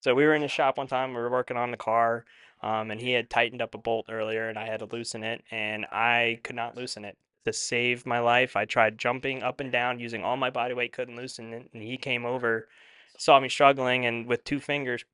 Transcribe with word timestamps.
So 0.00 0.14
we 0.14 0.24
were 0.24 0.34
in 0.34 0.42
the 0.42 0.48
shop 0.48 0.78
one 0.78 0.86
time. 0.86 1.10
We 1.10 1.20
were 1.20 1.30
working 1.30 1.56
on 1.56 1.70
the 1.70 1.76
car, 1.76 2.24
um, 2.62 2.90
and 2.90 3.00
he 3.00 3.12
had 3.12 3.28
tightened 3.28 3.60
up 3.60 3.74
a 3.74 3.78
bolt 3.78 4.06
earlier, 4.08 4.48
and 4.48 4.58
I 4.58 4.66
had 4.66 4.80
to 4.80 4.86
loosen 4.86 5.22
it, 5.22 5.44
and 5.50 5.84
I 5.92 6.40
could 6.42 6.56
not 6.56 6.76
loosen 6.76 7.04
it. 7.04 7.16
To 7.46 7.52
save 7.52 8.04
my 8.04 8.18
life, 8.18 8.54
I 8.54 8.66
tried 8.66 8.98
jumping 8.98 9.42
up 9.42 9.60
and 9.60 9.72
down 9.72 9.98
using 9.98 10.22
all 10.22 10.36
my 10.36 10.50
body 10.50 10.74
weight, 10.74 10.92
couldn't 10.92 11.16
loosen 11.16 11.52
it, 11.54 11.70
and 11.72 11.82
he 11.82 11.96
came 11.96 12.26
over, 12.26 12.68
saw 13.16 13.40
me 13.40 13.48
struggling, 13.48 14.04
and 14.04 14.26
with 14.26 14.44
two 14.44 14.60
fingers 14.60 15.04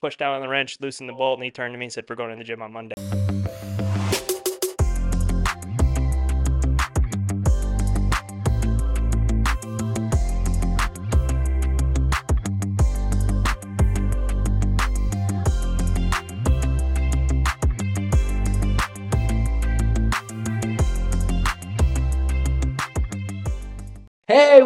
pushed 0.00 0.18
down 0.18 0.34
on 0.34 0.42
the 0.42 0.48
wrench, 0.48 0.78
loosened 0.80 1.08
the 1.08 1.12
bolt, 1.12 1.38
and 1.38 1.44
he 1.44 1.50
turned 1.50 1.74
to 1.74 1.78
me 1.78 1.86
and 1.86 1.92
said, 1.92 2.04
"We're 2.08 2.16
going 2.16 2.30
to 2.30 2.36
the 2.36 2.44
gym 2.44 2.62
on 2.62 2.72
Monday." 2.72 2.94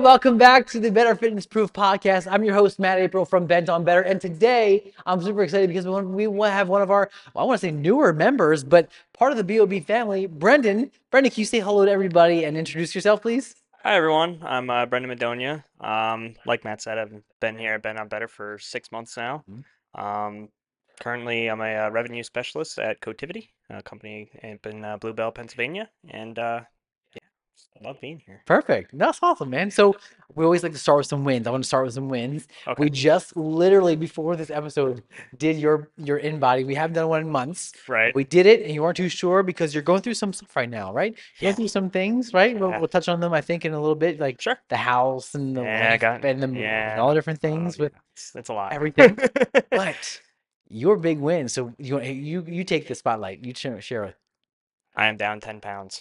Welcome 0.06 0.38
back 0.38 0.68
to 0.68 0.78
the 0.78 0.92
Better 0.92 1.16
Fitness 1.16 1.46
Proof 1.46 1.72
podcast. 1.72 2.30
I'm 2.30 2.44
your 2.44 2.54
host, 2.54 2.78
Matt 2.78 3.00
April 3.00 3.24
from 3.24 3.44
Bent 3.44 3.68
on 3.68 3.82
Better. 3.82 4.02
And 4.02 4.20
today 4.20 4.92
I'm 5.04 5.20
super 5.20 5.42
excited 5.42 5.66
because 5.68 5.84
we 5.84 6.28
want 6.28 6.50
to 6.50 6.54
have 6.54 6.68
one 6.68 6.80
of 6.80 6.92
our, 6.92 7.10
well, 7.34 7.42
I 7.42 7.46
want 7.48 7.60
to 7.60 7.66
say 7.66 7.72
newer 7.72 8.12
members, 8.12 8.62
but 8.62 8.88
part 9.14 9.32
of 9.32 9.36
the 9.36 9.42
BOB 9.42 9.84
family, 9.84 10.26
Brendan. 10.26 10.92
Brendan, 11.10 11.32
can 11.32 11.40
you 11.40 11.44
say 11.44 11.58
hello 11.58 11.84
to 11.84 11.90
everybody 11.90 12.44
and 12.44 12.56
introduce 12.56 12.94
yourself, 12.94 13.20
please? 13.20 13.56
Hi, 13.82 13.96
everyone. 13.96 14.38
I'm 14.44 14.70
uh, 14.70 14.86
Brendan 14.86 15.10
Madonia. 15.10 15.64
Um, 15.80 16.36
like 16.46 16.62
Matt 16.62 16.82
said, 16.82 16.98
I've 16.98 17.12
been 17.40 17.58
here 17.58 17.74
at 17.74 17.82
Bent 17.82 17.98
on 17.98 18.06
Better 18.06 18.28
for 18.28 18.60
six 18.60 18.92
months 18.92 19.16
now. 19.16 19.42
Mhm. 19.50 19.64
Um, 20.00 20.50
currently, 21.00 21.48
I'm 21.48 21.60
a 21.60 21.86
uh, 21.86 21.90
revenue 21.90 22.22
specialist 22.22 22.78
at 22.78 23.00
Cotiviti, 23.00 23.48
a 23.70 23.82
company 23.82 24.30
up 24.44 24.66
in 24.66 24.84
uh, 24.84 24.98
Blue 24.98 25.14
Bell, 25.14 25.32
Pennsylvania. 25.32 25.90
And 26.08 26.38
uh, 26.38 26.60
I 27.78 27.86
love 27.86 28.00
being 28.00 28.22
here. 28.24 28.42
Perfect. 28.46 28.96
That's 28.96 29.18
awesome, 29.22 29.50
man. 29.50 29.70
So 29.70 29.94
we 30.34 30.44
always 30.44 30.62
like 30.62 30.72
to 30.72 30.78
start 30.78 30.98
with 30.98 31.06
some 31.06 31.24
wins. 31.24 31.46
I 31.46 31.50
want 31.50 31.62
to 31.62 31.66
start 31.68 31.84
with 31.84 31.92
some 31.94 32.08
wins. 32.08 32.48
Okay. 32.66 32.82
We 32.82 32.88
just 32.88 33.36
literally 33.36 33.96
before 33.96 34.34
this 34.34 34.48
episode 34.48 35.02
did 35.36 35.58
your 35.58 35.90
your 35.98 36.18
InBody. 36.18 36.66
We 36.66 36.74
haven't 36.74 36.94
done 36.94 37.08
one 37.08 37.20
in 37.20 37.30
months. 37.30 37.72
Right. 37.86 38.14
We 38.14 38.24
did 38.24 38.46
it, 38.46 38.62
and 38.62 38.72
you 38.72 38.82
weren't 38.82 38.96
too 38.96 39.10
sure 39.10 39.42
because 39.42 39.74
you're 39.74 39.82
going 39.82 40.00
through 40.00 40.14
some 40.14 40.32
stuff 40.32 40.56
right 40.56 40.70
now, 40.70 40.92
right? 40.92 41.12
You're 41.12 41.20
Yeah. 41.38 41.48
going 41.50 41.56
through 41.56 41.68
some 41.68 41.90
things, 41.90 42.32
right? 42.32 42.58
We'll, 42.58 42.70
we'll 42.78 42.88
touch 42.88 43.08
on 43.08 43.20
them, 43.20 43.32
I 43.34 43.42
think, 43.42 43.64
in 43.66 43.72
a 43.74 43.80
little 43.80 43.94
bit, 43.94 44.18
like 44.18 44.40
Sure. 44.40 44.58
the 44.70 44.76
house 44.78 45.34
and 45.34 45.54
the 45.56 45.62
Yeah, 45.62 45.96
got- 45.98 46.24
and 46.24 46.42
the 46.42 46.48
yeah. 46.58 46.92
and 46.92 47.00
all 47.00 47.10
the 47.10 47.14
different 47.14 47.40
Oh, 47.44 47.48
things 47.48 47.76
yeah, 47.78 47.82
with 47.84 47.92
it's, 48.14 48.32
it's 48.34 48.48
a 48.48 48.54
lot. 48.54 48.72
everything. 48.72 49.18
but 49.70 50.20
your 50.68 50.96
big 50.96 51.18
win. 51.18 51.48
So 51.48 51.74
you 51.78 52.00
you 52.00 52.42
you 52.48 52.64
take 52.64 52.88
the 52.88 52.94
spotlight. 52.94 53.44
You 53.44 53.52
share 53.54 53.80
share 53.82 54.04
it. 54.04 54.16
I 54.96 55.06
am 55.08 55.18
down 55.18 55.40
10 55.40 55.60
pounds 55.60 56.00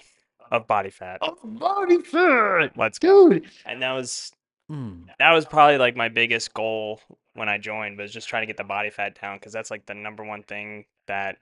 of 0.51 0.67
body 0.67 0.89
fat. 0.89 1.19
Oh, 1.21 1.37
body 1.43 2.01
fat, 2.01 2.71
Let's 2.77 2.99
go. 2.99 3.29
dude. 3.29 3.45
And 3.65 3.81
that 3.81 3.91
was 3.93 4.31
Mm, 4.71 5.05
that 5.19 5.31
was 5.31 5.45
probably 5.45 5.77
like 5.77 5.95
my 5.95 6.09
biggest 6.09 6.51
goal 6.55 6.99
when 7.35 7.47
I 7.47 7.59
joined 7.59 7.99
was 7.99 8.11
just 8.11 8.27
trying 8.27 8.41
to 8.41 8.47
get 8.47 8.57
the 8.57 8.63
body 8.63 8.89
fat 8.89 9.19
down 9.21 9.37
because 9.37 9.53
that's 9.53 9.69
like 9.69 9.85
the 9.85 9.93
number 9.93 10.23
one 10.23 10.41
thing 10.41 10.85
that 11.05 11.37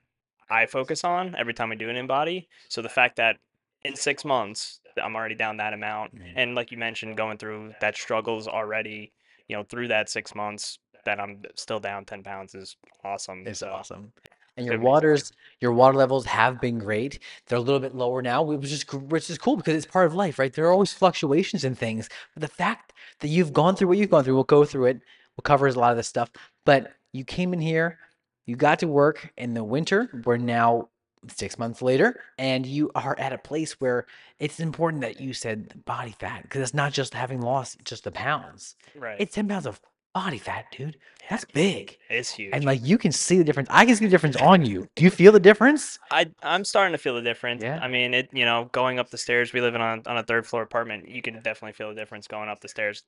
I 0.50 0.66
focus 0.66 1.06
on 1.06 1.34
every 1.36 1.54
time 1.54 1.72
I 1.72 1.76
do 1.76 1.90
an 1.90 1.96
InBody. 1.96 2.48
So 2.68 2.82
the 2.82 2.90
fact 2.90 3.16
that 3.16 3.38
in 3.86 3.96
six 3.96 4.26
months 4.26 4.82
I'm 5.02 5.16
already 5.16 5.36
down 5.36 5.56
that 5.58 5.72
amount, 5.74 6.14
Mhm. 6.16 6.34
and 6.36 6.54
like 6.56 6.70
you 6.72 6.78
mentioned, 6.78 7.16
going 7.16 7.38
through 7.38 7.74
that 7.80 7.96
struggles 7.96 8.46
already, 8.48 9.14
you 9.48 9.56
know, 9.56 9.64
through 9.64 9.88
that 9.88 10.10
six 10.10 10.36
months 10.36 10.80
that 11.06 11.18
I'm 11.20 11.44
still 11.56 11.80
down 11.80 12.04
ten 12.04 12.24
pounds 12.24 12.54
is 12.56 12.76
awesome. 13.06 13.48
it's 13.48 13.60
so 13.60 13.72
awesome. 13.72 14.12
And 14.56 14.66
your 14.66 14.80
waters, 14.80 15.32
your 15.60 15.72
water 15.72 15.98
levels 15.98 16.26
have 16.26 16.62
been 16.62 16.78
great. 16.78 17.20
They're 17.48 17.58
a 17.58 17.62
little 17.62 17.80
bit 17.80 17.96
lower 17.96 18.22
now, 18.22 18.44
which 18.44 18.72
is 18.72 18.84
which 18.92 19.30
is 19.30 19.38
cool 19.38 19.58
because 19.58 19.76
it's 19.76 19.86
part 19.86 20.06
of 20.06 20.14
life, 20.14 20.38
right? 20.38 20.54
There 20.54 20.66
are 20.66 20.72
always 20.72 20.94
fluctuations 20.94 21.64
in 21.64 21.76
things. 21.76 22.10
But 22.34 22.42
the 22.42 22.48
fact 22.48 22.94
that 23.20 23.30
you've 23.30 23.54
gone 23.54 23.76
through 23.76 23.88
what 23.88 23.98
you've 23.98 24.12
gone 24.12 24.24
through, 24.24 24.36
we'll 24.36 24.44
go 24.44 24.66
through 24.66 24.86
it. 24.86 25.02
We'll 25.36 25.44
cover 25.44 25.68
a 25.68 25.72
lot 25.72 25.92
of 25.92 25.98
this 25.98 26.08
stuff. 26.08 26.30
But 26.66 26.94
you 27.14 27.24
came 27.24 27.54
in 27.54 27.62
here, 27.62 27.98
you 28.46 28.56
got 28.56 28.80
to 28.80 28.88
work 28.88 29.32
in 29.38 29.54
the 29.54 29.64
winter. 29.64 30.22
We're 30.26 30.38
now 30.38 30.90
six 31.30 31.58
months 31.58 31.82
later, 31.82 32.20
and 32.38 32.66
you 32.66 32.92
are 32.96 33.18
at 33.18 33.34
a 33.34 33.38
place 33.38 33.80
where 33.80 34.06
it's 34.40 34.60
important 34.60 35.02
that 35.02 35.22
you 35.22 35.34
said 35.34 35.84
body 35.86 36.14
fat 36.20 36.44
because 36.44 36.62
it's 36.62 36.74
not 36.74 36.92
just 36.92 37.14
having 37.14 37.42
lost 37.42 37.78
just 37.86 38.04
the 38.04 38.12
pounds. 38.12 38.76
right, 38.96 39.16
It's 39.20 39.34
10 39.34 39.48
pounds 39.48 39.66
of 39.66 39.80
body 40.14 40.38
fat, 40.38 40.66
dude. 40.72 40.98
That's 41.30 41.46
big. 41.46 41.98
it's 42.10 42.32
huge. 42.32 42.52
And 42.54 42.66
like 42.66 42.82
you 42.84 42.98
can 42.98 43.12
see 43.12 43.38
the 43.38 43.44
difference. 43.44 43.70
I 43.72 43.86
can 43.86 43.96
see 43.96 44.06
the 44.06 44.12
difference 44.12 44.36
on 44.38 44.66
you. 44.66 44.88
Do 44.96 45.04
you 45.04 45.10
feel 45.10 45.32
the 45.32 45.40
difference? 45.40 45.98
I 46.12 46.30
I'm 46.42 46.66
starting 46.66 46.92
to 46.94 46.98
feel 46.98 47.16
the 47.16 47.22
difference. 47.22 47.64
Yeah. 47.64 47.80
I 47.82 47.88
mean, 47.88 48.14
it 48.14 48.30
you 48.34 48.46
know, 48.46 48.70
going 48.72 49.00
up 49.00 49.10
the 49.10 49.18
stairs. 49.18 49.54
We 49.54 49.62
live 49.62 49.76
in 49.76 49.82
on 49.82 50.04
on 50.06 50.18
a 50.18 50.24
third 50.24 50.46
floor 50.46 50.62
apartment. 50.64 51.08
You 51.10 51.22
can 51.22 51.36
definitely 51.36 51.74
feel 51.74 51.90
the 51.90 51.96
difference 51.96 52.28
going 52.28 52.50
up 52.50 52.60
the 52.60 52.68
stairs 52.68 53.04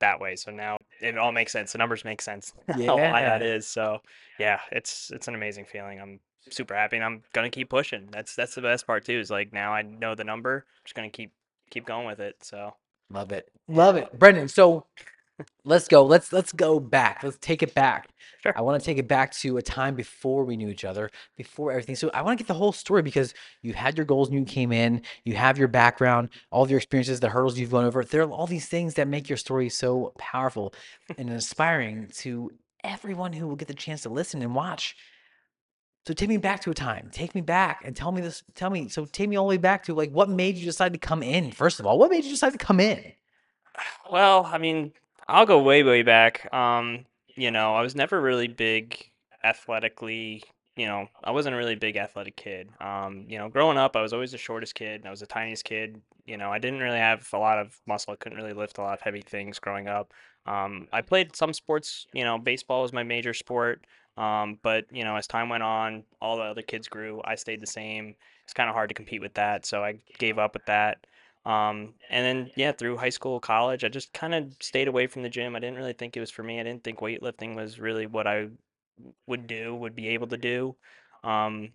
that 0.00 0.20
way. 0.20 0.36
So 0.36 0.50
now 0.50 0.78
it 1.00 1.18
all 1.18 1.32
makes 1.32 1.52
sense. 1.52 1.72
The 1.72 1.78
numbers 1.78 2.04
make 2.04 2.22
sense. 2.22 2.52
how 2.68 2.96
why 2.96 3.22
that 3.22 3.42
Yeah. 3.42 3.48
is. 3.48 3.66
So 3.66 4.00
yeah, 4.38 4.60
it's 4.72 5.10
it's 5.10 5.28
an 5.28 5.34
amazing 5.34 5.66
feeling. 5.66 6.00
I'm 6.00 6.20
super 6.50 6.74
happy, 6.74 6.96
and 6.96 7.04
I'm 7.04 7.22
gonna 7.34 7.50
keep 7.50 7.68
pushing. 7.68 8.08
That's 8.10 8.34
that's 8.34 8.54
the 8.54 8.62
best 8.62 8.86
part 8.86 9.04
too. 9.04 9.18
Is 9.18 9.30
like 9.30 9.52
now 9.52 9.74
I 9.74 9.82
know 9.82 10.14
the 10.14 10.24
number. 10.24 10.64
just 10.84 10.94
gonna 10.94 11.10
keep 11.10 11.32
keep 11.70 11.84
going 11.84 12.06
with 12.06 12.20
it. 12.20 12.36
So 12.42 12.74
Love 13.10 13.32
it. 13.32 13.50
Love 13.68 13.96
it. 13.96 14.18
Brendan, 14.18 14.48
so 14.48 14.84
let's 15.64 15.88
go. 15.88 16.04
Let's 16.04 16.32
let's 16.32 16.52
go 16.52 16.80
back. 16.80 17.22
Let's 17.22 17.38
take 17.40 17.62
it 17.62 17.74
back. 17.74 18.08
Sure. 18.42 18.52
I 18.56 18.60
want 18.62 18.80
to 18.80 18.84
take 18.84 18.98
it 18.98 19.08
back 19.08 19.32
to 19.32 19.56
a 19.56 19.62
time 19.62 19.94
before 19.94 20.44
we 20.44 20.56
knew 20.56 20.68
each 20.68 20.84
other, 20.84 21.10
before 21.36 21.72
everything. 21.72 21.96
So 21.96 22.10
I 22.14 22.22
want 22.22 22.38
to 22.38 22.44
get 22.44 22.48
the 22.48 22.54
whole 22.54 22.72
story 22.72 23.02
because 23.02 23.34
you 23.62 23.72
had 23.72 23.96
your 23.96 24.06
goals 24.06 24.30
when 24.30 24.38
you 24.38 24.44
came 24.44 24.70
in, 24.70 25.02
you 25.24 25.34
have 25.34 25.58
your 25.58 25.68
background, 25.68 26.30
all 26.50 26.62
of 26.62 26.70
your 26.70 26.78
experiences, 26.78 27.20
the 27.20 27.30
hurdles 27.30 27.58
you've 27.58 27.70
gone 27.70 27.84
over. 27.84 28.04
There 28.04 28.22
are 28.22 28.30
all 28.30 28.46
these 28.46 28.68
things 28.68 28.94
that 28.94 29.08
make 29.08 29.28
your 29.28 29.38
story 29.38 29.68
so 29.68 30.12
powerful 30.18 30.72
and 31.18 31.30
inspiring 31.30 32.10
to 32.18 32.50
everyone 32.84 33.32
who 33.32 33.48
will 33.48 33.56
get 33.56 33.68
the 33.68 33.74
chance 33.74 34.02
to 34.02 34.08
listen 34.08 34.42
and 34.42 34.54
watch. 34.54 34.96
So 36.06 36.14
take 36.14 36.28
me 36.28 36.38
back 36.38 36.60
to 36.60 36.70
a 36.70 36.74
time. 36.74 37.10
Take 37.12 37.34
me 37.34 37.42
back 37.42 37.82
and 37.84 37.94
tell 37.94 38.12
me 38.12 38.22
this. 38.22 38.42
Tell 38.54 38.70
me. 38.70 38.88
So 38.88 39.04
take 39.04 39.28
me 39.28 39.36
all 39.36 39.44
the 39.44 39.50
way 39.50 39.56
back 39.58 39.84
to 39.84 39.94
like 39.94 40.10
what 40.10 40.30
made 40.30 40.56
you 40.56 40.64
decide 40.64 40.94
to 40.94 40.98
come 40.98 41.22
in. 41.22 41.52
First 41.52 41.80
of 41.80 41.86
all, 41.86 41.98
what 41.98 42.10
made 42.10 42.24
you 42.24 42.30
decide 42.30 42.52
to 42.52 42.58
come 42.58 42.80
in? 42.80 43.12
Well, 44.10 44.44
I 44.46 44.56
mean, 44.56 44.92
I'll 45.28 45.46
go 45.46 45.62
way, 45.62 45.82
way 45.82 46.02
back. 46.02 46.52
Um, 46.52 47.04
you 47.36 47.50
know, 47.50 47.74
I 47.74 47.82
was 47.82 47.94
never 47.94 48.20
really 48.20 48.48
big 48.48 49.10
athletically. 49.44 50.42
You 50.76 50.86
know, 50.86 51.08
I 51.22 51.32
wasn't 51.32 51.54
a 51.54 51.58
really 51.58 51.74
big 51.74 51.96
athletic 51.96 52.36
kid. 52.36 52.70
Um, 52.80 53.26
you 53.28 53.38
know, 53.38 53.48
growing 53.48 53.78
up, 53.78 53.96
I 53.96 54.02
was 54.02 54.12
always 54.12 54.32
the 54.32 54.38
shortest 54.38 54.74
kid. 54.74 55.04
I 55.06 55.10
was 55.10 55.20
the 55.20 55.26
tiniest 55.26 55.64
kid. 55.64 56.00
You 56.24 56.36
know, 56.36 56.50
I 56.52 56.58
didn't 56.58 56.80
really 56.80 56.98
have 56.98 57.28
a 57.32 57.38
lot 57.38 57.58
of 57.58 57.78
muscle. 57.86 58.12
I 58.12 58.16
couldn't 58.16 58.38
really 58.38 58.52
lift 58.52 58.78
a 58.78 58.82
lot 58.82 58.94
of 58.94 59.00
heavy 59.00 59.20
things 59.22 59.58
growing 59.58 59.88
up. 59.88 60.12
Um, 60.46 60.88
I 60.92 61.02
played 61.02 61.36
some 61.36 61.52
sports. 61.52 62.06
You 62.12 62.24
know, 62.24 62.38
baseball 62.38 62.82
was 62.82 62.92
my 62.92 63.02
major 63.02 63.34
sport. 63.34 63.86
Um, 64.16 64.58
but 64.62 64.86
you 64.90 65.04
know, 65.04 65.16
as 65.16 65.26
time 65.26 65.48
went 65.48 65.62
on, 65.62 66.04
all 66.20 66.36
the 66.36 66.42
other 66.42 66.62
kids 66.62 66.88
grew. 66.88 67.20
I 67.24 67.34
stayed 67.34 67.60
the 67.60 67.66
same. 67.66 68.14
It's 68.44 68.54
kind 68.54 68.68
of 68.68 68.74
hard 68.74 68.88
to 68.88 68.94
compete 68.94 69.20
with 69.20 69.34
that, 69.34 69.66
so 69.66 69.84
I 69.84 70.00
gave 70.18 70.38
up 70.38 70.54
with 70.54 70.64
that. 70.66 71.06
Um, 71.44 71.94
and 72.10 72.24
then 72.24 72.50
yeah, 72.56 72.72
through 72.72 72.96
high 72.96 73.08
school, 73.08 73.40
college, 73.40 73.84
I 73.84 73.88
just 73.88 74.12
kind 74.12 74.34
of 74.34 74.52
stayed 74.60 74.88
away 74.88 75.06
from 75.06 75.22
the 75.22 75.28
gym. 75.28 75.56
I 75.56 75.60
didn't 75.60 75.78
really 75.78 75.92
think 75.92 76.16
it 76.16 76.20
was 76.20 76.30
for 76.30 76.42
me. 76.42 76.60
I 76.60 76.62
didn't 76.62 76.84
think 76.84 77.00
weightlifting 77.00 77.56
was 77.56 77.78
really 77.78 78.06
what 78.06 78.26
I 78.26 78.48
would 79.26 79.46
do, 79.46 79.74
would 79.74 79.94
be 79.94 80.08
able 80.08 80.26
to 80.28 80.36
do. 80.36 80.76
Um, 81.24 81.70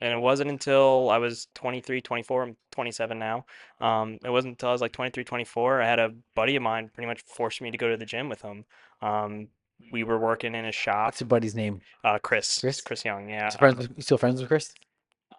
and 0.00 0.12
it 0.12 0.20
wasn't 0.20 0.50
until 0.50 1.08
I 1.10 1.18
was 1.18 1.46
23, 1.54 2.00
24, 2.00 2.42
I'm 2.42 2.56
27 2.72 3.18
now. 3.18 3.46
Um, 3.80 4.18
it 4.24 4.30
wasn't 4.30 4.52
until 4.52 4.70
I 4.70 4.72
was 4.72 4.80
like 4.80 4.92
23, 4.92 5.24
24, 5.24 5.82
I 5.82 5.86
had 5.86 5.98
a 5.98 6.12
buddy 6.34 6.56
of 6.56 6.62
mine 6.62 6.90
pretty 6.92 7.06
much 7.06 7.22
forced 7.22 7.60
me 7.60 7.70
to 7.70 7.78
go 7.78 7.88
to 7.88 7.96
the 7.96 8.04
gym 8.04 8.28
with 8.28 8.42
him. 8.42 8.64
Um, 9.00 9.48
we 9.92 10.02
were 10.02 10.18
working 10.18 10.54
in 10.54 10.64
a 10.64 10.72
shop. 10.72 11.06
What's 11.06 11.20
your 11.20 11.28
buddy's 11.28 11.54
name? 11.54 11.80
Uh, 12.02 12.18
Chris, 12.18 12.60
Chris? 12.60 12.80
Chris 12.80 13.04
Young, 13.04 13.28
yeah. 13.28 13.48
Still 13.48 13.58
friends 13.58 13.76
with, 13.78 13.92
you 13.96 14.02
still 14.02 14.18
friends 14.18 14.40
with 14.40 14.48
Chris? 14.48 14.74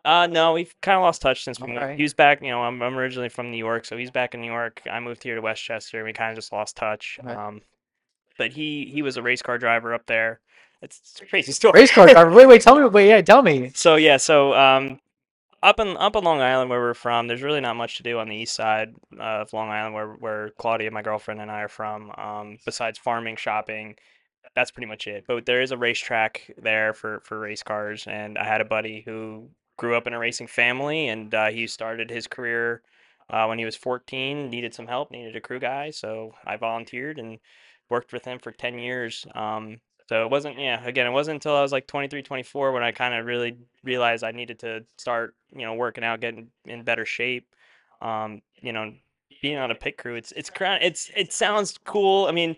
Uh, 0.05 0.27
no, 0.27 0.53
we've 0.53 0.73
kind 0.81 0.97
of 0.97 1.01
lost 1.01 1.21
touch 1.21 1.43
since 1.43 1.59
we 1.59 1.67
moved. 1.67 1.79
Alright. 1.79 1.97
He 1.97 2.03
was 2.03 2.13
back, 2.13 2.41
you 2.41 2.49
know, 2.49 2.61
I'm, 2.61 2.81
I'm 2.81 2.95
originally 2.95 3.29
from 3.29 3.49
New 3.49 3.57
York, 3.57 3.85
so 3.85 3.97
he's 3.97 4.11
back 4.11 4.35
in 4.35 4.41
New 4.41 4.51
York. 4.51 4.83
I 4.89 4.99
moved 4.99 5.23
here 5.23 5.33
to 5.33 5.41
West 5.41 5.63
Chester. 5.63 5.97
And 5.97 6.05
we 6.05 6.13
kind 6.13 6.29
of 6.29 6.37
just 6.37 6.53
lost 6.53 6.77
touch. 6.77 7.19
Right. 7.23 7.35
Um, 7.35 7.61
but 8.37 8.51
he 8.51 8.89
he 8.93 9.01
was 9.01 9.17
a 9.17 9.21
race 9.21 9.41
car 9.41 9.57
driver 9.57 9.93
up 9.93 10.05
there. 10.05 10.39
It's, 10.81 10.99
it's 10.99 11.21
a 11.21 11.25
crazy 11.25 11.51
story. 11.53 11.81
Race 11.81 11.91
car 11.91 12.07
driver. 12.07 12.31
Wait, 12.31 12.45
wait, 12.45 12.61
tell 12.61 12.77
me. 12.77 12.85
Wait, 12.85 13.09
yeah, 13.09 13.21
tell 13.21 13.41
me. 13.41 13.71
So 13.73 13.95
yeah, 13.95 14.17
so 14.17 14.53
um, 14.53 14.99
up 15.63 15.79
in 15.79 15.97
up 15.97 16.15
in 16.15 16.23
Long 16.23 16.41
Island 16.41 16.69
where 16.69 16.79
we're 16.79 16.93
from, 16.93 17.27
there's 17.27 17.41
really 17.41 17.61
not 17.61 17.75
much 17.75 17.97
to 17.97 18.03
do 18.03 18.19
on 18.19 18.29
the 18.29 18.35
east 18.35 18.55
side 18.55 18.93
uh, 19.19 19.41
of 19.41 19.53
Long 19.53 19.69
Island 19.69 19.95
where 19.95 20.09
where 20.09 20.49
Claudia, 20.59 20.91
my 20.91 21.01
girlfriend, 21.01 21.41
and 21.41 21.49
I 21.49 21.61
are 21.61 21.67
from. 21.69 22.11
Um, 22.17 22.57
besides 22.65 22.99
farming, 22.99 23.37
shopping, 23.37 23.95
that's 24.55 24.71
pretty 24.71 24.87
much 24.87 25.07
it. 25.07 25.25
But 25.27 25.45
there 25.45 25.61
is 25.61 25.71
a 25.71 25.77
racetrack 25.77 26.53
there 26.57 26.93
for 26.93 27.21
for 27.21 27.39
race 27.39 27.63
cars, 27.63 28.05
and 28.07 28.37
I 28.37 28.43
had 28.45 28.61
a 28.61 28.65
buddy 28.65 29.01
who 29.05 29.49
grew 29.77 29.95
up 29.95 30.07
in 30.07 30.13
a 30.13 30.19
racing 30.19 30.47
family, 30.47 31.07
and 31.09 31.33
uh, 31.33 31.47
he 31.47 31.67
started 31.67 32.09
his 32.09 32.27
career 32.27 32.81
uh, 33.29 33.45
when 33.45 33.59
he 33.59 33.65
was 33.65 33.75
14. 33.75 34.49
Needed 34.49 34.73
some 34.73 34.87
help, 34.87 35.11
needed 35.11 35.35
a 35.35 35.41
crew 35.41 35.59
guy, 35.59 35.91
so 35.91 36.33
I 36.45 36.57
volunteered 36.57 37.19
and 37.19 37.39
worked 37.89 38.13
with 38.13 38.25
him 38.25 38.39
for 38.39 38.51
10 38.51 38.79
years. 38.79 39.25
Um, 39.35 39.79
So 40.09 40.23
it 40.23 40.29
wasn't, 40.31 40.59
yeah, 40.59 40.83
again, 40.85 41.07
it 41.07 41.11
wasn't 41.11 41.35
until 41.35 41.55
I 41.55 41.61
was 41.61 41.71
like 41.71 41.87
23, 41.87 42.21
24 42.23 42.71
when 42.71 42.83
I 42.83 42.91
kind 42.91 43.13
of 43.15 43.25
really 43.25 43.57
realized 43.83 44.23
I 44.23 44.31
needed 44.31 44.59
to 44.59 44.85
start, 44.97 45.35
you 45.51 45.65
know, 45.65 45.73
working 45.73 46.03
out, 46.03 46.19
getting 46.21 46.49
in 46.65 46.83
better 46.83 47.05
shape. 47.05 47.47
Um, 48.01 48.41
you 48.61 48.71
know, 48.73 48.93
being 49.41 49.57
on 49.57 49.71
a 49.71 49.75
pit 49.75 49.97
crew, 49.97 50.15
it's 50.15 50.31
it's 50.33 50.51
it's 50.59 51.11
it 51.15 51.33
sounds 51.33 51.77
cool. 51.85 52.27
I 52.27 52.31
mean, 52.31 52.55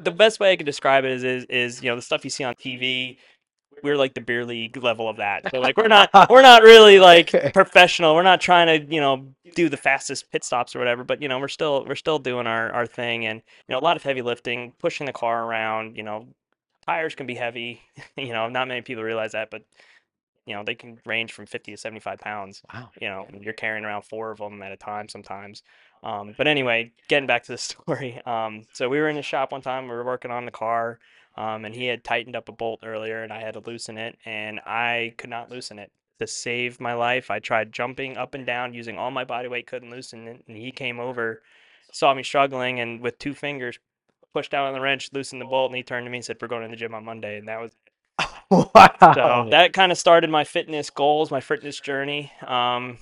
the 0.00 0.10
best 0.10 0.40
way 0.40 0.52
I 0.52 0.56
could 0.56 0.66
describe 0.66 1.04
it 1.04 1.12
is 1.12 1.24
is 1.24 1.44
is 1.46 1.82
you 1.82 1.90
know 1.90 1.96
the 1.96 2.02
stuff 2.02 2.24
you 2.24 2.30
see 2.30 2.44
on 2.44 2.54
TV. 2.54 3.18
We're 3.82 3.96
like 3.96 4.14
the 4.14 4.20
beer 4.20 4.44
league 4.44 4.76
level 4.76 5.08
of 5.08 5.16
that. 5.18 5.50
So 5.50 5.60
like 5.60 5.76
we're 5.76 5.88
not 5.88 6.10
we're 6.30 6.42
not 6.42 6.62
really 6.62 6.98
like 6.98 7.30
professional. 7.52 8.14
We're 8.14 8.22
not 8.22 8.40
trying 8.40 8.66
to 8.86 8.94
you 8.94 9.00
know 9.00 9.26
do 9.54 9.68
the 9.68 9.76
fastest 9.76 10.30
pit 10.32 10.44
stops 10.44 10.74
or 10.74 10.78
whatever. 10.78 11.04
But 11.04 11.22
you 11.22 11.28
know 11.28 11.38
we're 11.38 11.48
still 11.48 11.84
we're 11.86 11.94
still 11.94 12.18
doing 12.18 12.46
our 12.46 12.72
our 12.72 12.86
thing 12.86 13.26
and 13.26 13.42
you 13.68 13.72
know 13.72 13.78
a 13.78 13.84
lot 13.84 13.96
of 13.96 14.02
heavy 14.02 14.22
lifting, 14.22 14.72
pushing 14.78 15.06
the 15.06 15.12
car 15.12 15.44
around. 15.44 15.96
You 15.96 16.02
know 16.02 16.26
tires 16.86 17.14
can 17.14 17.26
be 17.26 17.34
heavy. 17.34 17.82
You 18.16 18.32
know 18.32 18.48
not 18.48 18.68
many 18.68 18.82
people 18.82 19.04
realize 19.04 19.32
that, 19.32 19.50
but 19.50 19.62
you 20.46 20.54
know 20.54 20.62
they 20.64 20.74
can 20.74 20.98
range 21.04 21.32
from 21.32 21.46
50 21.46 21.72
to 21.72 21.76
75 21.76 22.18
pounds 22.20 22.62
Wow. 22.72 22.90
you 23.00 23.08
know, 23.08 23.26
and 23.32 23.42
you're 23.42 23.52
carrying 23.52 23.84
around 23.84 24.02
four 24.02 24.30
of 24.30 24.38
them 24.38 24.62
at 24.62 24.72
a 24.72 24.76
time 24.76 25.08
sometimes. 25.08 25.62
Um, 26.02 26.34
but 26.36 26.46
anyway, 26.46 26.92
getting 27.08 27.26
back 27.26 27.44
to 27.44 27.52
the 27.52 27.58
story. 27.70 28.20
Um, 28.26 28.64
so 28.72 28.88
we 28.88 28.98
were 28.98 29.08
in 29.08 29.16
the 29.16 29.22
shop 29.22 29.52
one 29.52 29.62
time, 29.62 29.84
we 29.84 29.90
were 29.94 30.04
working 30.04 30.30
on 30.30 30.44
the 30.44 30.50
car, 30.50 30.98
um, 31.36 31.64
and 31.64 31.74
he 31.74 31.86
had 31.86 32.04
tightened 32.04 32.36
up 32.36 32.48
a 32.48 32.52
bolt 32.52 32.80
earlier, 32.84 33.22
and 33.22 33.32
I 33.32 33.40
had 33.40 33.54
to 33.54 33.60
loosen 33.60 33.98
it, 33.98 34.16
and 34.24 34.60
I 34.60 35.14
could 35.18 35.30
not 35.30 35.50
loosen 35.50 35.78
it. 35.78 35.92
To 36.20 36.26
save 36.26 36.80
my 36.80 36.94
life, 36.94 37.30
I 37.30 37.40
tried 37.40 37.72
jumping 37.72 38.16
up 38.16 38.32
and 38.34 38.46
down 38.46 38.72
using 38.72 38.96
all 38.96 39.10
my 39.10 39.24
body 39.24 39.48
weight, 39.48 39.66
couldn't 39.66 39.90
loosen 39.90 40.26
it, 40.28 40.44
and 40.48 40.56
he 40.56 40.70
came 40.72 40.98
over, 40.98 41.42
saw 41.92 42.14
me 42.14 42.22
struggling, 42.22 42.80
and 42.80 43.02
with 43.02 43.18
two 43.18 43.34
fingers 43.34 43.78
pushed 44.32 44.50
down 44.50 44.66
on 44.66 44.72
the 44.72 44.80
wrench, 44.80 45.10
loosened 45.12 45.42
the 45.42 45.46
bolt, 45.46 45.70
and 45.70 45.76
he 45.76 45.82
turned 45.82 46.06
to 46.06 46.10
me 46.10 46.18
and 46.18 46.24
said, 46.24 46.38
"We're 46.40 46.48
going 46.48 46.62
to 46.62 46.68
the 46.68 46.76
gym 46.76 46.94
on 46.94 47.04
Monday," 47.04 47.36
and 47.38 47.48
that 47.48 47.60
was 47.60 47.72
so 49.14 49.44
Wow. 49.44 49.48
that 49.50 49.72
kind 49.72 49.92
of 49.92 49.98
started 49.98 50.30
my 50.30 50.44
fitness 50.44 50.88
goals, 50.90 51.30
my 51.30 51.40
fitness 51.40 51.80
journey. 51.80 52.32
Um, 52.46 52.98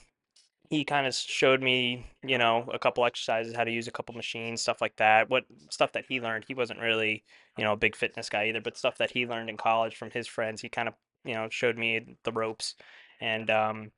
he 0.74 0.84
kind 0.84 1.06
of 1.06 1.14
showed 1.14 1.62
me, 1.62 2.06
you 2.22 2.38
know, 2.38 2.68
a 2.72 2.78
couple 2.78 3.04
exercises, 3.04 3.54
how 3.54 3.64
to 3.64 3.70
use 3.70 3.88
a 3.88 3.92
couple 3.92 4.14
machines, 4.14 4.62
stuff 4.62 4.80
like 4.80 4.96
that. 4.96 5.30
What 5.30 5.44
stuff 5.70 5.92
that 5.92 6.04
he 6.08 6.20
learned. 6.20 6.44
He 6.46 6.54
wasn't 6.54 6.80
really, 6.80 7.24
you 7.56 7.64
know, 7.64 7.72
a 7.72 7.76
big 7.76 7.96
fitness 7.96 8.28
guy 8.28 8.48
either, 8.48 8.60
but 8.60 8.76
stuff 8.76 8.98
that 8.98 9.10
he 9.10 9.26
learned 9.26 9.50
in 9.50 9.56
college 9.56 9.96
from 9.96 10.10
his 10.10 10.26
friends. 10.26 10.60
He 10.60 10.68
kind 10.68 10.88
of, 10.88 10.94
you 11.24 11.34
know, 11.34 11.48
showed 11.50 11.78
me 11.78 12.16
the 12.24 12.32
ropes, 12.32 12.74
and 13.20 13.50
um, 13.50 13.92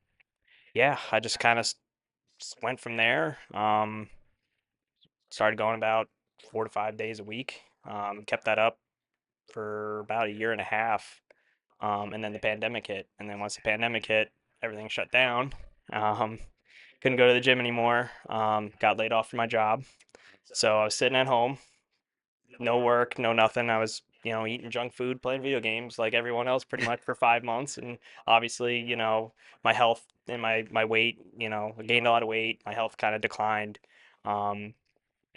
yeah, 0.73 0.97
I 1.11 1.19
just 1.19 1.39
kind 1.39 1.59
of 1.59 1.71
went 2.61 2.79
from 2.79 2.97
there. 2.97 3.37
Um, 3.53 4.09
started 5.29 5.57
going 5.57 5.75
about 5.75 6.09
four 6.51 6.63
to 6.63 6.69
five 6.69 6.97
days 6.97 7.19
a 7.19 7.23
week. 7.23 7.61
Um, 7.89 8.23
kept 8.25 8.45
that 8.45 8.59
up 8.59 8.79
for 9.51 9.99
about 10.01 10.27
a 10.27 10.31
year 10.31 10.51
and 10.51 10.59
a 10.59 10.65
half 10.65 11.21
um, 11.79 12.13
and 12.13 12.23
then 12.23 12.33
the 12.33 12.39
pandemic 12.39 12.87
hit. 12.87 13.07
And 13.19 13.29
then 13.29 13.39
once 13.39 13.55
the 13.55 13.61
pandemic 13.61 14.05
hit, 14.05 14.31
everything 14.61 14.89
shut 14.89 15.11
down. 15.11 15.53
Um, 15.93 16.39
couldn't 17.01 17.17
go 17.17 17.27
to 17.27 17.33
the 17.33 17.39
gym 17.39 17.59
anymore. 17.59 18.11
Um, 18.29 18.71
got 18.79 18.97
laid 18.97 19.11
off 19.11 19.29
from 19.29 19.37
my 19.37 19.47
job. 19.47 19.83
So 20.53 20.79
I 20.79 20.85
was 20.85 20.95
sitting 20.95 21.17
at 21.17 21.27
home, 21.27 21.57
no 22.59 22.79
work, 22.79 23.19
no 23.19 23.33
nothing. 23.33 23.69
I 23.69 23.79
was, 23.79 24.01
you 24.23 24.31
know, 24.31 24.47
eating 24.47 24.71
junk 24.71 24.93
food, 24.93 25.21
playing 25.21 25.41
video 25.41 25.59
games 25.59 25.99
like 25.99 26.13
everyone 26.13 26.47
else 26.47 26.63
pretty 26.63 26.85
much 26.85 27.01
for 27.01 27.15
five 27.15 27.43
months. 27.43 27.77
And 27.77 27.97
obviously, 28.25 28.79
you 28.79 28.95
know, 28.95 29.33
my 29.63 29.73
health 29.73 30.05
and 30.27 30.41
my, 30.41 30.65
my 30.71 30.85
weight, 30.85 31.19
you 31.37 31.49
know, 31.49 31.73
I 31.77 31.83
gained 31.83 32.07
a 32.07 32.11
lot 32.11 32.23
of 32.23 32.29
weight. 32.29 32.61
My 32.65 32.73
health 32.73 32.97
kind 32.97 33.13
of 33.13 33.21
declined. 33.21 33.79
Um, 34.25 34.73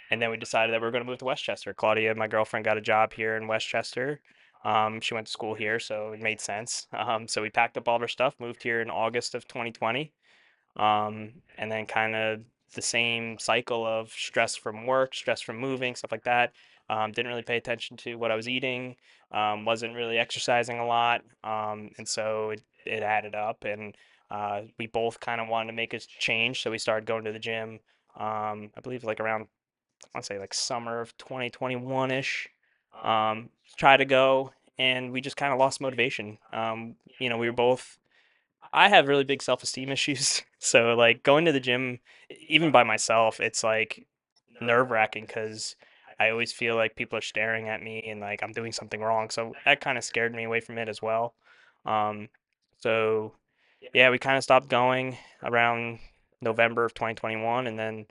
and 0.09 0.21
then 0.21 0.29
we 0.29 0.37
decided 0.37 0.73
that 0.73 0.81
we 0.81 0.85
were 0.85 0.91
going 0.91 1.03
to 1.03 1.09
move 1.09 1.19
to 1.19 1.25
West 1.25 1.43
Chester. 1.43 1.73
Claudia, 1.73 2.15
my 2.15 2.27
girlfriend, 2.27 2.65
got 2.65 2.77
a 2.77 2.81
job 2.81 3.13
here 3.13 3.37
in 3.37 3.47
West 3.47 3.67
Chester. 3.67 4.19
Um, 4.63 5.01
she 5.01 5.13
went 5.13 5.27
to 5.27 5.31
school 5.33 5.55
here, 5.55 5.79
so 5.79 6.11
it 6.11 6.21
made 6.21 6.41
sense. 6.41 6.87
Um, 7.01 7.27
so 7.27 7.41
we 7.41 7.49
packed 7.49 7.77
up 7.77 7.87
all 7.87 7.95
of 7.95 8.01
our 8.01 8.07
stuff, 8.07 8.35
moved 8.39 8.61
here 8.61 8.81
in 8.81 8.89
August 8.89 9.33
of 9.33 9.47
2020, 9.47 10.13
um, 10.77 11.33
and 11.57 11.71
then 11.71 11.85
kind 11.85 12.15
of 12.15 12.41
the 12.73 12.81
same 12.81 13.37
cycle 13.39 13.85
of 13.85 14.11
stress 14.11 14.55
from 14.55 14.85
work, 14.85 15.13
stress 15.13 15.41
from 15.41 15.57
moving, 15.57 15.95
stuff 15.95 16.11
like 16.11 16.23
that. 16.23 16.53
Um, 16.89 17.11
didn't 17.11 17.29
really 17.29 17.41
pay 17.41 17.57
attention 17.57 17.95
to 17.97 18.15
what 18.15 18.31
I 18.31 18.35
was 18.35 18.49
eating, 18.49 18.97
um, 19.31 19.63
wasn't 19.63 19.95
really 19.95 20.17
exercising 20.17 20.77
a 20.79 20.85
lot, 20.85 21.21
um, 21.43 21.89
and 21.97 22.05
so 22.07 22.49
it, 22.49 22.61
it 22.85 23.01
added 23.01 23.33
up. 23.33 23.63
And 23.63 23.95
uh, 24.29 24.63
we 24.77 24.87
both 24.87 25.19
kind 25.19 25.39
of 25.39 25.47
wanted 25.47 25.67
to 25.67 25.73
make 25.73 25.93
a 25.93 25.99
change, 25.99 26.61
so 26.61 26.71
we 26.71 26.77
started 26.77 27.05
going 27.05 27.23
to 27.23 27.31
the 27.31 27.39
gym. 27.39 27.79
Um, 28.17 28.71
I 28.75 28.81
believe 28.81 29.05
like 29.05 29.21
around 29.21 29.47
I 30.13 30.17
want 30.17 30.25
to 30.25 30.33
say 30.33 30.39
like 30.39 30.53
summer 30.53 30.99
of 30.99 31.17
2021-ish. 31.17 32.49
Um, 33.03 33.49
try 33.77 33.95
to 33.95 34.05
go, 34.05 34.51
and 34.77 35.11
we 35.11 35.21
just 35.21 35.37
kind 35.37 35.53
of 35.53 35.59
lost 35.59 35.79
motivation. 35.79 36.37
Um, 36.51 36.95
you 37.19 37.29
know, 37.29 37.37
we 37.37 37.47
were 37.47 37.55
both. 37.55 37.97
I 38.73 38.89
have 38.89 39.07
really 39.07 39.23
big 39.23 39.41
self-esteem 39.41 39.89
issues, 39.89 40.41
so 40.59 40.93
like 40.93 41.23
going 41.23 41.45
to 41.45 41.51
the 41.51 41.59
gym, 41.59 41.99
even 42.47 42.71
by 42.71 42.83
myself, 42.83 43.39
it's 43.39 43.63
like 43.63 44.07
nerve-wracking 44.61 45.25
because 45.25 45.75
I 46.19 46.29
always 46.29 46.51
feel 46.53 46.75
like 46.75 46.95
people 46.95 47.17
are 47.17 47.21
staring 47.21 47.67
at 47.67 47.81
me 47.81 48.03
and 48.07 48.19
like 48.21 48.43
I'm 48.43 48.51
doing 48.51 48.71
something 48.71 49.01
wrong. 49.01 49.29
So 49.29 49.53
that 49.65 49.81
kind 49.81 49.97
of 49.97 50.03
scared 50.03 50.35
me 50.35 50.43
away 50.43 50.59
from 50.59 50.77
it 50.77 50.87
as 50.87 51.01
well. 51.01 51.33
Um, 51.85 52.29
so 52.77 53.33
yeah, 53.93 54.09
we 54.09 54.19
kind 54.19 54.37
of 54.37 54.43
stopped 54.43 54.69
going 54.69 55.17
around 55.43 55.99
November 56.41 56.85
of 56.85 56.93
2021, 56.93 57.67
and 57.67 57.79
then 57.79 58.05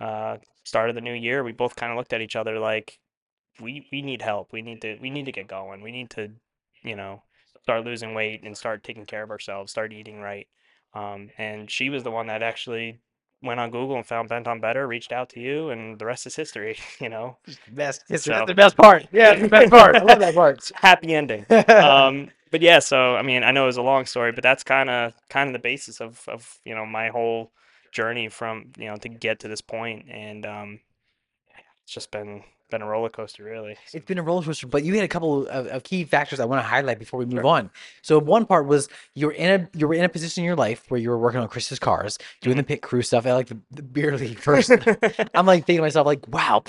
uh, 0.00 0.38
start 0.64 0.88
of 0.88 0.94
the 0.94 1.00
new 1.00 1.12
year, 1.12 1.44
we 1.44 1.52
both 1.52 1.76
kind 1.76 1.92
of 1.92 1.96
looked 1.98 2.12
at 2.12 2.20
each 2.20 2.36
other 2.36 2.58
like 2.58 2.98
we 3.60 3.86
we 3.92 4.02
need 4.02 4.22
help. 4.22 4.52
We 4.52 4.62
need 4.62 4.80
to 4.82 4.98
we 5.00 5.10
need 5.10 5.26
to 5.26 5.32
get 5.32 5.46
going. 5.46 5.80
We 5.80 5.92
need 5.92 6.10
to, 6.10 6.32
you 6.82 6.96
know, 6.96 7.22
start 7.64 7.84
losing 7.84 8.14
weight 8.14 8.42
and 8.44 8.56
start 8.56 8.84
taking 8.84 9.06
care 9.06 9.22
of 9.22 9.30
ourselves, 9.30 9.72
start 9.72 9.92
eating 9.92 10.20
right. 10.20 10.46
Um, 10.92 11.30
and 11.38 11.70
she 11.70 11.88
was 11.88 12.02
the 12.02 12.10
one 12.10 12.26
that 12.26 12.42
actually 12.42 13.00
went 13.42 13.58
on 13.58 13.70
Google 13.70 13.96
and 13.96 14.06
found 14.06 14.28
Bent 14.28 14.46
on 14.46 14.60
Better, 14.60 14.86
reached 14.86 15.12
out 15.12 15.30
to 15.30 15.40
you, 15.40 15.70
and 15.70 15.98
the 15.98 16.04
rest 16.04 16.26
is 16.26 16.36
history, 16.36 16.76
you 17.00 17.08
know. 17.08 17.38
Best. 17.72 18.04
It's 18.10 18.24
So 18.24 18.44
the 18.46 18.54
best 18.54 18.76
part. 18.76 19.06
Yeah, 19.12 19.34
the 19.34 19.48
best 19.48 19.70
part. 19.70 19.96
I 19.96 20.02
love 20.02 20.20
that 20.20 20.34
part. 20.34 20.70
happy 20.74 21.14
ending. 21.14 21.46
Um, 21.50 22.30
but 22.50 22.60
yeah, 22.60 22.78
so 22.80 23.16
I 23.16 23.22
mean, 23.22 23.42
I 23.42 23.50
know 23.50 23.64
it 23.64 23.66
was 23.66 23.78
a 23.78 23.82
long 23.82 24.04
story, 24.06 24.30
but 24.32 24.42
that's 24.42 24.62
kind 24.62 24.90
of 24.90 25.14
kind 25.30 25.48
of 25.48 25.54
the 25.54 25.58
basis 25.58 26.00
of 26.02 26.22
of 26.28 26.58
you 26.66 26.74
know 26.74 26.86
my 26.86 27.08
whole 27.08 27.50
journey 27.92 28.28
from 28.28 28.72
you 28.76 28.86
know 28.90 28.96
to 28.98 29.08
get 29.08 29.40
to 29.40 29.48
this 29.48 29.62
point, 29.62 30.06
and 30.10 30.46
um, 30.46 30.80
it's 31.82 31.92
just 31.92 32.10
been 32.10 32.44
been 32.74 32.82
a 32.82 32.86
roller 32.86 33.08
coaster, 33.08 33.44
really. 33.44 33.76
So, 33.86 33.98
It's 33.98 34.06
been 34.06 34.18
a 34.18 34.22
roller 34.22 34.42
coaster, 34.44 34.66
but 34.66 34.84
you 34.84 34.94
had 34.94 35.04
a 35.04 35.08
couple 35.08 35.46
of, 35.48 35.66
of 35.68 35.82
key 35.84 36.04
factors 36.04 36.40
I 36.40 36.44
want 36.44 36.60
to 36.62 36.66
highlight 36.66 36.98
before 36.98 37.18
we 37.18 37.26
move 37.26 37.44
Sure. 37.44 37.54
on. 37.56 37.70
So 38.02 38.18
one 38.20 38.46
part 38.46 38.66
was 38.66 38.88
you 39.14 39.26
were 39.26 39.32
in 39.32 39.60
a 39.60 39.78
you 39.78 39.86
were 39.88 39.94
in 39.94 40.04
a 40.04 40.08
position 40.08 40.42
in 40.42 40.46
your 40.46 40.56
life 40.56 40.84
where 40.90 41.00
you 41.00 41.10
were 41.10 41.18
working 41.18 41.40
on 41.40 41.48
Chris's 41.48 41.78
cars, 41.78 42.18
doing 42.42 42.56
the 42.56 42.62
Mm-hmm. 42.62 42.68
pit 42.68 42.82
crew 42.82 43.02
stuff. 43.02 43.26
I 43.26 43.32
like 43.34 43.48
the, 43.48 43.58
the 43.70 43.82
beer 43.82 44.16
league 44.16 44.38
first. 44.38 44.70
I'm 45.34 45.46
like 45.46 45.60
thinking 45.66 45.76
to 45.78 45.82
myself, 45.82 46.06
like, 46.06 46.26
wow, 46.28 46.64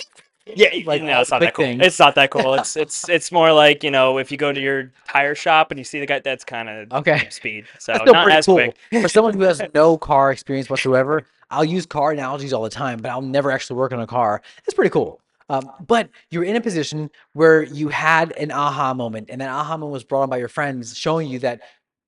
yeah, 0.46 0.70
like 0.86 1.02
no, 1.04 1.22
it's 1.22 1.32
not 1.32 1.42
that 1.42 1.56
cool. 1.56 1.66
things. 1.66 1.86
It's 1.86 2.00
not 2.00 2.16
that 2.16 2.32
cool. 2.32 2.54
It's 2.56 2.76
it's 2.78 3.10
it's 3.10 3.32
more 3.32 3.52
like 3.54 3.84
you 3.84 3.92
know 3.92 4.18
if 4.20 4.32
you 4.32 4.38
go 4.38 4.54
to 4.54 4.62
your 4.62 4.92
tire 5.06 5.36
shop 5.36 5.72
and 5.72 5.80
you 5.80 5.84
see 5.84 6.00
the 6.00 6.06
guy 6.06 6.20
that's 6.20 6.46
kind 6.46 6.70
of 6.70 6.90
Okay. 6.92 7.28
speed, 7.32 7.68
so 7.80 8.06
not 8.06 8.32
as 8.32 8.46
cool. 8.46 8.56
quick. 8.56 8.78
For 9.02 9.10
someone 9.10 9.34
who 9.34 9.42
has 9.42 9.64
no 9.74 9.98
car 9.98 10.32
experience 10.32 10.70
whatsoever, 10.70 11.26
I'll 11.50 11.66
use 11.66 11.86
car 11.86 12.12
analogies 12.12 12.54
all 12.54 12.64
the 12.64 12.70
time, 12.70 13.02
but 13.02 13.10
I'll 13.10 13.22
never 13.22 13.52
actually 13.52 13.78
work 13.78 13.92
on 13.94 14.00
a 14.02 14.08
car. 14.08 14.42
It's 14.66 14.74
pretty 14.76 14.92
cool. 14.92 15.22
Um, 15.50 15.70
but 15.86 16.10
you're 16.32 16.44
in 16.44 16.56
a 16.56 16.62
position 16.62 17.12
where 17.34 17.64
you 17.64 17.90
had 17.90 18.32
an 18.34 18.52
aha 18.52 18.94
moment, 18.94 19.30
and 19.30 19.42
that 19.42 19.50
aha 19.50 19.78
moment 19.78 19.94
was 19.94 20.04
brought 20.04 20.24
on 20.24 20.30
by 20.30 20.38
your 20.38 20.48
friends, 20.48 20.98
showing 20.98 21.30
you 21.30 21.40
that 21.40 21.62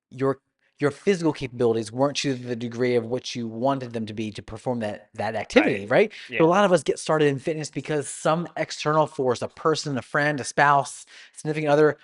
your 0.09 0.39
your 0.79 0.91
physical 0.91 1.33
capabilities 1.33 1.91
weren't 1.91 2.17
to 2.17 2.35
the 2.35 2.55
degree 2.55 2.95
of 2.95 3.05
what 3.05 3.33
you 3.33 3.47
wanted 3.47 3.93
them 3.93 4.05
to 4.05 4.13
be 4.13 4.31
to 4.31 4.43
perform 4.43 4.79
that 4.79 5.09
that 5.15 5.35
activity, 5.35 5.85
right? 5.87 6.11
Yeah. 6.29 6.39
So 6.39 6.45
a 6.45 6.47
lot 6.47 6.65
of 6.65 6.71
us 6.71 6.83
get 6.83 6.99
started 6.99 7.27
in 7.27 7.39
fitness 7.39 7.69
because 7.69 8.07
some 8.07 8.47
external 8.57 9.07
force, 9.07 9.41
a 9.41 9.47
person, 9.47 9.97
a 9.97 10.01
friend, 10.01 10.39
a 10.39 10.43
spouse, 10.43 11.05
significant 11.33 11.71
other, 11.71 11.97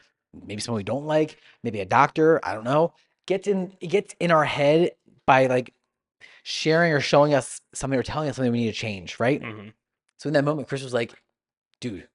maybe 0.45 0.61
someone 0.61 0.79
we 0.79 0.83
don't 0.83 1.05
like, 1.05 1.37
maybe 1.63 1.79
a 1.81 1.85
doctor, 1.85 2.39
I 2.43 2.53
don't 2.53 2.63
know, 2.63 2.93
gets 3.27 3.47
in 3.47 3.73
it 3.79 3.87
gets 3.87 4.15
in 4.19 4.31
our 4.31 4.45
head 4.45 4.91
by 5.25 5.45
like 5.47 5.73
sharing 6.43 6.93
or 6.93 6.99
showing 6.99 7.33
us 7.33 7.61
something 7.73 7.99
or 7.99 8.03
telling 8.03 8.29
us 8.29 8.35
something 8.35 8.51
we 8.51 8.59
need 8.59 8.73
to 8.73 8.77
change, 8.77 9.19
right? 9.19 9.41
hmm 9.41 9.69
So 10.17 10.27
in 10.27 10.33
that 10.33 10.43
moment, 10.43 10.67
Chris 10.67 10.83
was 10.83 10.93
like, 10.93 11.13
dude, 11.83 12.07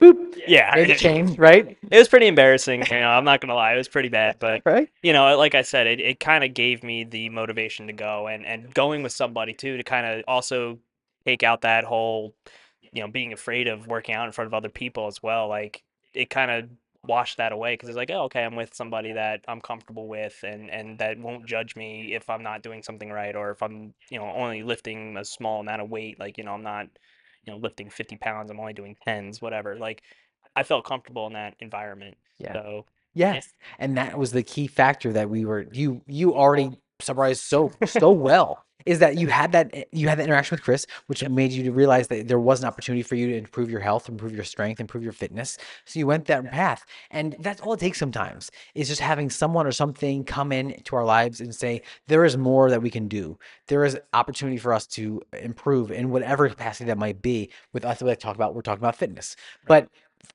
boop, 0.00 0.16
Yeah, 0.46 0.72
made 0.74 0.96
change, 0.96 1.38
right? 1.38 1.76
it 1.90 1.98
was 1.98 2.08
pretty 2.08 2.26
embarrassing. 2.26 2.84
You 2.90 3.00
know, 3.00 3.08
I'm 3.08 3.24
not 3.24 3.40
gonna 3.40 3.54
lie, 3.54 3.74
it 3.74 3.78
was 3.78 3.88
pretty 3.88 4.08
bad, 4.08 4.36
but 4.38 4.62
Right? 4.66 4.88
you 5.02 5.12
know, 5.12 5.36
like 5.38 5.54
I 5.54 5.62
said, 5.62 5.86
it, 5.86 6.00
it 6.00 6.20
kind 6.20 6.44
of 6.44 6.54
gave 6.54 6.82
me 6.82 7.04
the 7.04 7.28
motivation 7.30 7.86
to 7.88 7.92
go 7.92 8.26
and 8.28 8.46
and 8.46 8.72
going 8.74 9.02
with 9.02 9.12
somebody 9.12 9.54
too 9.54 9.76
to 9.76 9.82
kind 9.84 10.06
of 10.06 10.24
also 10.28 10.78
take 11.26 11.42
out 11.42 11.62
that 11.62 11.84
whole, 11.84 12.34
you 12.92 13.02
know, 13.02 13.08
being 13.08 13.32
afraid 13.32 13.68
of 13.68 13.86
working 13.86 14.14
out 14.14 14.26
in 14.26 14.32
front 14.32 14.46
of 14.46 14.54
other 14.54 14.68
people 14.70 15.06
as 15.06 15.22
well. 15.22 15.48
Like 15.48 15.82
it 16.14 16.30
kind 16.30 16.50
of 16.50 16.70
washed 17.04 17.38
that 17.38 17.52
away 17.52 17.74
because 17.74 17.88
it's 17.88 17.96
like, 17.96 18.10
oh, 18.10 18.24
okay, 18.24 18.44
I'm 18.44 18.56
with 18.56 18.74
somebody 18.74 19.12
that 19.12 19.42
I'm 19.48 19.60
comfortable 19.60 20.08
with 20.08 20.36
and 20.44 20.70
and 20.70 20.98
that 20.98 21.18
won't 21.18 21.46
judge 21.46 21.76
me 21.76 22.14
if 22.14 22.30
I'm 22.30 22.42
not 22.42 22.62
doing 22.62 22.82
something 22.82 23.10
right 23.10 23.34
or 23.36 23.50
if 23.52 23.62
I'm, 23.62 23.94
you 24.10 24.18
know, 24.18 24.30
only 24.32 24.62
lifting 24.62 25.16
a 25.16 25.24
small 25.24 25.60
amount 25.60 25.82
of 25.82 25.90
weight. 25.90 26.18
Like, 26.20 26.38
you 26.38 26.44
know, 26.44 26.54
I'm 26.54 26.62
not, 26.62 26.88
you 27.44 27.52
know, 27.52 27.58
lifting 27.58 27.90
50 27.90 28.16
pounds. 28.16 28.50
I'm 28.50 28.60
only 28.60 28.72
doing 28.72 28.96
tens, 29.04 29.40
whatever. 29.40 29.76
Like 29.76 30.02
I 30.56 30.62
felt 30.62 30.84
comfortable 30.84 31.26
in 31.26 31.32
that 31.34 31.54
environment. 31.60 32.16
Yeah. 32.38 32.52
So 32.52 32.86
yeah, 33.14 33.34
Yes, 33.34 33.52
and 33.78 33.96
that 33.96 34.16
was 34.18 34.32
the 34.32 34.42
key 34.42 34.66
factor 34.66 35.12
that 35.12 35.28
we 35.28 35.44
were 35.44 35.66
you 35.72 36.02
you 36.06 36.34
already 36.34 36.80
summarized 37.00 37.42
so 37.42 37.72
so 37.86 38.10
well 38.10 38.64
is 38.86 38.98
that 38.98 39.16
you 39.16 39.28
had 39.28 39.52
that 39.52 39.70
eh, 39.72 39.84
you 39.92 40.08
had 40.08 40.18
that 40.18 40.24
interaction 40.24 40.56
with 40.56 40.62
Chris, 40.62 40.86
which 41.06 41.22
yep, 41.22 41.30
made 41.30 41.52
you 41.52 41.62
to 41.64 41.72
realize 41.72 42.08
that 42.08 42.28
there 42.28 42.40
was 42.40 42.60
an 42.60 42.66
opportunity 42.66 43.02
for 43.02 43.14
you 43.14 43.28
to 43.28 43.36
improve 43.36 43.70
your 43.70 43.80
health, 43.80 44.08
improve 44.08 44.34
your 44.34 44.44
strength, 44.44 44.80
improve 44.80 45.02
your 45.02 45.12
fitness. 45.12 45.58
So 45.84 45.98
you 45.98 46.06
went 46.06 46.26
that 46.26 46.50
path, 46.50 46.84
and 47.10 47.36
that's 47.40 47.60
all 47.60 47.72
it 47.72 47.80
takes 47.80 47.98
sometimes 47.98 48.50
is 48.74 48.88
just 48.88 49.00
having 49.00 49.30
someone 49.30 49.66
or 49.66 49.72
something 49.72 50.24
come 50.24 50.52
in 50.52 50.80
to 50.84 50.96
our 50.96 51.04
lives 51.04 51.40
and 51.40 51.54
say 51.54 51.82
there 52.08 52.24
is 52.24 52.36
more 52.36 52.70
that 52.70 52.82
we 52.82 52.90
can 52.90 53.08
do. 53.08 53.38
There 53.68 53.84
is 53.84 53.98
opportunity 54.12 54.58
for 54.58 54.72
us 54.72 54.86
to 54.88 55.22
improve 55.32 55.90
in 55.90 56.10
whatever 56.10 56.48
capacity 56.48 56.86
that 56.86 56.98
might 56.98 57.22
be. 57.22 57.50
With 57.72 57.84
us, 57.84 58.02
like 58.02 58.18
talk 58.18 58.34
about 58.34 58.54
we're 58.54 58.62
talking 58.62 58.82
about 58.82 58.96
fitness, 58.96 59.36
right. 59.68 59.84
but 59.84 59.88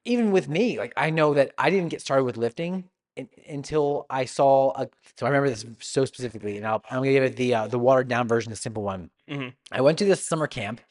even 0.06 0.32
with 0.32 0.48
me, 0.50 0.78
like 0.78 0.94
I 0.98 1.10
know 1.10 1.34
that 1.34 1.52
I 1.58 1.70
didn't 1.70 1.90
get 1.90 2.02
started 2.02 2.24
with 2.24 2.38
lifting 2.38 2.86
un- 3.18 3.30
until 3.48 4.06
I 4.10 4.26
saw 4.26 4.72
a. 4.80 4.90
So 5.18 5.26
I 5.26 5.30
remember 5.30 5.50
this 5.50 5.66
so 5.80 6.06
specifically, 6.06 6.58
and 6.58 6.66
I'll, 6.68 6.84
I'm 6.90 7.00
gonna 7.00 7.12
give 7.12 7.24
it 7.24 7.36
the 7.36 7.54
uh, 7.56 7.68
the 7.68 7.80
watered 7.80 8.08
down 8.08 8.28
version, 8.28 8.50
the 8.52 8.56
simple 8.56 8.84
one. 8.84 9.10
hmm 9.30 9.50
I 9.72 9.82
went 9.82 9.98
to 10.00 10.06
this 10.06 10.26
summer 10.26 10.48
camp 10.48 10.82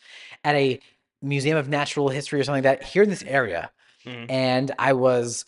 at 0.45 0.55
a 0.57 0.81
museum 1.23 1.57
of 1.57 1.69
natural 1.69 2.09
history 2.09 2.41
or 2.41 2.45
something 2.45 2.65
like 2.65 2.81
that 2.81 2.87
here 2.87 3.03
in 3.03 3.11
this 3.11 3.23
area, 3.25 3.71
hmm 4.05 4.25
and 4.29 4.73
I 4.79 4.93
was 4.95 5.45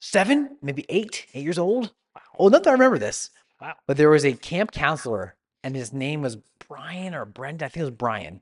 seven, 0.00 0.56
maybe 0.62 0.84
eight, 0.88 1.26
eight 1.34 1.44
years 1.44 1.58
old. 1.58 1.92
Old 2.38 2.52
enough 2.52 2.62
to 2.62 2.72
remember 2.72 2.98
this, 2.98 3.30
Wow. 3.60 3.74
but 3.86 3.96
there 3.96 4.10
was 4.10 4.24
a 4.24 4.32
camp 4.34 4.72
counselor, 4.72 5.34
and 5.62 5.74
his 5.76 5.92
name 5.92 6.22
was 6.22 6.36
Brian 6.68 7.14
or 7.14 7.24
Brent. 7.24 7.62
I 7.62 7.68
think 7.68 7.82
it 7.82 7.84
was 7.84 7.90
Brian. 7.90 8.40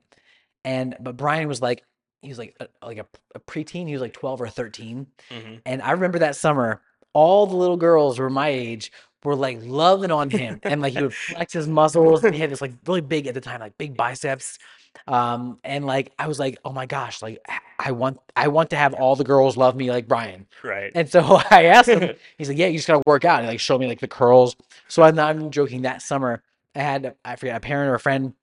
And 0.63 0.95
but 0.99 1.17
Brian 1.17 1.47
was 1.47 1.61
like, 1.61 1.83
he 2.21 2.29
was 2.29 2.37
like 2.37 2.55
a, 2.59 2.67
like 2.85 2.97
a, 2.99 3.05
a 3.35 3.39
preteen. 3.39 3.87
He 3.87 3.93
was 3.93 4.01
like 4.01 4.13
12 4.13 4.41
or 4.41 4.47
13. 4.49 5.07
hmm 5.29 5.55
And 5.65 5.81
I 5.81 5.91
remember 5.91 6.19
that 6.19 6.35
summer, 6.35 6.81
all 7.13 7.47
the 7.47 7.55
little 7.55 7.77
girls 7.77 8.19
were 8.19 8.29
my 8.29 8.49
age 8.49 8.91
were 9.23 9.35
like 9.35 9.59
loving 9.61 10.11
on 10.11 10.29
him. 10.29 10.59
And 10.63 10.81
like 10.81 10.93
he 10.93 11.01
would 11.01 11.13
flex 11.13 11.53
his 11.53 11.67
muscles. 11.67 12.23
And 12.23 12.33
he 12.33 12.41
had 12.41 12.49
this 12.49 12.61
like 12.61 12.73
really 12.85 13.01
big 13.01 13.27
at 13.27 13.33
the 13.33 13.41
time, 13.41 13.59
like 13.59 13.77
big 13.77 13.95
biceps. 13.95 14.57
Um, 15.07 15.59
and 15.63 15.85
like 15.85 16.11
I 16.19 16.27
was 16.27 16.39
like, 16.39 16.57
oh 16.65 16.71
my 16.71 16.85
gosh, 16.85 17.21
like 17.21 17.39
I 17.79 17.91
want 17.91 18.19
I 18.35 18.49
want 18.49 18.71
to 18.71 18.75
have 18.75 18.93
all 18.93 19.15
the 19.15 19.23
girls 19.23 19.57
love 19.57 19.75
me 19.75 19.89
like 19.89 20.07
Brian. 20.07 20.47
Right. 20.63 20.91
And 20.93 21.09
so 21.09 21.41
I 21.51 21.65
asked 21.65 21.89
him, 21.89 22.15
he's 22.37 22.49
like, 22.49 22.57
yeah, 22.57 22.67
you 22.67 22.77
just 22.77 22.87
gotta 22.87 23.03
work 23.05 23.25
out. 23.25 23.39
And 23.39 23.47
like 23.47 23.59
show 23.59 23.77
me 23.77 23.87
like 23.87 23.99
the 23.99 24.07
curls. 24.07 24.55
So 24.87 25.03
I'm 25.03 25.15
not 25.15 25.35
even 25.35 25.51
joking. 25.51 25.83
That 25.83 26.01
summer, 26.01 26.43
I 26.75 26.79
had 26.79 27.15
I 27.23 27.35
forget 27.35 27.57
a 27.57 27.59
parent 27.59 27.89
or 27.89 27.95
a 27.95 27.99
friend 27.99 28.33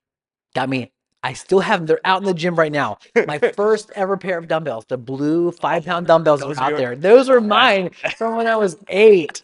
got 0.55 0.69
me. 0.69 0.91
I 1.23 1.33
still 1.33 1.59
have 1.59 1.79
them. 1.81 1.87
They're 1.87 1.99
out 2.05 2.21
in 2.21 2.25
the 2.25 2.33
gym 2.33 2.55
right 2.55 2.71
now. 2.71 2.99
My 3.27 3.37
first 3.55 3.91
ever 3.95 4.17
pair 4.17 4.37
of 4.37 4.47
dumbbells, 4.47 4.85
the 4.85 4.97
blue 4.97 5.51
five 5.51 5.85
pound 5.85 6.07
dumbbells 6.07 6.41
are 6.41 6.53
out 6.57 6.77
there. 6.77 6.95
Those 6.95 7.29
were 7.29 7.41
mine 7.59 7.91
from 8.17 8.35
when 8.35 8.47
I 8.47 8.55
was 8.55 8.77
eight. 8.87 9.43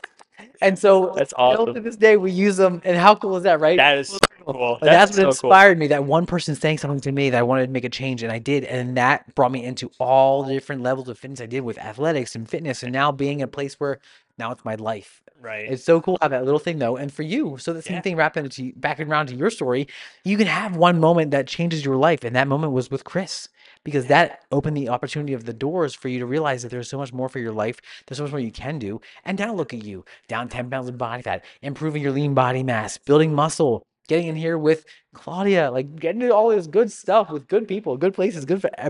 And 0.61 0.79
so 0.79 1.13
That's 1.15 1.31
still 1.31 1.73
to 1.73 1.79
this 1.79 1.97
day 1.97 2.17
we 2.17 2.31
use 2.31 2.57
them. 2.57 2.81
And 2.85 2.97
how 2.97 3.15
cool 3.15 3.35
is 3.37 3.43
that, 3.43 3.59
right? 3.59 3.77
That 3.77 3.97
is 3.97 4.09
so 4.09 4.17
cool. 4.45 4.77
That's, 4.81 5.11
That's 5.11 5.25
what 5.25 5.35
so 5.35 5.41
cool. 5.41 5.49
inspired 5.51 5.77
me. 5.77 5.87
That 5.87 6.05
one 6.05 6.25
person 6.25 6.55
saying 6.55 6.77
something 6.77 7.01
to 7.01 7.11
me 7.11 7.29
that 7.29 7.37
I 7.37 7.43
wanted 7.43 7.67
to 7.67 7.71
make 7.71 7.83
a 7.83 7.89
change, 7.89 8.23
and 8.23 8.31
I 8.31 8.39
did. 8.39 8.63
And 8.63 8.95
that 8.97 9.33
brought 9.35 9.51
me 9.51 9.63
into 9.63 9.91
all 9.99 10.43
the 10.43 10.53
different 10.53 10.81
levels 10.81 11.09
of 11.09 11.17
fitness 11.17 11.41
I 11.41 11.45
did 11.45 11.61
with 11.61 11.77
athletics 11.77 12.35
and 12.35 12.49
fitness, 12.49 12.83
and 12.83 12.93
now 12.93 13.11
being 13.11 13.39
in 13.39 13.45
a 13.45 13.47
place 13.47 13.79
where 13.79 13.99
now 14.37 14.51
it's 14.51 14.63
my 14.65 14.75
life. 14.75 15.21
Right. 15.39 15.69
It's 15.69 15.83
so 15.83 15.99
cool 15.99 16.17
how 16.21 16.29
that 16.29 16.45
little 16.45 16.59
thing 16.59 16.79
though, 16.79 16.95
and 16.95 17.11
for 17.11 17.23
you, 17.23 17.57
so 17.57 17.73
the 17.73 17.81
same 17.81 17.95
Yeah. 17.95 18.01
thing 18.01 18.15
wrapping 18.15 18.45
into 18.45 18.71
back 18.77 18.99
around 18.99 19.27
to 19.27 19.35
your 19.35 19.49
story, 19.49 19.87
you 20.23 20.37
can 20.37 20.47
have 20.47 20.77
one 20.77 20.99
moment 20.99 21.31
that 21.31 21.47
changes 21.47 21.83
your 21.83 21.97
life, 21.97 22.23
and 22.23 22.35
that 22.35 22.47
moment 22.47 22.71
was 22.71 22.89
with 22.89 23.03
Chris 23.03 23.49
because 23.83 24.07
that 24.07 24.43
opened 24.51 24.77
the 24.77 24.87
opportunity 24.89 25.33
of 25.33 25.45
the 25.45 25.53
doors 25.53 25.93
for 25.93 26.07
you 26.07 26.19
to 26.19 26.25
realize 26.25 26.63
that 26.63 26.69
there's 26.69 26.89
so 26.89 26.97
much 26.97 27.11
more 27.11 27.27
for 27.29 27.39
your 27.39 27.51
life. 27.51 27.79
There's 28.07 28.17
so 28.17 28.23
much 28.23 28.31
more 28.31 28.39
you 28.39 28.51
can 28.51 28.79
do, 28.79 29.01
and 29.25 29.37
now 29.37 29.53
look 29.53 29.73
at 29.73 29.83
you, 29.83 30.05
down 30.27 30.47
ten 30.49 30.69
pounds 30.69 30.87
of 30.87 30.97
body 30.97 31.21
fat, 31.23 31.43
improving 31.61 32.01
your 32.01 32.11
lean 32.13 32.33
body 32.33 32.63
mass, 32.63 32.97
building 32.97 33.33
muscle, 33.33 33.83
getting 34.07 34.27
in 34.27 34.35
here 34.35 34.57
with 34.57 34.85
Claudia, 35.13 35.69
like 35.71 35.95
getting 35.97 36.21
to 36.21 36.29
all 36.33 36.49
this 36.49 36.67
good 36.67 36.91
stuff 36.91 37.29
with 37.29 37.47
good 37.47 37.67
people, 37.67 37.97
good 37.97 38.13
places, 38.13 38.45
good 38.45 38.61
for 38.61 38.69
eh, 38.77 38.89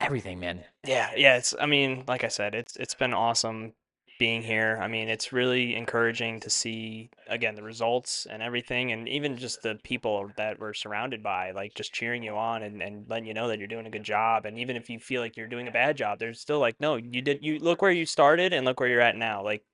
everything, 0.00 0.40
man. 0.40 0.64
Yeah, 0.84 1.10
yeah, 1.16 1.36
it's 1.36 1.54
I 1.60 1.66
mean, 1.66 2.04
like 2.06 2.24
I 2.24 2.28
said, 2.28 2.54
it's 2.54 2.76
it's 2.76 2.94
been 2.94 3.12
awesome 3.14 3.74
being 4.18 4.42
here. 4.42 4.78
I 4.82 4.88
mean, 4.88 5.08
it's 5.08 5.32
really 5.32 5.76
encouraging 5.76 6.40
to 6.40 6.50
see 6.50 7.10
again 7.28 7.54
the 7.54 7.62
results 7.62 8.26
and 8.28 8.42
everything 8.42 8.92
and 8.92 9.08
even 9.08 9.36
just 9.36 9.62
the 9.62 9.78
people 9.84 10.30
that 10.36 10.58
we're 10.58 10.74
surrounded 10.74 11.22
by, 11.22 11.52
like 11.52 11.74
just 11.74 11.92
cheering 11.92 12.22
you 12.22 12.36
on 12.36 12.62
and, 12.62 12.82
and 12.82 13.08
letting 13.08 13.26
you 13.26 13.34
know 13.34 13.48
that 13.48 13.58
you're 13.58 13.68
doing 13.68 13.86
a 13.86 13.90
good 13.90 14.02
job. 14.02 14.44
And 14.44 14.58
even 14.58 14.76
if 14.76 14.90
you 14.90 14.98
feel 14.98 15.22
like 15.22 15.36
you're 15.36 15.46
doing 15.46 15.68
a 15.68 15.72
bad 15.72 15.96
job, 15.96 16.18
they're 16.18 16.34
still 16.34 16.58
like, 16.58 16.80
no, 16.80 16.96
you 16.96 17.22
did 17.22 17.42
you 17.42 17.58
look 17.58 17.80
where 17.80 17.92
you 17.92 18.04
started 18.04 18.52
and 18.52 18.64
look 18.64 18.80
where 18.80 18.88
you're 18.88 19.00
at 19.00 19.16
now. 19.16 19.42
Like, 19.42 19.64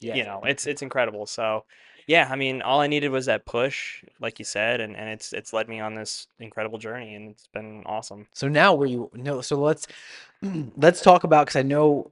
yeah. 0.00 0.14
you 0.14 0.24
know, 0.24 0.40
it's 0.44 0.66
it's 0.66 0.82
incredible. 0.82 1.26
So 1.26 1.64
yeah, 2.06 2.28
I 2.30 2.36
mean, 2.36 2.62
all 2.62 2.80
I 2.80 2.86
needed 2.86 3.10
was 3.10 3.26
that 3.26 3.46
push, 3.46 4.02
like 4.20 4.38
you 4.38 4.44
said, 4.44 4.80
and, 4.80 4.96
and 4.96 5.08
it's 5.08 5.32
it's 5.32 5.52
led 5.52 5.68
me 5.68 5.80
on 5.80 5.94
this 5.94 6.26
incredible 6.38 6.78
journey 6.78 7.14
and 7.14 7.30
it's 7.30 7.48
been 7.48 7.82
awesome. 7.86 8.26
So 8.32 8.48
now 8.48 8.74
where 8.74 8.88
you 8.88 9.10
no, 9.14 9.40
so 9.40 9.60
let's 9.60 9.86
let's 10.76 11.02
talk 11.02 11.24
about 11.24 11.46
because 11.46 11.56
I 11.56 11.62
know 11.62 12.10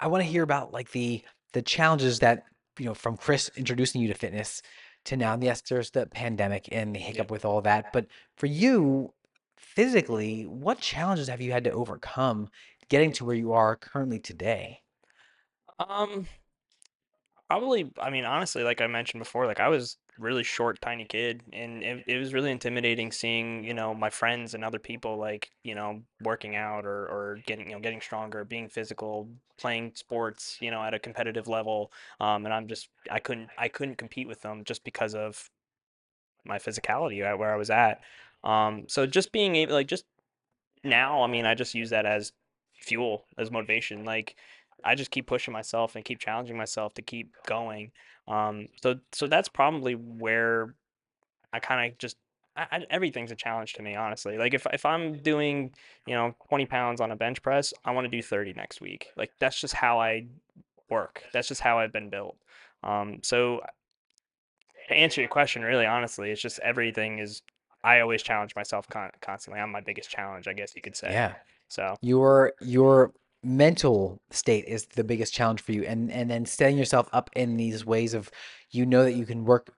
I 0.00 0.06
want 0.08 0.22
to 0.24 0.28
hear 0.30 0.42
about 0.42 0.72
like 0.72 0.90
the 0.90 1.24
the 1.52 1.62
challenges 1.62 2.18
that 2.20 2.44
you 2.78 2.86
know 2.86 2.94
from 2.94 3.16
Chris 3.16 3.50
introducing 3.56 4.00
you 4.00 4.08
to 4.08 4.14
fitness 4.14 4.62
to 5.04 5.16
now. 5.16 5.38
Yes, 5.40 5.62
there's 5.62 5.90
the 5.90 6.06
pandemic 6.06 6.68
and 6.72 6.94
the 6.94 7.00
Yeah. 7.06 7.22
hiccup 7.22 7.30
with 7.30 7.44
all 7.44 7.60
that, 7.62 7.92
but 7.92 8.06
for 8.36 8.46
you 8.46 9.14
physically, 9.56 10.44
what 10.46 10.80
challenges 10.80 11.28
have 11.28 11.40
you 11.40 11.52
had 11.52 11.64
to 11.64 11.70
overcome 11.72 12.48
getting 12.88 13.12
to 13.12 13.24
where 13.24 13.36
you 13.36 13.52
are 13.52 13.76
currently 13.76 14.18
today? 14.20 14.82
Um, 15.78 16.26
Probably, 17.48 17.92
I 17.98 18.10
mean, 18.10 18.24
honestly, 18.24 18.62
like 18.62 18.80
I 18.80 18.86
mentioned 18.86 19.20
before, 19.20 19.46
like 19.46 19.60
I 19.60 19.68
was 19.68 19.98
really 20.18 20.42
short, 20.44 20.80
tiny 20.80 21.04
kid, 21.04 21.42
and 21.52 21.82
it, 21.82 22.04
it 22.06 22.18
was 22.18 22.34
really 22.34 22.50
intimidating 22.50 23.10
seeing, 23.10 23.64
you 23.64 23.74
know, 23.74 23.94
my 23.94 24.10
friends 24.10 24.54
and 24.54 24.64
other 24.64 24.78
people 24.78 25.16
like, 25.16 25.50
you 25.64 25.74
know, 25.74 26.02
working 26.22 26.54
out 26.54 26.84
or 26.84 27.06
or 27.06 27.38
getting, 27.46 27.70
you 27.70 27.74
know, 27.74 27.80
getting 27.80 28.00
stronger, 28.00 28.44
being 28.44 28.68
physical, 28.68 29.28
playing 29.58 29.92
sports, 29.94 30.58
you 30.60 30.70
know, 30.70 30.82
at 30.82 30.94
a 30.94 30.98
competitive 30.98 31.48
level. 31.48 31.90
Um, 32.20 32.44
and 32.44 32.52
I'm 32.52 32.68
just, 32.68 32.88
I 33.10 33.20
couldn't, 33.20 33.48
I 33.56 33.68
couldn't 33.68 33.96
compete 33.96 34.28
with 34.28 34.42
them 34.42 34.64
just 34.64 34.84
because 34.84 35.14
of 35.14 35.50
my 36.44 36.58
physicality 36.58 37.24
at 37.24 37.38
where 37.38 37.52
I 37.52 37.56
was 37.56 37.70
at. 37.70 38.00
Um, 38.44 38.84
so 38.88 39.06
just 39.06 39.32
being 39.32 39.56
able, 39.56 39.74
like, 39.74 39.88
just 39.88 40.04
now, 40.84 41.22
I 41.22 41.26
mean, 41.26 41.46
I 41.46 41.54
just 41.54 41.74
use 41.74 41.90
that 41.90 42.06
as 42.06 42.32
fuel, 42.74 43.24
as 43.38 43.50
motivation. 43.50 44.04
Like 44.04 44.36
I 44.84 44.94
just 44.94 45.10
keep 45.10 45.26
pushing 45.26 45.52
myself 45.52 45.96
and 45.96 46.04
keep 46.04 46.18
challenging 46.18 46.56
myself 46.56 46.94
to 46.94 47.02
keep 47.02 47.34
going. 47.46 47.92
Um, 48.28 48.68
so 48.82 48.96
so 49.12 49.26
that's 49.26 49.48
probably 49.48 49.94
where 49.94 50.74
I 51.52 51.60
kind 51.60 51.90
of 51.90 51.98
just 51.98 52.16
I, 52.56 52.66
I, 52.70 52.86
everything's 52.90 53.32
a 53.32 53.36
challenge 53.36 53.74
to 53.74 53.82
me, 53.82 53.94
honestly. 53.94 54.38
Like 54.38 54.54
if 54.54 54.66
if 54.72 54.84
I'm 54.84 55.18
doing, 55.18 55.72
you 56.06 56.14
know, 56.14 56.34
20 56.48 56.66
pounds 56.66 57.00
on 57.00 57.10
a 57.10 57.16
bench 57.16 57.42
press, 57.42 57.72
I 57.84 57.92
want 57.92 58.04
to 58.04 58.10
do 58.10 58.22
30 58.22 58.52
next 58.54 58.80
week. 58.80 59.08
Like 59.16 59.32
that's 59.38 59.60
just 59.60 59.74
how 59.74 60.00
I 60.00 60.26
work. 60.90 61.22
That's 61.32 61.48
just 61.48 61.60
how 61.60 61.78
I've 61.78 61.92
been 61.92 62.10
built. 62.10 62.36
Um, 62.82 63.20
so 63.22 63.60
to 64.88 64.94
answer 64.94 65.20
your 65.20 65.30
question, 65.30 65.62
really 65.62 65.86
honestly, 65.86 66.30
it's 66.30 66.42
just 66.42 66.58
everything 66.60 67.18
is 67.18 67.42
I 67.84 68.00
always 68.00 68.22
challenge 68.22 68.54
myself 68.54 68.88
con 68.88 69.10
constantly. 69.20 69.60
I'm 69.60 69.72
my 69.72 69.80
biggest 69.80 70.10
challenge, 70.10 70.46
I 70.46 70.52
guess 70.52 70.74
you 70.76 70.82
could 70.82 70.96
say. 70.96 71.12
Yeah. 71.12 71.34
So 71.68 71.96
Your 72.02 72.52
your 72.60 73.12
mental 73.42 74.20
state 74.30 74.64
is 74.66 74.86
the 74.86 75.04
biggest 75.04 75.34
challenge 75.34 75.60
for 75.60 75.72
you, 75.72 75.82
and 75.84 76.10
and 76.10 76.30
then 76.30 76.46
setting 76.46 76.78
yourself 76.78 77.08
up 77.12 77.30
in 77.34 77.56
these 77.56 77.84
ways 77.84 78.14
of 78.14 78.30
you 78.70 78.86
know 78.86 79.04
that 79.04 79.12
you 79.14 79.26
can 79.26 79.44
work 79.44 79.70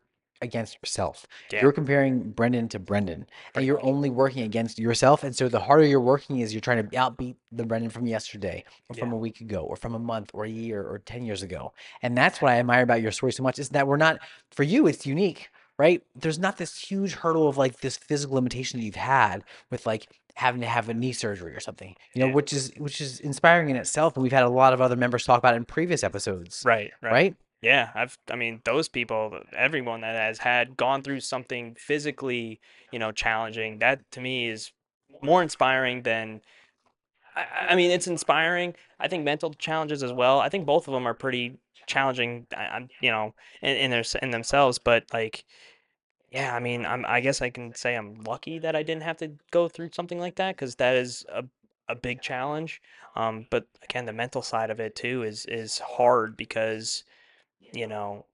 against 0.43 0.77
yourself. 0.83 1.27
yeah, 1.51 1.63
You're 1.63 1.73
comparing 1.73 2.31
Brendan 2.31 2.69
to 2.71 2.79
Brendan, 2.79 3.27
and 3.55 3.65
you're 3.65 3.85
only 3.85 4.11
working 4.11 4.43
against 4.43 4.79
yourself. 4.79 5.25
And 5.25 5.35
so 5.35 5.49
the 5.49 5.61
harder 5.61 5.87
you're 5.87 6.01
working 6.01 6.41
is 6.41 6.53
you're 6.53 6.61
trying 6.61 6.89
to 6.89 6.97
outbeat 6.97 7.37
the 7.51 7.65
Brendan 7.65 7.91
from 7.91 8.07
yesterday, 8.07 8.65
or 8.89 8.95
from 8.95 9.13
a 9.13 9.17
week 9.17 9.41
ago, 9.41 9.61
or 9.63 9.77
from 9.77 9.95
a 9.95 9.99
month, 9.99 10.31
or 10.35 10.45
a 10.45 10.51
year, 10.51 10.83
or 10.83 10.99
ten 10.99 11.25
years 11.25 11.43
ago. 11.43 11.73
And 12.03 12.17
that's 12.17 12.41
what 12.41 12.53
I 12.53 12.59
admire 12.59 12.83
about 12.83 13.03
your 13.03 13.13
story 13.13 13.33
so 13.33 13.43
much 13.43 13.59
is 13.59 13.71
that 13.71 13.87
we're 13.87 13.97
not 13.97 14.19
for 14.51 14.63
you. 14.63 14.87
It's 14.87 15.07
unique, 15.07 15.49
right? 15.79 16.03
There's 16.15 16.39
not 16.39 16.57
this 16.59 16.79
huge 16.79 17.13
hurdle 17.15 17.49
of 17.49 17.57
like 17.57 17.81
this 17.81 17.97
physical 17.97 18.37
limitation 18.37 18.79
that 18.81 18.85
you've 18.87 18.95
had 18.95 19.45
with 19.71 19.87
like 19.87 20.07
having 20.37 20.61
to 20.61 20.67
have 20.67 20.89
a 20.89 20.95
knee 20.95 21.13
surgery 21.13 21.55
or 21.55 21.61
something, 21.61 21.95
you 22.15 22.21
know, 22.21 22.27
Yeah. 22.27 22.35
which 22.35 22.53
is 22.53 22.73
which 22.79 23.01
is 23.01 23.21
inspiring 23.21 23.71
in 23.71 23.77
itself. 23.77 24.15
And 24.17 24.23
we've 24.23 24.33
had 24.33 24.43
a 24.45 24.49
lot 24.49 24.73
of 24.73 24.81
other 24.81 24.97
members 24.97 25.25
talk 25.25 25.39
about 25.39 25.55
it 25.55 25.59
in 25.59 25.65
previous 25.65 26.03
episodes, 26.03 26.63
Right, 26.65 26.91
right. 27.03 27.13
right? 27.13 27.37
Yeah, 27.63 27.91
I've, 27.95 28.19
I 28.31 28.37
mean, 28.37 28.61
those 28.65 28.89
people, 28.91 29.41
everyone 29.57 30.03
that 30.03 30.15
has 30.17 30.39
had 30.39 30.77
gone 30.77 31.03
through 31.03 31.21
something 31.21 31.75
physically, 31.79 32.61
you 32.93 32.99
know, 32.99 33.11
challenging, 33.11 33.79
that 33.79 34.01
to 34.11 34.21
me 34.21 34.49
is 34.49 34.71
more 35.23 35.43
inspiring 35.43 36.03
than, 36.03 36.43
I, 37.35 37.41
I 37.43 37.67
I 37.73 37.75
mean, 37.77 37.91
it's 37.91 38.07
inspiring. 38.07 38.75
I 39.01 39.09
think 39.09 39.25
mental 39.25 39.55
challenges 39.55 40.03
as 40.03 40.13
well. 40.13 40.41
I 40.41 40.49
think 40.51 40.67
both 40.67 40.89
of 40.89 40.93
them 40.95 41.07
are 41.09 41.15
pretty 41.15 41.57
challenging, 41.87 42.47
you 43.01 43.11
know, 43.11 43.35
in, 43.63 43.77
in 43.77 43.91
their, 43.91 44.05
in 44.23 44.31
themselves. 44.31 44.79
But 44.79 45.05
like, 45.13 45.45
yeah, 46.31 46.55
I 46.55 46.61
mean, 46.61 46.85
I'm, 46.85 47.05
I 47.07 47.21
guess 47.21 47.43
I 47.43 47.51
can 47.51 47.75
say 47.75 47.95
I'm 47.95 48.17
lucky 48.23 48.59
that 48.59 48.75
I 48.77 48.83
didn't 48.83 49.05
have 49.05 49.19
to 49.19 49.33
go 49.51 49.69
through 49.69 49.91
something 49.93 50.19
like 50.19 50.37
that 50.37 50.57
because 50.57 50.77
that 50.77 50.97
is 50.97 51.25
a 51.33 51.45
a 51.89 51.95
big 51.95 52.23
challenge. 52.23 52.81
Um, 53.17 53.47
but 53.51 53.67
again, 53.83 54.07
the 54.07 54.13
mental 54.13 54.43
side 54.43 54.71
of 54.71 54.81
it 54.81 54.97
too 54.97 55.23
is 55.23 55.47
is 55.47 55.79
hard 55.79 56.37
because 56.37 57.05
you 57.73 57.87
know, 57.87 58.27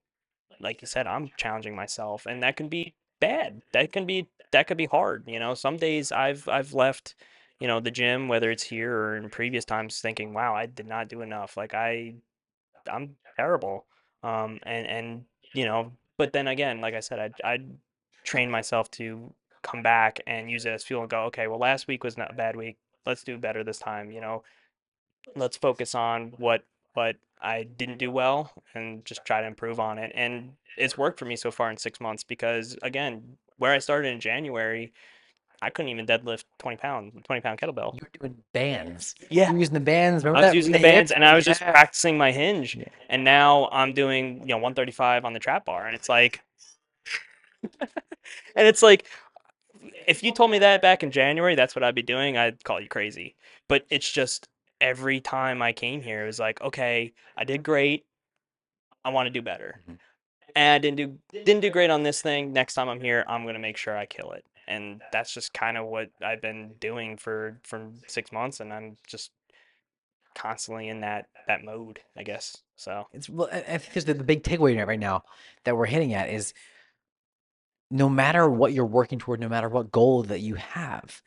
like 0.60 0.82
you 0.82 0.86
said, 0.86 1.06
I'm 1.06 1.30
challenging 1.36 1.74
myself, 1.76 2.26
and 2.26 2.42
that 2.42 2.56
can 2.56 2.68
be 2.68 2.94
bad. 3.20 3.62
That 3.72 3.92
can 3.92 4.06
be 4.06 4.28
that 4.52 4.66
could 4.66 4.76
be 4.76 4.86
hard. 4.86 5.24
You 5.26 5.38
know, 5.38 5.54
some 5.54 5.76
days 5.76 6.12
I've 6.12 6.48
I've 6.48 6.74
left, 6.74 7.14
you 7.60 7.68
know, 7.68 7.80
the 7.80 7.90
gym, 7.90 8.28
whether 8.28 8.50
it's 8.50 8.64
here 8.64 8.94
or 8.96 9.16
in 9.16 9.30
previous 9.30 9.64
times, 9.64 10.00
thinking, 10.00 10.34
"Wow, 10.34 10.54
I 10.54 10.66
did 10.66 10.86
not 10.86 11.08
do 11.08 11.22
enough. 11.22 11.56
Like 11.56 11.74
I 11.74 12.14
I'm 12.90 13.16
terrible." 13.40 13.86
Um, 14.22 14.60
and 14.64 14.86
and 14.86 15.24
you 15.54 15.64
know, 15.64 15.92
but 16.18 16.32
then 16.32 16.48
again, 16.48 16.80
like 16.80 16.94
I 16.94 17.00
said, 17.00 17.18
I 17.18 17.52
I 17.52 17.58
train 18.24 18.50
myself 18.50 18.90
to 18.92 19.32
come 19.62 19.82
back 19.82 20.20
and 20.26 20.50
use 20.50 20.64
it 20.66 20.70
as 20.70 20.84
fuel 20.84 21.02
and 21.02 21.10
go, 21.10 21.24
okay, 21.24 21.46
well, 21.46 21.58
last 21.58 21.86
week 21.86 22.04
was 22.04 22.16
not 22.16 22.30
a 22.30 22.34
bad 22.34 22.56
week. 22.56 22.78
Let's 23.06 23.24
do 23.24 23.38
better 23.38 23.64
this 23.64 23.78
time. 23.78 24.10
You 24.10 24.20
know, 24.20 24.42
let's 25.36 25.56
focus 25.56 25.94
on 25.94 26.32
what 26.36 26.64
what 26.94 27.16
I 27.40 27.62
didn't 27.62 27.98
do 27.98 28.10
well 28.10 28.52
and 28.74 29.04
just 29.04 29.24
try 29.24 29.40
to 29.40 29.46
improve 29.46 29.80
on 29.80 29.98
it. 29.98 30.12
And 30.14 30.52
it's 30.76 30.98
worked 30.98 31.18
for 31.18 31.24
me 31.24 31.36
so 31.36 31.50
far 31.50 31.70
in 31.70 31.76
six 31.76 32.00
months 32.00 32.24
because 32.24 32.76
again, 32.82 33.36
where 33.56 33.72
I 33.72 33.78
started 33.78 34.12
in 34.12 34.20
January, 34.20 34.92
I 35.62 35.68
couldn't 35.70 35.90
even 35.90 36.06
deadlift 36.06 36.44
20 36.58 36.76
pound, 36.78 37.22
20 37.24 37.40
pound 37.42 37.60
kettlebell. 37.60 37.94
You 37.94 38.00
were 38.02 38.18
doing 38.18 38.42
bands. 38.52 39.14
Yeah. 39.28 39.48
You 39.48 39.54
were 39.54 39.58
using 39.60 39.74
the 39.74 39.80
bands. 39.80 40.24
Remember 40.24 40.38
I 40.38 40.40
was 40.42 40.50
that? 40.52 40.56
using 40.56 40.72
the 40.72 40.78
bands 40.78 41.10
and 41.12 41.24
I 41.24 41.34
was 41.34 41.44
just 41.44 41.60
Yeah. 41.60 41.70
practicing 41.72 42.16
my 42.16 42.32
hinge. 42.32 42.76
Yeah. 42.76 42.84
And 43.10 43.24
now 43.24 43.68
I'm 43.70 43.92
doing, 43.92 44.40
you 44.40 44.46
know, 44.46 44.56
135 44.58 45.24
on 45.24 45.32
the 45.34 45.38
trap 45.38 45.66
bar. 45.66 45.86
And 45.86 45.94
it's 45.94 46.08
like, 46.08 46.40
and 47.80 48.66
it's 48.66 48.82
like, 48.82 49.06
if 50.06 50.22
you 50.22 50.32
told 50.32 50.50
me 50.50 50.58
that 50.60 50.82
back 50.82 51.02
in 51.02 51.10
January, 51.10 51.54
that's 51.54 51.74
what 51.74 51.82
I'd 51.82 51.94
be 51.94 52.02
doing, 52.02 52.36
I'd 52.36 52.64
call 52.64 52.80
you 52.80 52.88
crazy. 52.88 53.36
But 53.68 53.84
it's 53.90 54.10
just 54.10 54.48
every 54.80 55.20
time 55.20 55.60
I 55.62 55.72
came 55.72 56.00
here, 56.00 56.22
it 56.22 56.26
was 56.26 56.38
like, 56.38 56.60
okay, 56.62 57.12
I 57.36 57.44
did 57.44 57.62
great. 57.62 58.04
I 59.04 59.10
want 59.10 59.26
to 59.26 59.30
do 59.30 59.42
better. 59.42 59.80
Mhm. 59.88 59.98
And 60.56 60.74
I 60.74 60.78
didn't 60.78 60.96
do 60.96 61.18
didn't 61.44 61.60
do 61.60 61.70
great 61.70 61.90
on 61.90 62.02
this 62.02 62.20
thing. 62.22 62.52
Next 62.52 62.74
time 62.74 62.88
I'm 62.88 63.00
here, 63.00 63.24
I'm 63.28 63.46
gonna 63.46 63.58
make 63.60 63.76
sure 63.76 63.96
I 63.96 64.04
kill 64.06 64.32
it. 64.32 64.44
And 64.70 65.02
that's 65.12 65.34
just 65.34 65.52
kind 65.52 65.76
of 65.76 65.86
what 65.86 66.10
I've 66.22 66.40
been 66.40 66.74
doing 66.80 67.16
for 67.16 67.60
for 67.64 67.90
six 68.06 68.30
months, 68.32 68.60
and 68.60 68.72
I'm 68.72 68.96
just 69.06 69.32
constantly 70.34 70.88
in 70.88 71.00
that 71.00 71.26
that 71.48 71.64
mode, 71.64 72.00
I 72.16 72.22
guess. 72.22 72.56
So 72.76 73.04
It's 73.12 73.28
well, 73.28 73.48
I, 73.52 73.58
I 73.58 73.78
think 73.78 73.92
there's 73.92 74.04
the, 74.04 74.14
the 74.14 74.24
big 74.24 74.42
takeaway 74.42 74.86
right 74.86 74.98
now 74.98 75.24
that 75.64 75.76
we're 75.76 75.86
hitting 75.86 76.14
at 76.14 76.30
is 76.30 76.54
no 77.90 78.08
matter 78.08 78.48
what 78.48 78.72
you're 78.72 78.86
working 78.86 79.18
toward, 79.18 79.40
no 79.40 79.48
matter 79.48 79.68
what 79.68 79.90
goal 79.90 80.22
that 80.22 80.40
you 80.40 80.54
have, 80.54 81.20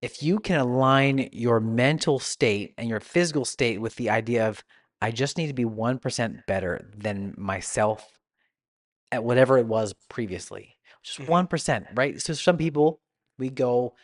if 0.00 0.22
you 0.22 0.38
can 0.38 0.60
align 0.60 1.28
your 1.32 1.58
mental 1.58 2.18
state 2.18 2.74
and 2.78 2.88
your 2.88 3.00
physical 3.00 3.44
state 3.44 3.80
with 3.80 3.96
the 3.96 4.10
idea 4.10 4.48
of 4.48 4.62
I 5.02 5.10
just 5.10 5.36
need 5.36 5.48
to 5.48 5.54
be 5.54 5.64
1% 5.64 6.46
better 6.46 6.90
than 6.96 7.34
myself 7.36 8.06
at 9.12 9.24
whatever 9.24 9.58
it 9.58 9.66
was 9.66 9.94
previously. 10.08 10.75
Just 11.06 11.20
Mhm. 11.20 11.28
1%, 11.28 11.86
right? 11.94 12.20
So 12.20 12.32
some 12.34 12.56
people 12.56 13.00
we 13.38 13.48
go 13.50 13.94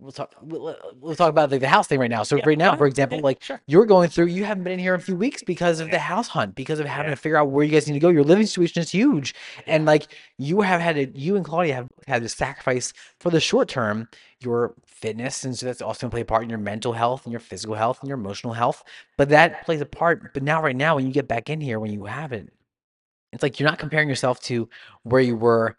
we'll 0.00 0.10
talk 0.10 0.34
we'll, 0.42 0.76
we'll 1.00 1.14
talk 1.14 1.28
about 1.30 1.52
like 1.52 1.60
the 1.60 1.68
house 1.68 1.86
thing 1.86 2.00
right 2.00 2.10
now. 2.10 2.24
So 2.24 2.34
Yeah, 2.36 2.42
right 2.46 2.58
now, 2.58 2.74
for 2.74 2.86
example, 2.88 3.18
Yeah, 3.18 3.24
like 3.24 3.40
sure. 3.40 3.60
you're 3.68 3.86
going 3.86 4.08
through 4.08 4.26
you 4.26 4.44
haven't 4.44 4.64
been 4.64 4.72
in 4.72 4.78
here 4.80 4.92
in 4.94 5.00
a 5.00 5.02
few 5.02 5.14
weeks 5.14 5.44
because 5.44 5.78
of 5.78 5.90
the 5.92 6.00
house 6.00 6.26
hunt, 6.28 6.56
because 6.56 6.80
of 6.80 6.86
having 6.86 7.10
Yeah. 7.10 7.14
to 7.14 7.20
figure 7.20 7.36
out 7.36 7.50
where 7.50 7.64
you 7.64 7.70
guys 7.70 7.86
need 7.86 7.92
to 7.92 8.00
go. 8.00 8.08
Your 8.08 8.24
living 8.24 8.44
situation 8.46 8.82
is 8.82 8.90
huge. 8.90 9.36
And 9.68 9.84
like 9.86 10.08
you 10.36 10.62
have 10.62 10.80
had 10.80 10.96
to 10.96 11.16
you 11.16 11.36
and 11.36 11.44
Claudia 11.44 11.74
have 11.74 11.88
had 12.08 12.22
to 12.22 12.28
sacrifice 12.28 12.92
for 13.20 13.30
the 13.30 13.38
short 13.38 13.68
term 13.68 14.08
your 14.40 14.74
fitness. 14.84 15.44
And 15.44 15.56
so 15.56 15.66
that's 15.66 15.80
also 15.80 16.00
gonna 16.06 16.10
play 16.10 16.22
a 16.22 16.24
part 16.24 16.42
in 16.42 16.50
your 16.50 16.58
mental 16.58 16.94
health 16.94 17.24
and 17.24 17.32
your 17.32 17.40
physical 17.40 17.76
health 17.76 18.00
and 18.00 18.08
your 18.08 18.18
emotional 18.18 18.54
health. 18.54 18.82
But 19.16 19.28
that 19.28 19.64
plays 19.64 19.80
a 19.80 19.86
part. 19.86 20.32
But 20.34 20.42
now 20.42 20.60
right 20.60 20.74
now 20.76 20.96
when 20.96 21.06
you 21.06 21.12
get 21.12 21.28
back 21.28 21.48
in 21.50 21.60
here, 21.60 21.78
when 21.78 21.92
you 21.92 22.06
haven't, 22.06 22.52
it's 23.32 23.44
like 23.44 23.60
you're 23.60 23.68
not 23.68 23.78
comparing 23.78 24.08
yourself 24.08 24.40
to 24.40 24.68
where 25.04 25.20
you 25.20 25.36
were 25.36 25.76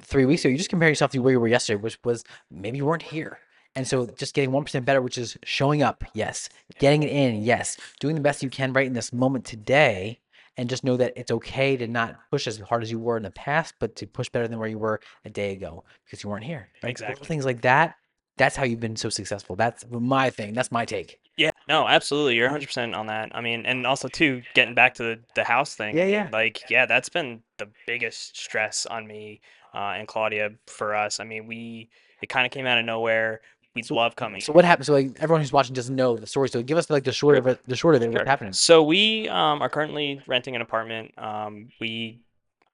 three 0.00 0.24
weeks 0.24 0.44
ago. 0.44 0.50
You 0.50 0.58
just 0.58 0.70
compare 0.70 0.88
yourself 0.88 1.10
to 1.12 1.18
where 1.18 1.32
you 1.32 1.40
were 1.40 1.48
yesterday, 1.48 1.80
which 1.80 1.98
was 2.04 2.24
maybe 2.50 2.78
you 2.78 2.86
weren't 2.86 3.02
here. 3.02 3.38
And 3.74 3.86
so 3.86 4.06
just 4.06 4.34
getting 4.34 4.50
1% 4.50 4.84
better, 4.84 5.02
which 5.02 5.18
is 5.18 5.36
showing 5.44 5.82
up, 5.82 6.02
yes. 6.14 6.48
Getting 6.78 7.02
it 7.02 7.10
in, 7.10 7.42
yes. 7.42 7.76
Doing 8.00 8.14
the 8.14 8.22
best 8.22 8.42
you 8.42 8.48
can 8.48 8.72
right 8.72 8.86
in 8.86 8.94
this 8.94 9.12
moment 9.12 9.44
today. 9.44 10.18
And 10.58 10.70
just 10.70 10.84
know 10.84 10.96
that 10.96 11.12
it's 11.16 11.30
okay 11.30 11.76
to 11.76 11.86
not 11.86 12.16
push 12.30 12.46
as 12.46 12.58
hard 12.58 12.82
as 12.82 12.90
you 12.90 12.98
were 12.98 13.18
in 13.18 13.22
the 13.22 13.30
past, 13.30 13.74
but 13.78 13.94
to 13.96 14.06
push 14.06 14.30
better 14.30 14.48
than 14.48 14.58
where 14.58 14.68
you 14.68 14.78
were 14.78 15.00
a 15.26 15.28
day 15.28 15.52
ago 15.52 15.84
because 16.04 16.24
you 16.24 16.30
weren't 16.30 16.44
here. 16.44 16.70
Right? 16.82 16.88
Exactly. 16.88 17.26
Things 17.26 17.44
like 17.44 17.60
that. 17.60 17.96
That's 18.38 18.56
how 18.56 18.64
you've 18.64 18.80
been 18.80 18.96
so 18.96 19.10
successful. 19.10 19.56
That's 19.56 19.84
my 19.90 20.30
thing. 20.30 20.54
That's 20.54 20.72
my 20.72 20.86
take. 20.86 21.20
Yeah, 21.36 21.50
no, 21.68 21.86
absolutely. 21.86 22.36
You're 22.36 22.48
100% 22.48 22.96
on 22.96 23.06
that. 23.08 23.30
I 23.34 23.42
mean, 23.42 23.66
and 23.66 23.86
also 23.86 24.08
too, 24.08 24.42
getting 24.54 24.74
back 24.74 24.94
to 24.94 25.02
the, 25.02 25.20
the 25.34 25.44
house 25.44 25.74
thing. 25.74 25.96
Yeah, 25.96 26.06
yeah. 26.06 26.28
Like, 26.32 26.62
yeah, 26.70 26.86
that's 26.86 27.10
been 27.10 27.42
the 27.58 27.68
biggest 27.86 28.38
stress 28.38 28.86
on 28.86 29.06
me 29.06 29.42
uh, 29.74 29.94
and 29.96 30.06
Claudia 30.08 30.50
for 30.66 30.94
us. 30.94 31.20
I 31.20 31.24
mean, 31.24 31.46
we 31.46 31.88
it 32.22 32.28
kind 32.28 32.46
of 32.46 32.52
came 32.52 32.66
out 32.66 32.78
of 32.78 32.84
nowhere. 32.84 33.40
We 33.74 33.82
So- 33.82 33.94
love 33.94 34.16
coming. 34.16 34.40
So 34.40 34.52
what 34.54 34.64
happened? 34.64 34.86
So 34.86 34.94
like 34.94 35.16
everyone 35.20 35.42
who's 35.42 35.52
watching 35.52 35.74
doesn't 35.74 35.94
know 35.94 36.16
the 36.16 36.26
story. 36.26 36.48
So 36.48 36.62
give 36.62 36.78
us 36.78 36.88
like 36.88 37.04
the 37.04 37.12
short 37.12 37.36
of 37.36 37.46
it. 37.46 37.60
The 37.66 37.76
short 37.76 37.94
of 37.94 38.00
it. 38.02 38.06
Sure. 38.06 38.12
What's 38.12 38.28
happening? 38.28 38.52
So 38.54 38.82
we 38.82 39.28
um, 39.28 39.60
are 39.60 39.68
currently 39.68 40.22
renting 40.26 40.56
an 40.56 40.62
apartment. 40.62 41.12
Um, 41.18 41.68
we 41.78 42.20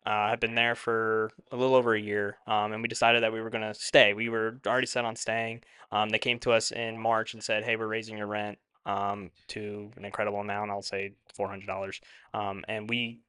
uh, 0.06 0.30
have 0.30 0.38
been 0.40 0.54
there 0.54 0.74
for 0.76 1.30
a 1.50 1.56
little 1.56 1.74
over 1.74 1.94
a 1.94 2.00
year, 2.00 2.36
um, 2.46 2.72
and 2.72 2.82
we 2.82 2.88
decided 2.88 3.22
that 3.24 3.32
we 3.32 3.40
were 3.40 3.50
going 3.50 3.62
to 3.62 3.74
stay. 3.74 4.14
We 4.14 4.28
were 4.28 4.60
already 4.66 4.86
set 4.86 5.04
on 5.04 5.16
staying. 5.16 5.62
Um, 5.90 6.08
they 6.08 6.18
came 6.18 6.38
to 6.40 6.52
us 6.52 6.70
in 6.72 6.98
March 6.98 7.34
and 7.34 7.42
said, 7.42 7.64
"Hey, 7.64 7.76
we're 7.76 7.86
raising 7.88 8.16
your 8.18 8.26
rent 8.28 8.58
um, 8.86 9.30
to 9.48 9.90
an 9.96 10.04
incredible 10.04 10.40
amount. 10.40 10.70
I'll 10.70 10.82
say 10.82 11.12
four 11.34 11.48
hundred 11.48 11.66
dollars." 11.66 12.00
Um, 12.34 12.64
and 12.68 12.88
we 12.88 13.20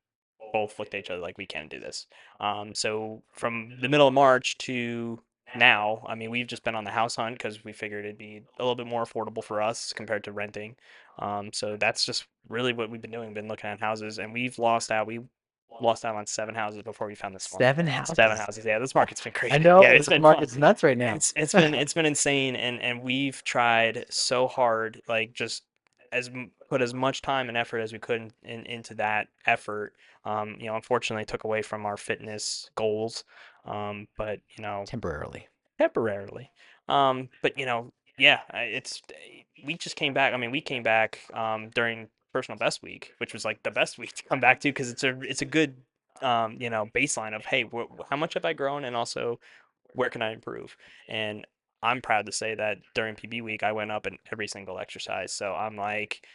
both 0.51 0.77
looked 0.79 0.93
at 0.93 0.99
each 0.99 1.09
other 1.09 1.21
like, 1.21 1.37
"We 1.37 1.45
can't 1.45 1.69
do 1.69 1.79
this." 1.79 2.07
Um, 2.39 2.73
so 2.75 3.23
from 3.31 3.77
the 3.81 3.89
middle 3.89 4.07
of 4.07 4.13
March 4.13 4.57
to 4.59 5.19
now, 5.55 6.03
I 6.07 6.15
mean, 6.15 6.31
we've 6.31 6.47
just 6.47 6.63
been 6.63 6.75
on 6.75 6.83
the 6.83 6.91
house 6.91 7.15
hunt 7.15 7.37
because 7.37 7.63
we 7.63 7.73
figured 7.73 8.05
it'd 8.05 8.17
be 8.17 8.41
a 8.59 8.63
little 8.63 8.75
bit 8.75 8.87
more 8.87 9.03
affordable 9.05 9.43
for 9.43 9.61
us 9.61 9.93
compared 9.93 10.23
to 10.25 10.31
renting. 10.31 10.75
Um, 11.19 11.51
so 11.53 11.77
that's 11.77 12.05
just 12.05 12.25
really 12.49 12.73
what 12.73 12.89
we've 12.89 13.01
been 13.01 13.11
doing. 13.11 13.33
Been 13.33 13.47
looking 13.47 13.69
at 13.69 13.79
houses, 13.79 14.19
and 14.19 14.33
we've 14.33 14.57
lost 14.57 14.91
out. 14.91 15.05
We 15.07 15.21
lost 15.81 16.05
out 16.05 16.15
on 16.15 16.25
seven 16.25 16.55
houses 16.55 16.81
before 16.83 17.07
we 17.07 17.15
found 17.15 17.35
this 17.35 17.51
one. 17.51 17.59
Seven 17.59 17.87
houses. 17.87 18.15
Seven 18.15 18.37
houses. 18.37 18.65
Yeah, 18.65 18.79
this 18.79 18.95
market's 18.95 19.21
been 19.21 19.33
crazy. 19.33 19.55
I 19.55 19.57
know. 19.59 19.81
Yeah, 19.81 19.89
it's 19.89 20.01
it's 20.01 20.09
been 20.09 20.21
market's 20.21 20.53
fun. 20.53 20.61
nuts 20.61 20.83
right 20.83 20.97
now. 20.97 21.15
It's 21.15 21.33
it's 21.35 21.53
been 21.53 21.73
it's 21.73 21.93
been 21.93 22.05
insane, 22.05 22.55
and 22.55 22.81
and 22.81 23.01
we've 23.01 23.43
tried 23.43 24.05
so 24.09 24.47
hard, 24.47 25.01
like 25.07 25.33
just 25.33 25.63
as 26.13 26.29
put 26.69 26.81
as 26.81 26.93
much 26.93 27.21
time 27.21 27.49
and 27.49 27.57
effort 27.57 27.79
as 27.79 27.91
we 27.93 27.99
could 27.99 28.21
in, 28.21 28.31
in, 28.43 28.65
into 28.65 28.93
that 28.95 29.27
effort. 29.45 29.93
Um, 30.25 30.55
you 30.59 30.67
know, 30.67 30.75
unfortunately, 30.75 31.23
it 31.23 31.27
took 31.27 31.43
away 31.43 31.61
from 31.61 31.85
our 31.85 31.97
fitness 31.97 32.69
goals. 32.75 33.23
Um, 33.65 34.07
but 34.17 34.39
you 34.57 34.61
know, 34.61 34.83
Temporarily. 34.87 35.47
temporarily. 35.77 36.51
Um, 36.87 37.29
but 37.41 37.57
you 37.57 37.65
know, 37.65 37.91
yeah, 38.17 38.39
it's 38.53 39.01
we 39.65 39.75
just 39.75 39.95
came 39.95 40.13
back. 40.13 40.33
I 40.33 40.37
mean, 40.37 40.51
we 40.51 40.61
came 40.61 40.83
back 40.83 41.19
um, 41.33 41.69
during 41.69 42.09
personal 42.31 42.57
best 42.57 42.81
week, 42.83 43.13
which 43.17 43.33
was 43.33 43.45
like 43.45 43.63
the 43.63 43.71
best 43.71 43.97
week 43.99 44.13
to 44.13 44.23
come 44.23 44.39
back 44.39 44.59
to 44.61 44.69
because 44.69 44.89
it's 44.91 45.03
a 45.03 45.19
it's 45.21 45.41
a 45.41 45.45
good 45.45 45.75
um, 46.21 46.57
you 46.59 46.69
know 46.69 46.87
baseline 46.93 47.35
of 47.35 47.45
hey, 47.45 47.63
wh- 47.63 47.87
how 48.09 48.15
much 48.17 48.33
have 48.35 48.45
I 48.45 48.53
grown, 48.53 48.85
and 48.85 48.95
also 48.95 49.39
where 49.93 50.09
can 50.09 50.21
I 50.21 50.33
improve? 50.33 50.75
And 51.07 51.45
I'm 51.83 52.01
proud 52.01 52.25
to 52.25 52.31
say 52.31 52.55
that 52.55 52.77
during 52.95 53.15
PB 53.15 53.43
week, 53.43 53.61
I 53.63 53.73
went 53.73 53.91
up 53.91 54.07
in 54.07 54.17
every 54.31 54.47
single 54.47 54.79
exercise. 54.79 55.31
So 55.33 55.53
I'm 55.53 55.75
like. 55.75 56.25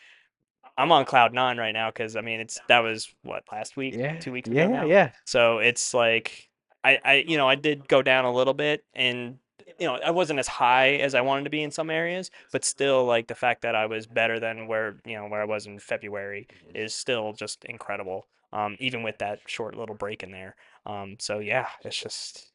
I'm 0.77 0.93
on 0.93 1.07
cloud 1.07 1.33
nine 1.33 1.57
right 1.59 1.73
now 1.73 1.91
because 1.91 2.15
I 2.15 2.21
mean 2.21 2.39
it's 2.39 2.61
that 2.69 2.81
was 2.81 3.13
what 3.23 3.43
last 3.51 3.77
week, 3.77 3.95
Yeah. 3.95 4.19
two 4.21 4.31
weeks 4.31 4.49
ago 4.49 4.61
Yeah. 4.61 4.67
now. 4.69 4.85
Yeah. 4.85 5.11
So 5.25 5.59
it's 5.59 5.93
like 5.93 6.49
I, 6.85 6.99
I 7.05 7.15
you 7.27 7.37
know 7.37 7.49
I 7.49 7.57
did 7.57 7.89
go 7.89 8.01
down 8.01 8.25
a 8.27 8.33
little 8.33 8.55
bit 8.55 8.85
and 8.95 9.39
you 9.81 9.87
know 9.89 9.97
I 9.97 10.11
wasn't 10.13 10.39
as 10.39 10.47
high 10.47 10.91
as 10.97 11.17
I 11.17 11.21
wanted 11.23 11.45
to 11.45 11.51
be 11.51 11.63
in 11.63 11.73
some 11.73 11.91
areas, 11.91 12.31
but 12.53 12.65
still 12.65 13.05
like 13.05 13.27
the 13.27 13.35
fact 13.35 13.63
that 13.63 13.75
I 13.75 13.87
was 13.87 14.07
better 14.07 14.39
than 14.39 14.69
where 14.69 15.01
you 15.05 15.17
know 15.17 15.27
where 15.27 15.43
I 15.43 15.47
was 15.47 15.67
in 15.67 15.81
February 15.81 16.47
is 16.75 16.95
still 16.95 17.33
just 17.33 17.65
incredible. 17.65 18.27
Um, 18.53 18.77
even 18.79 19.03
with 19.03 19.19
that 19.19 19.41
short 19.47 19.75
little 19.77 19.97
break 19.97 20.23
in 20.23 20.31
there. 20.31 20.55
Um, 20.87 21.17
so 21.19 21.41
yeah, 21.41 21.67
it's 21.85 22.01
just 22.01 22.53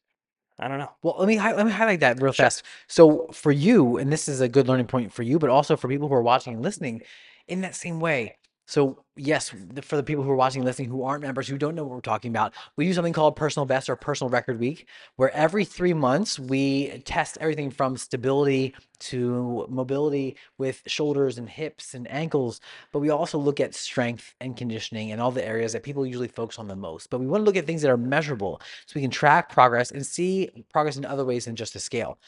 I 0.58 0.68
don't 0.68 0.78
know. 0.78 0.90
Well, 1.02 1.16
let 1.18 1.26
me 1.26 1.38
let 1.40 1.66
me 1.66 1.72
highlight 1.72 2.00
that 2.00 2.20
real 2.22 2.32
Sure. 2.32 2.44
fast. 2.44 2.62
So 2.86 3.26
for 3.32 3.50
you, 3.50 3.96
and 3.96 4.12
this 4.12 4.28
is 4.28 4.40
a 4.40 4.48
good 4.48 4.68
learning 4.68 4.86
point 4.86 5.12
for 5.12 5.22
you, 5.22 5.38
but 5.38 5.50
also 5.50 5.76
for 5.76 5.88
people 5.88 6.08
who 6.08 6.14
are 6.14 6.22
watching 6.22 6.54
and 6.54 6.62
listening, 6.62 7.02
in 7.48 7.60
that 7.62 7.74
same 7.74 8.00
way. 8.00 8.36
So 8.66 9.04
yes, 9.16 9.52
for 9.82 9.96
the 9.96 10.02
people 10.02 10.24
who 10.24 10.30
are 10.30 10.36
watching 10.36 10.64
listening 10.64 10.88
who 10.88 11.02
aren't 11.02 11.22
members 11.22 11.46
who 11.46 11.58
don't 11.58 11.74
know 11.74 11.84
what 11.84 11.94
we're 11.94 12.00
talking 12.00 12.30
about, 12.30 12.54
we 12.76 12.86
do 12.86 12.94
something 12.94 13.12
called 13.12 13.36
personal 13.36 13.66
best 13.66 13.90
or 13.90 13.96
personal 13.96 14.30
record 14.30 14.58
week, 14.58 14.88
where 15.16 15.30
every 15.30 15.64
three 15.64 15.92
months 15.92 16.38
we 16.38 16.98
test 17.04 17.36
everything 17.40 17.70
from 17.70 17.96
stability 17.96 18.74
to 19.00 19.66
mobility 19.68 20.36
with 20.56 20.82
shoulders 20.86 21.36
and 21.36 21.48
hips 21.48 21.94
and 21.94 22.10
ankles, 22.10 22.60
but 22.90 23.00
we 23.00 23.10
also 23.10 23.38
look 23.38 23.60
at 23.60 23.74
strength 23.74 24.34
and 24.40 24.56
conditioning 24.56 25.12
and 25.12 25.20
all 25.20 25.30
the 25.30 25.46
areas 25.46 25.74
that 25.74 25.82
people 25.82 26.06
usually 26.06 26.28
focus 26.28 26.58
on 26.58 26.68
the 26.68 26.76
most. 26.76 27.10
But 27.10 27.20
we 27.20 27.26
want 27.26 27.42
to 27.42 27.44
look 27.44 27.56
at 27.56 27.66
things 27.66 27.82
that 27.82 27.90
are 27.90 27.98
measurable 27.98 28.60
so 28.86 28.92
we 28.94 29.02
can 29.02 29.10
track 29.10 29.50
progress 29.50 29.90
and 29.90 30.04
see 30.04 30.48
progress 30.72 30.96
in 30.96 31.04
other 31.04 31.24
ways 31.24 31.44
than 31.44 31.56
just 31.56 31.76
a 31.76 31.80
scale. 31.80 32.18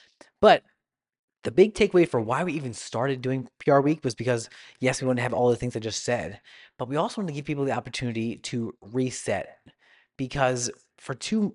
But 0.40 0.62
the 1.46 1.52
big 1.52 1.74
takeaway 1.74 2.08
for 2.08 2.20
why 2.20 2.42
we 2.42 2.52
even 2.54 2.74
started 2.74 3.22
doing 3.22 3.48
PR 3.60 3.78
week 3.78 4.02
was 4.02 4.16
because 4.16 4.50
yes, 4.80 5.00
we 5.00 5.06
wanted 5.06 5.18
to 5.18 5.22
have 5.22 5.32
all 5.32 5.48
the 5.48 5.54
things 5.54 5.76
I 5.76 5.78
just 5.78 6.02
said, 6.02 6.40
but 6.76 6.88
we 6.88 6.96
also 6.96 7.20
wanted 7.20 7.32
to 7.32 7.36
give 7.36 7.44
people 7.44 7.64
the 7.64 7.70
opportunity 7.70 8.38
to 8.38 8.74
reset 8.92 9.56
because 10.16 10.72
for 10.98 11.14
too 11.14 11.54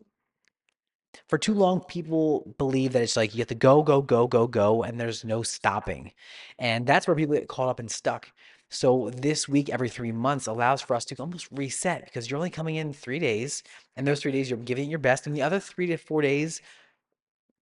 for 1.28 1.38
too 1.38 1.54
long 1.54 1.82
people 1.82 2.56
believe 2.58 2.94
that 2.94 3.02
it's 3.02 3.18
like 3.18 3.36
you 3.36 3.40
have 3.40 3.50
to 3.50 3.56
go 3.56 3.84
go 3.84 4.02
go 4.02 4.28
go 4.28 4.48
go 4.48 4.82
and 4.82 4.98
there's 4.98 5.26
no 5.26 5.44
stopping 5.44 6.14
and 6.58 6.88
that's 6.88 7.06
where 7.06 7.16
people 7.18 7.36
get 7.36 7.50
caught 7.50 7.68
up 7.68 7.82
and 7.82 7.92
stuck. 7.92 8.32
So 8.70 9.12
this 9.14 9.50
week 9.50 9.70
every 9.70 9.90
three 9.90 10.14
months 10.14 10.48
allows 10.48 10.82
for 10.82 10.96
us 10.96 11.04
to 11.04 11.16
almost 11.18 11.50
reset 11.52 12.06
because 12.06 12.32
you're 12.32 12.38
only 12.38 12.50
coming 12.50 12.78
in 12.78 12.94
three 12.94 13.20
days 13.20 13.62
and 13.98 14.08
those 14.08 14.22
three 14.22 14.32
days 14.32 14.50
you're 14.50 14.58
giving 14.58 14.86
it 14.86 14.90
your 14.90 15.00
best 15.00 15.28
and 15.28 15.36
the 15.36 15.42
other 15.42 15.60
three 15.60 15.88
to 15.88 15.98
four 15.98 16.22
days 16.22 16.62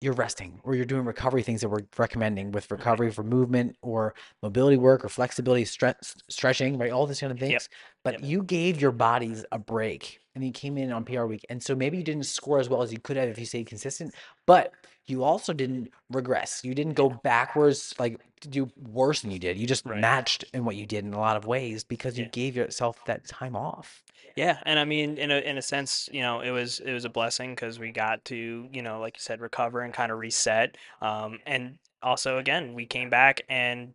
you're 0.02 0.14
resting 0.14 0.60
or 0.64 0.76
you're 0.76 0.86
doing 0.86 1.04
recovery 1.06 1.44
things 1.44 1.62
that 1.62 1.70
we're 1.70 1.82
recommending 1.98 2.52
with 2.52 2.70
recovery 2.72 3.12
for 3.12 3.24
movement 3.24 3.76
or 3.82 4.14
mobility 4.42 4.78
work 4.78 5.04
or 5.04 5.10
flexibility 5.10 5.64
stre- 5.64 5.96
stretching 6.30 6.78
right 6.78 6.92
all 6.92 7.06
these 7.06 7.20
kind 7.20 7.32
of 7.32 7.40
Yep. 7.48 7.64
things 7.64 7.70
but 8.04 8.14
Yep. 8.14 8.22
you 8.24 8.44
gave 8.44 8.80
your 8.82 8.92
bodies 8.92 9.46
a 9.52 9.60
break 9.60 10.20
and 10.36 10.44
you 10.46 10.52
came 10.52 10.78
in 10.78 10.92
on 10.92 11.04
pr 11.04 11.24
week 11.26 11.46
and 11.50 11.62
so 11.62 11.76
maybe 11.76 11.98
you 11.98 12.04
didn't 12.04 12.26
score 12.26 12.60
as 12.60 12.70
well 12.70 12.82
as 12.82 12.94
you 12.94 13.00
could 13.00 13.18
have 13.18 13.28
if 13.30 13.38
you 13.38 13.46
stayed 13.46 13.68
consistent 13.68 14.14
but 14.46 14.74
you 15.08 15.24
also 15.24 15.54
didn't 15.54 15.90
regress 16.10 16.64
you 16.64 16.74
didn't 16.76 16.94
go 16.94 17.10
backwards 17.10 17.94
like 18.00 18.20
do 18.42 18.72
worse 18.78 19.22
than 19.22 19.32
you 19.32 19.40
did 19.40 19.58
you 19.58 19.68
just 19.68 19.86
Right. 19.86 20.00
matched 20.02 20.44
in 20.54 20.66
what 20.66 20.76
you 20.76 20.86
did 20.86 21.04
in 21.06 21.14
a 21.14 21.20
lot 21.20 21.38
of 21.38 21.46
ways 21.46 21.84
because 21.84 22.18
you 22.18 22.26
Yeah. 22.26 22.30
gave 22.32 22.56
yourself 22.56 23.04
that 23.06 23.26
time 23.28 23.56
off 23.56 24.04
Yeah, 24.36 24.60
and 24.66 24.80
I 24.80 24.86
mean, 24.86 25.18
in 25.18 25.32
a 25.32 25.40
in 25.40 25.58
a 25.58 25.62
sense, 25.62 26.10
you 26.12 26.22
know, 26.22 26.42
it 26.42 26.52
was 26.52 26.80
it 26.80 26.94
was 26.94 27.06
a 27.06 27.10
blessing 27.10 27.56
because 27.56 27.80
we 27.80 27.92
got 27.92 28.24
to, 28.26 28.70
you 28.72 28.82
know, 28.82 29.00
like 29.00 29.18
you 29.18 29.22
said, 29.22 29.42
recover 29.42 29.82
and 29.82 29.94
kind 29.94 30.12
of 30.12 30.20
reset. 30.20 30.78
Um, 31.02 31.40
and 31.46 31.78
also, 32.02 32.38
again, 32.38 32.74
we 32.74 32.86
came 32.86 33.10
back 33.10 33.42
and 33.50 33.94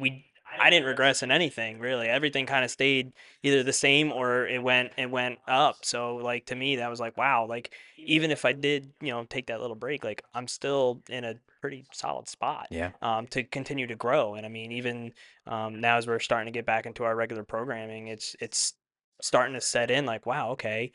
we 0.00 0.31
I 0.58 0.70
didn't 0.70 0.86
regress 0.86 1.22
in 1.22 1.30
anything 1.30 1.78
really. 1.78 2.08
Everything 2.08 2.46
kind 2.46 2.64
of 2.64 2.70
stayed 2.70 3.12
either 3.42 3.62
the 3.62 3.72
same 3.72 4.12
or 4.12 4.46
it 4.46 4.62
went 4.62 4.92
it 4.96 5.10
went 5.10 5.38
up. 5.46 5.84
So 5.84 6.16
like 6.16 6.46
to 6.46 6.54
me, 6.54 6.76
that 6.76 6.90
was 6.90 7.00
like, 7.00 7.16
wow, 7.16 7.46
like 7.48 7.72
even 7.96 8.30
if 8.30 8.44
I 8.44 8.52
did, 8.52 8.92
you 9.00 9.10
know, 9.10 9.24
take 9.24 9.46
that 9.46 9.60
little 9.60 9.76
break, 9.76 10.04
like 10.04 10.24
I'm 10.34 10.48
still 10.48 11.02
in 11.08 11.24
a 11.24 11.34
pretty 11.60 11.84
solid 11.92 12.26
spot 12.28 12.66
yeah 12.70 12.90
um, 13.02 13.26
to 13.28 13.44
continue 13.44 13.86
to 13.86 13.94
grow. 13.94 14.34
And 14.34 14.44
I 14.44 14.48
mean, 14.48 14.72
even 14.72 15.12
um, 15.46 15.80
now 15.80 15.96
as 15.96 16.06
we're 16.06 16.18
starting 16.18 16.52
to 16.52 16.56
get 16.56 16.66
back 16.66 16.86
into 16.86 17.04
our 17.04 17.16
regular 17.16 17.44
programming, 17.44 18.08
it's 18.08 18.36
it's 18.40 18.74
starting 19.20 19.54
to 19.54 19.60
set 19.60 19.90
in 19.90 20.04
like, 20.04 20.26
wow, 20.26 20.50
okay, 20.50 20.92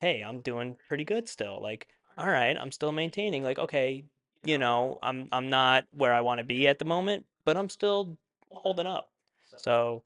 hey, 0.00 0.22
I'm 0.22 0.40
doing 0.40 0.76
pretty 0.88 1.04
good 1.04 1.28
still. 1.28 1.60
Like, 1.60 1.88
all 2.16 2.28
right, 2.28 2.56
I'm 2.56 2.72
still 2.72 2.92
maintaining. 2.92 3.42
Like, 3.42 3.58
okay, 3.58 4.04
you 4.44 4.58
know, 4.58 4.98
I'm 5.02 5.28
I'm 5.32 5.50
not 5.50 5.84
where 5.92 6.14
I 6.14 6.20
want 6.20 6.38
to 6.38 6.44
be 6.44 6.68
at 6.68 6.78
the 6.78 6.84
moment, 6.84 7.26
but 7.44 7.56
I'm 7.56 7.68
still 7.68 8.16
holding 8.50 8.86
up. 8.86 9.10
So, 9.56 10.02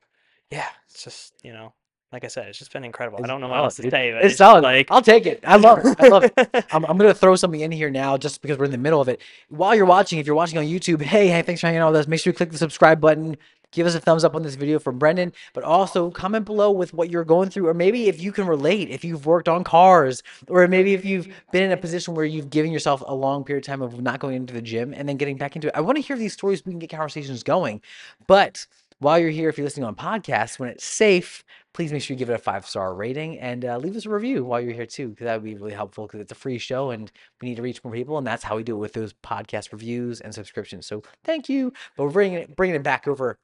yeah, 0.50 0.68
it's 0.88 1.04
just, 1.04 1.34
you 1.42 1.52
know, 1.52 1.74
like 2.12 2.24
I 2.24 2.28
said, 2.28 2.48
it's 2.48 2.58
just 2.58 2.72
been 2.72 2.84
incredible. 2.84 3.20
I 3.22 3.26
don't 3.26 3.40
know 3.40 3.48
what 3.48 3.58
solid, 3.58 3.64
else 3.64 3.76
to 3.76 3.82
dude. 3.82 3.92
say, 3.92 4.12
but 4.12 4.24
it's 4.24 4.34
it's 4.34 4.36
solid 4.36 4.62
like 4.62 4.88
i'll 4.90 5.02
take 5.02 5.26
it 5.26 5.40
i 5.46 5.56
love 5.56 5.80
it 5.84 5.94
i 5.98 6.06
love 6.06 6.24
it 6.24 6.32
I'm, 6.70 6.84
I'm 6.86 6.98
gonna 6.98 7.14
throw 7.14 7.36
something 7.36 7.60
in 7.60 7.72
here 7.72 7.90
now 7.90 8.16
just 8.18 8.42
because 8.42 8.58
we're 8.58 8.66
in 8.66 8.70
the 8.72 8.78
middle 8.78 9.00
of 9.00 9.08
it. 9.08 9.20
While 9.48 9.74
you're 9.74 9.86
watching, 9.86 10.18
if 10.18 10.26
you're 10.26 10.36
watching 10.36 10.58
on 10.58 10.64
YouTube, 10.64 11.02
hey, 11.02 11.28
hey, 11.28 11.42
thanks 11.42 11.60
for 11.60 11.68
hanging 11.68 11.80
out 11.82 11.92
with 11.92 12.00
us. 12.00 12.08
Make 12.08 12.20
sure 12.20 12.32
you 12.32 12.36
click 12.36 12.50
the 12.52 12.58
subscribe 12.58 13.00
button. 13.00 13.36
Give 13.72 13.86
us 13.86 13.94
a 13.94 14.00
thumbs 14.00 14.24
up 14.24 14.34
on 14.34 14.42
this 14.42 14.56
video 14.56 14.78
from 14.78 14.98
Brendan, 14.98 15.32
but 15.52 15.62
also 15.62 16.10
comment 16.10 16.44
below 16.44 16.72
with 16.72 16.92
what 16.92 17.10
you're 17.10 17.24
going 17.24 17.50
through, 17.50 17.68
or 17.68 17.74
maybe 17.74 18.08
if 18.08 18.20
you 18.20 18.32
can 18.32 18.46
relate, 18.46 18.90
if 18.90 19.04
you've 19.04 19.26
worked 19.26 19.48
on 19.48 19.62
cars, 19.62 20.22
or 20.48 20.66
maybe 20.66 20.92
if 20.94 21.04
you've 21.04 21.28
been 21.52 21.62
in 21.62 21.72
a 21.72 21.76
position 21.76 22.14
where 22.14 22.24
you've 22.24 22.50
given 22.50 22.72
yourself 22.72 23.02
a 23.06 23.14
long 23.14 23.44
period 23.44 23.62
of 23.62 23.66
time 23.66 23.82
of 23.82 24.00
not 24.00 24.18
going 24.18 24.34
into 24.34 24.52
the 24.52 24.62
gym 24.62 24.92
and 24.92 25.08
then 25.08 25.16
getting 25.16 25.36
back 25.36 25.54
into 25.54 25.68
it. 25.68 25.74
I 25.76 25.80
want 25.82 25.96
to 25.96 26.02
hear 26.02 26.16
these 26.16 26.32
stories. 26.32 26.64
We 26.64 26.72
can 26.72 26.80
get 26.80 26.90
conversations 26.90 27.42
going. 27.42 27.80
But 28.26 28.66
while 28.98 29.18
you're 29.18 29.30
here, 29.30 29.48
if 29.48 29.56
you're 29.56 29.64
listening 29.64 29.86
on 29.86 29.94
podcasts, 29.94 30.58
when 30.58 30.68
it's 30.68 30.84
safe, 30.84 31.42
please 31.72 31.92
make 31.92 32.02
sure 32.02 32.14
you 32.14 32.18
give 32.18 32.28
it 32.28 32.34
a 32.34 32.38
five 32.38 32.66
star 32.66 32.92
rating 32.94 33.38
and 33.38 33.64
uh, 33.64 33.78
leave 33.78 33.96
us 33.96 34.04
a 34.04 34.10
review 34.10 34.44
while 34.44 34.60
you're 34.60 34.74
here 34.74 34.84
too, 34.84 35.08
because 35.10 35.24
that 35.24 35.34
would 35.34 35.44
be 35.44 35.54
really 35.54 35.72
helpful. 35.72 36.06
Because 36.06 36.20
it's 36.20 36.32
a 36.32 36.34
free 36.34 36.58
show 36.58 36.90
and 36.90 37.10
we 37.40 37.48
need 37.48 37.56
to 37.56 37.62
reach 37.62 37.82
more 37.82 37.94
people, 37.94 38.18
and 38.18 38.26
that's 38.26 38.42
how 38.42 38.56
we 38.56 38.62
do 38.62 38.74
it 38.74 38.78
with 38.80 38.92
those 38.92 39.14
podcast 39.22 39.72
reviews 39.72 40.20
and 40.20 40.34
subscriptions. 40.34 40.86
So 40.86 41.02
thank 41.24 41.48
you. 41.48 41.72
But 41.96 42.04
we're 42.04 42.10
bringing 42.10 42.38
it 42.38 42.56
bringing 42.56 42.76
it 42.76 42.82
back 42.82 43.06
over. 43.06 43.38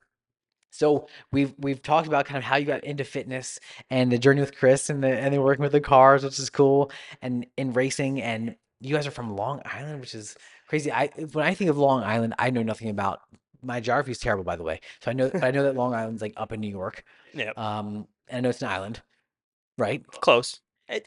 So 0.70 1.08
we've 1.32 1.54
we've 1.58 1.82
talked 1.82 2.06
about 2.06 2.26
kind 2.26 2.38
of 2.38 2.44
how 2.44 2.56
you 2.56 2.66
got 2.66 2.84
into 2.84 3.04
fitness 3.04 3.58
and 3.90 4.10
the 4.12 4.18
journey 4.18 4.40
with 4.40 4.56
Chris 4.56 4.90
and 4.90 5.02
the 5.02 5.08
and 5.08 5.32
then 5.32 5.42
working 5.42 5.62
with 5.62 5.72
the 5.72 5.80
cars, 5.80 6.22
which 6.24 6.38
is 6.38 6.50
cool, 6.50 6.90
and 7.22 7.46
in 7.56 7.72
racing. 7.72 8.20
And 8.20 8.56
you 8.80 8.94
guys 8.94 9.06
are 9.06 9.10
from 9.12 9.36
Long 9.36 9.62
Island, 9.64 10.00
which 10.00 10.14
is 10.14 10.36
crazy. 10.68 10.92
I 10.92 11.08
when 11.32 11.46
I 11.46 11.54
think 11.54 11.70
of 11.70 11.78
Long 11.78 12.02
Island, 12.02 12.34
I 12.38 12.50
know 12.50 12.62
nothing 12.62 12.90
about. 12.90 13.20
My 13.62 13.80
geography 13.80 14.12
is 14.12 14.18
terrible, 14.18 14.44
by 14.44 14.56
the 14.56 14.62
way. 14.62 14.80
So 15.00 15.10
I 15.10 15.14
know 15.14 15.30
I 15.42 15.50
know 15.50 15.62
that 15.64 15.74
Long 15.74 15.94
Island's 15.94 16.22
like 16.22 16.34
up 16.36 16.52
in 16.52 16.60
New 16.60 16.70
York. 16.70 17.04
yeah, 17.32 17.52
Um, 17.56 18.06
and 18.28 18.38
I 18.38 18.40
know 18.40 18.48
it's 18.50 18.62
an 18.62 18.68
island, 18.68 19.02
right? 19.78 20.06
close. 20.06 20.60
It, 20.88 21.06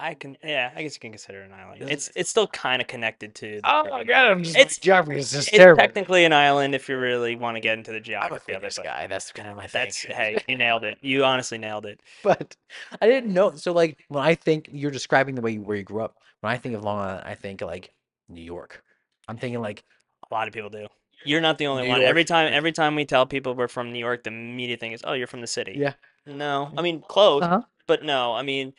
I 0.00 0.14
can, 0.14 0.36
yeah, 0.42 0.70
I 0.74 0.82
guess 0.82 0.94
you 0.94 1.00
can 1.00 1.12
consider 1.12 1.42
it 1.42 1.46
an 1.46 1.52
island. 1.52 1.82
It's 1.90 2.10
it's 2.16 2.30
still 2.30 2.46
kind 2.46 2.80
of 2.80 2.88
connected 2.88 3.34
to. 3.36 3.56
the 3.56 3.60
Oh 3.64 3.84
my 3.90 4.04
god, 4.04 4.26
I'm 4.30 4.42
just 4.42 4.56
It's- 4.56 4.78
geography 4.78 5.20
is 5.20 5.30
just 5.30 5.48
It's 5.48 5.56
terrible. 5.56 5.80
technically 5.80 6.24
an 6.24 6.32
island 6.32 6.74
if 6.74 6.88
you 6.88 6.96
really 6.98 7.36
want 7.36 7.56
to 7.56 7.60
get 7.60 7.76
into 7.78 7.90
the 7.90 7.98
I'm 7.98 8.02
a 8.02 8.04
geography 8.04 8.52
of 8.52 8.64
it. 8.64 8.72
fitness 8.72 8.78
guy. 8.82 9.06
That's 9.06 9.30
kind 9.32 9.48
of 9.48 9.56
my 9.56 9.66
thing. 9.66 9.82
that's 9.84 10.02
hey, 10.02 10.38
you 10.48 10.56
nailed 10.56 10.84
it. 10.84 10.98
You 11.02 11.24
honestly 11.24 11.58
nailed 11.58 11.86
it. 11.86 12.00
but 12.24 12.56
I 13.00 13.06
didn't 13.06 13.32
know. 13.34 13.52
So 13.54 13.72
like 13.72 14.04
when 14.08 14.24
I 14.24 14.34
think 14.34 14.68
you're 14.72 14.90
describing 14.90 15.34
the 15.34 15.42
way 15.42 15.52
you, 15.52 15.62
where 15.62 15.76
you 15.76 15.82
grew 15.82 16.02
up, 16.02 16.16
when 16.40 16.52
I 16.52 16.56
think 16.56 16.74
of 16.74 16.82
Long 16.82 16.98
Island, 16.98 17.22
I 17.26 17.34
think 17.34 17.60
like 17.60 17.90
New 18.28 18.42
York. 18.42 18.82
I'm 19.28 19.36
thinking 19.36 19.60
like 19.60 19.84
A 20.30 20.34
lot 20.34 20.48
of 20.48 20.54
people 20.54 20.70
do. 20.70 20.86
You're 21.24 21.42
not 21.42 21.58
the 21.58 21.66
only 21.66 21.82
New 21.82 21.88
one. 21.90 22.00
Every 22.02 22.24
time, 22.24 22.50
every 22.52 22.72
time 22.72 22.94
we 22.94 23.04
tell 23.04 23.26
people 23.26 23.54
we're 23.54 23.68
from 23.68 23.92
New 23.92 23.98
York, 23.98 24.24
the 24.24 24.30
immediate 24.30 24.80
thing 24.80 24.92
is, 24.92 25.02
"Oh, 25.04 25.12
you're 25.12 25.26
from 25.26 25.42
the 25.42 25.46
city." 25.46 25.74
Yeah. 25.76 25.92
No, 26.24 26.72
I 26.78 26.80
mean 26.82 27.02
close, 27.06 27.42
Uh-huh. 27.42 27.60
but 27.86 28.02
no. 28.04 28.32
I 28.32 28.40
mean, 28.42 28.72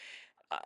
uh, 0.51 0.57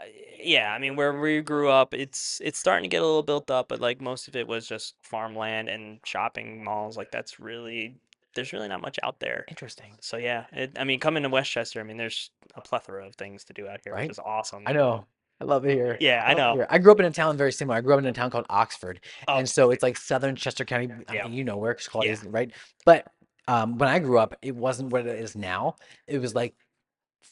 yeah. 0.41 0.71
I 0.73 0.79
mean, 0.79 0.95
where 0.95 1.13
we 1.19 1.41
grew 1.41 1.69
up, 1.69 1.93
it's 1.93 2.41
it's 2.43 2.57
starting 2.59 2.83
to 2.83 2.89
get 2.89 3.01
a 3.01 3.05
little 3.05 3.23
built 3.23 3.49
up, 3.51 3.67
but 3.69 3.79
like 3.79 4.01
most 4.01 4.27
of 4.27 4.35
it 4.35 4.47
was 4.47 4.67
just 4.67 4.95
farmland 5.01 5.69
and 5.69 5.99
shopping 6.05 6.63
malls. 6.63 6.97
Like 6.97 7.11
that's 7.11 7.39
really 7.39 7.95
there's 8.35 8.51
really 8.51 8.67
not 8.67 8.81
much 8.81 8.99
out 9.03 9.19
there. 9.19 9.45
interesting. 9.47 9.93
So 10.01 10.17
yeah, 10.17 10.45
it, 10.51 10.71
I 10.77 10.83
mean, 10.83 10.99
coming 10.99 11.23
to 11.23 11.29
West 11.29 11.49
Chester, 11.51 11.79
I 11.79 11.83
mean, 11.83 11.95
there's 11.97 12.31
a 12.55 12.61
plethora 12.61 13.05
of 13.07 13.15
things 13.15 13.45
to 13.45 13.53
do 13.53 13.67
out 13.67 13.79
here, 13.83 13.93
Right. 13.93 14.03
which 14.09 14.11
is 14.11 14.19
awesome. 14.19 14.63
I 14.65 14.73
know. 14.73 15.05
I 15.39 15.43
love 15.45 15.65
it 15.65 15.73
here. 15.73 15.97
Yeah, 15.99 16.23
I 16.25 16.31
it 16.31 16.37
know. 16.37 16.65
I 16.69 16.77
grew 16.79 16.91
up 16.91 16.99
in 16.99 17.05
a 17.05 17.11
town 17.11 17.37
very 17.37 17.51
similar. 17.51 17.77
I 17.77 17.81
grew 17.81 17.93
up 17.93 17.99
in 17.99 18.05
a 18.05 18.11
town 18.13 18.29
called 18.31 18.45
Oxford, 18.49 18.99
Oh, 19.27 19.37
and 19.37 19.47
so 19.49 19.71
it's 19.71 19.83
like 19.83 19.95
southern 19.97 20.35
Chester 20.35 20.65
County. 20.65 20.89
I 21.07 21.13
Yeah. 21.13 21.23
mean, 21.25 21.33
you 21.33 21.43
know 21.43 21.57
where 21.57 21.71
it's 21.71 21.87
called, 21.87 22.05
Yeah. 22.05 22.15
right? 22.27 22.51
But 22.85 23.07
um, 23.47 23.77
when 23.77 23.87
I 23.89 23.99
grew 23.99 24.17
up, 24.17 24.35
it 24.41 24.55
wasn't 24.55 24.91
what 24.91 25.05
it 25.05 25.19
is 25.19 25.35
now. 25.35 25.75
It 26.07 26.19
was 26.19 26.33
like 26.35 26.55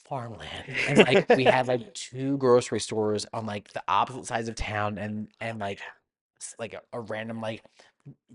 farmland, 0.08 0.66
and 0.88 0.98
like 1.00 1.30
we 1.38 1.44
had 1.46 1.68
like 1.68 1.94
two 1.94 2.38
grocery 2.38 2.80
stores 2.80 3.26
on 3.34 3.46
like 3.46 3.72
the 3.74 3.84
opposite 3.88 4.26
sides 4.26 4.50
of 4.50 4.56
town, 4.56 4.98
and 4.98 5.28
and 5.40 5.60
like 5.60 5.80
s- 6.42 6.56
like 6.60 6.74
a, 6.74 6.82
a 6.94 7.00
random 7.00 7.42
like 7.42 7.64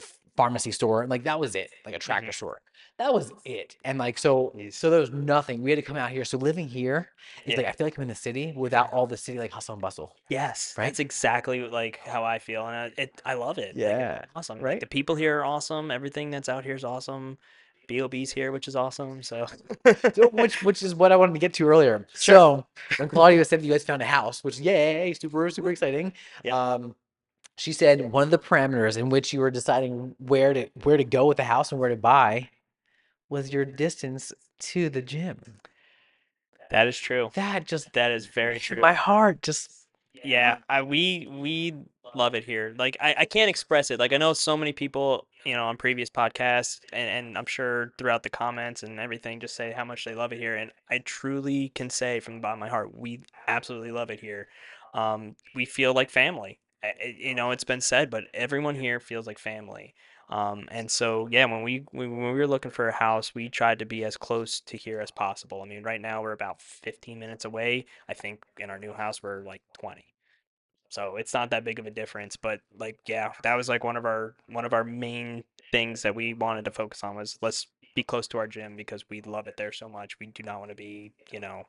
f- 0.01 0.19
pharmacy 0.37 0.71
store, 0.71 1.03
and 1.03 1.11
like 1.11 1.25
that 1.25 1.39
was 1.41 1.55
it, 1.55 1.71
like 1.85 1.95
a 1.95 1.99
tractor 1.99 2.31
Mhm. 2.31 2.35
store. 2.35 2.61
That 2.99 3.13
was 3.13 3.33
it, 3.45 3.77
and 3.85 3.99
like 3.99 4.19
so, 4.19 4.53
Jeez. 4.57 4.75
so 4.75 4.91
there 4.91 5.01
was 5.01 5.11
nothing. 5.13 5.63
We 5.63 5.71
had 5.71 5.77
to 5.77 5.83
come 5.83 5.97
out 5.97 6.11
here. 6.11 6.25
So 6.25 6.39
living 6.39 6.67
here 6.69 7.11
is 7.45 7.53
Yeah. 7.53 7.57
like 7.59 7.67
I 7.67 7.73
feel 7.73 7.87
like 7.87 7.97
I'm 7.97 8.03
in 8.03 8.09
the 8.09 8.15
city 8.15 8.53
without 8.57 8.93
all 8.93 9.07
the 9.07 9.17
city 9.17 9.39
like 9.39 9.53
hustle 9.53 9.75
and 9.75 9.83
bustle. 9.83 10.17
Yes, 10.29 10.75
Right? 10.77 10.87
that's 10.87 10.99
exactly 11.01 11.61
like 11.69 11.99
how 12.05 12.25
I 12.25 12.39
feel, 12.39 12.67
and 12.67 12.75
I, 12.77 12.93
it 13.01 13.21
I 13.25 13.35
love 13.35 13.59
it. 13.59 13.77
Like, 13.77 13.77
it's 13.77 13.81
Yeah, 13.83 14.25
awesome. 14.35 14.59
Like, 14.59 14.65
right? 14.65 14.81
the 14.81 14.87
people 14.87 15.15
here 15.17 15.41
are 15.41 15.45
awesome. 15.45 15.91
Everything 15.91 16.31
that's 16.31 16.49
out 16.49 16.65
here 16.65 16.75
is 16.75 16.85
awesome. 16.85 17.39
Bob's 17.89 18.33
here, 18.33 18.53
which 18.53 18.69
is 18.69 18.77
awesome. 18.77 19.23
So, 19.23 19.47
So, 20.15 20.29
which 20.29 20.63
which 20.63 20.83
is 20.83 20.95
what 20.95 21.11
I 21.13 21.17
wanted 21.17 21.33
to 21.33 21.39
get 21.41 21.55
to 21.55 21.67
earlier. 21.69 22.07
Sure. 22.15 22.35
So 22.35 22.67
when 22.99 23.09
Claudia 23.09 23.45
said 23.45 23.63
you 23.65 23.73
guys 23.73 23.85
found 23.85 24.03
a 24.03 24.07
house, 24.07 24.45
which 24.45 24.61
yay, 24.61 25.13
super 25.15 25.49
super 25.51 25.71
exciting. 25.71 26.13
Yeah. 26.45 26.57
Um, 26.75 26.95
she 27.57 27.73
said 27.73 28.13
one 28.13 28.23
of 28.23 28.31
the 28.31 28.39
parameters 28.39 28.97
in 28.97 29.09
which 29.09 29.33
you 29.33 29.41
were 29.41 29.51
deciding 29.51 30.15
where 30.19 30.53
to 30.55 30.69
where 30.85 30.97
to 30.97 31.05
go 31.05 31.27
with 31.27 31.39
the 31.39 31.45
house 31.45 31.73
and 31.73 31.81
where 31.81 31.89
to 31.91 31.97
buy 31.97 32.51
was 33.29 33.53
your 33.53 33.65
distance 33.65 34.33
to 34.61 34.89
the 34.89 35.03
gym. 35.03 35.39
that 36.71 36.87
is 36.87 36.99
true. 36.99 37.31
That 37.35 37.65
just 37.67 37.93
That 37.95 38.11
is 38.13 38.27
very 38.27 38.59
true. 38.61 38.81
my 38.81 38.93
heart. 38.93 39.43
Just 39.43 39.71
Yeah, 40.25 40.59
I 40.69 40.83
we 40.83 41.27
we 41.31 41.75
love 42.15 42.35
it 42.35 42.45
here. 42.45 42.75
Like 42.79 42.97
I, 43.01 43.15
I 43.19 43.25
can't 43.25 43.51
express 43.51 43.91
it. 43.91 43.99
Like 43.99 44.13
I 44.13 44.17
know 44.17 44.33
so 44.33 44.57
many 44.57 44.73
people, 44.73 45.27
you 45.45 45.55
know, 45.55 45.67
on 45.67 45.77
previous 45.77 46.11
podcasts 46.11 46.81
and, 46.93 47.09
and 47.09 47.39
I'm 47.39 47.47
sure 47.47 47.93
throughout 47.99 48.23
the 48.23 48.31
comments 48.31 48.83
and 48.83 48.99
everything 49.01 49.41
just 49.41 49.57
say 49.57 49.73
how 49.73 49.85
much 49.85 50.05
they 50.05 50.15
love 50.15 50.33
it 50.33 50.39
here. 50.39 50.57
And 50.57 50.71
I 50.91 50.99
truly 50.99 51.71
can 51.71 51.91
say 51.91 52.21
from 52.21 52.35
the 52.35 52.41
bottom 52.41 52.59
of 52.63 52.67
my 52.67 52.69
heart, 52.69 52.97
we 52.97 53.21
absolutely 53.47 53.93
love 53.93 54.11
it 54.11 54.21
here. 54.21 54.49
Um, 54.95 55.37
we 55.55 55.65
feel 55.65 55.93
like 55.95 56.11
family. 56.11 56.59
I- 56.83 57.17
You 57.19 57.35
know, 57.35 57.51
it's 57.51 57.65
been 57.65 57.81
said, 57.81 58.11
but 58.11 58.25
everyone 58.35 58.75
here 58.77 59.01
feels 59.01 59.27
like 59.27 59.39
family. 59.39 59.95
Um, 60.31 60.69
and 60.71 60.91
so 60.91 61.27
yeah, 61.31 61.47
when 61.47 61.63
we 61.63 61.85
when 61.93 62.11
we 62.11 62.33
were 62.33 62.47
looking 62.47 62.71
for 62.71 62.89
a 62.89 62.93
house, 62.93 63.35
we 63.35 63.49
tried 63.49 63.79
to 63.79 63.87
be 63.87 64.05
as 64.05 64.17
close 64.17 64.61
to 64.61 64.77
here 64.77 65.01
as 65.01 65.11
possible. 65.11 65.63
I 65.63 65.67
mean, 65.67 65.83
right 65.83 66.01
now 66.01 66.23
we're 66.23 66.33
about 66.33 66.61
15 66.61 67.19
minutes 67.19 67.45
away. 67.45 67.87
I 68.09 68.15
think 68.15 68.45
in 68.59 68.71
our 68.71 68.79
new 68.79 68.93
house 68.93 69.23
we're 69.23 69.43
like 69.43 69.63
20. 69.81 70.05
So 70.89 71.17
it's 71.17 71.35
not 71.35 71.51
that 71.51 71.65
big 71.65 71.79
of 71.79 71.87
a 71.87 71.91
difference, 71.91 72.37
but 72.37 72.61
like 72.79 72.99
yeah, 73.07 73.33
that 73.43 73.55
was 73.57 73.69
like 73.69 73.85
one 73.85 73.97
of 73.97 74.05
our 74.05 74.35
one 74.49 74.65
of 74.65 74.73
our 74.73 74.85
main 74.85 75.45
things 75.73 76.03
that 76.03 76.15
we 76.15 76.33
wanted 76.35 76.65
to 76.65 76.71
focus 76.71 77.05
on 77.05 77.15
was 77.17 77.39
let's 77.43 77.67
be 77.95 78.03
close 78.03 78.27
to 78.29 78.39
our 78.39 78.47
gym 78.47 78.77
because 78.77 79.05
we 79.11 79.21
love 79.23 79.47
it 79.47 79.57
there 79.57 79.73
so 79.73 79.89
much. 79.89 80.19
We 80.19 80.27
do 80.27 80.43
not 80.43 80.59
want 80.61 80.71
to 80.71 80.75
be, 80.75 81.13
you 81.31 81.41
know, 81.41 81.65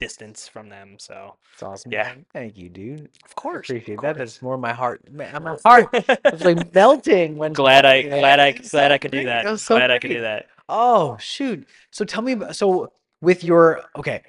distance 0.00 0.48
from 0.48 0.68
them. 0.68 0.96
So 0.98 1.36
It's 1.54 1.62
awesome. 1.62 1.92
Yeah. 1.92 2.14
Thank 2.32 2.56
you, 2.58 2.68
dude. 2.68 3.08
of 3.24 3.34
course, 3.34 3.68
Appreciate 3.68 4.00
that. 4.02 4.16
That's 4.16 4.40
more 4.42 4.56
my 4.58 4.72
heart. 4.72 5.10
Man, 5.10 5.42
my 5.42 5.56
heart 5.64 5.88
was 6.30 6.44
like 6.44 6.72
melting 6.74 7.36
when 7.36 7.52
glad 7.52 7.84
I 7.84 8.02
man. 8.02 8.10
glad 8.20 8.40
I 8.40 8.52
glad 8.52 8.64
so 8.66 8.78
I 8.90 8.98
could 8.98 9.10
do 9.10 9.18
great. 9.18 9.26
that. 9.26 9.58
So 9.60 9.76
glad 9.76 9.90
I 9.90 9.98
could 9.98 10.08
do 10.08 10.20
that. 10.20 10.46
Oh 10.68 11.16
shoot! 11.18 11.66
So 11.90 12.04
tell 12.04 12.22
me, 12.22 12.36
so 12.52 12.92
with 13.20 13.42
your 13.42 13.82
okay, 13.96 14.22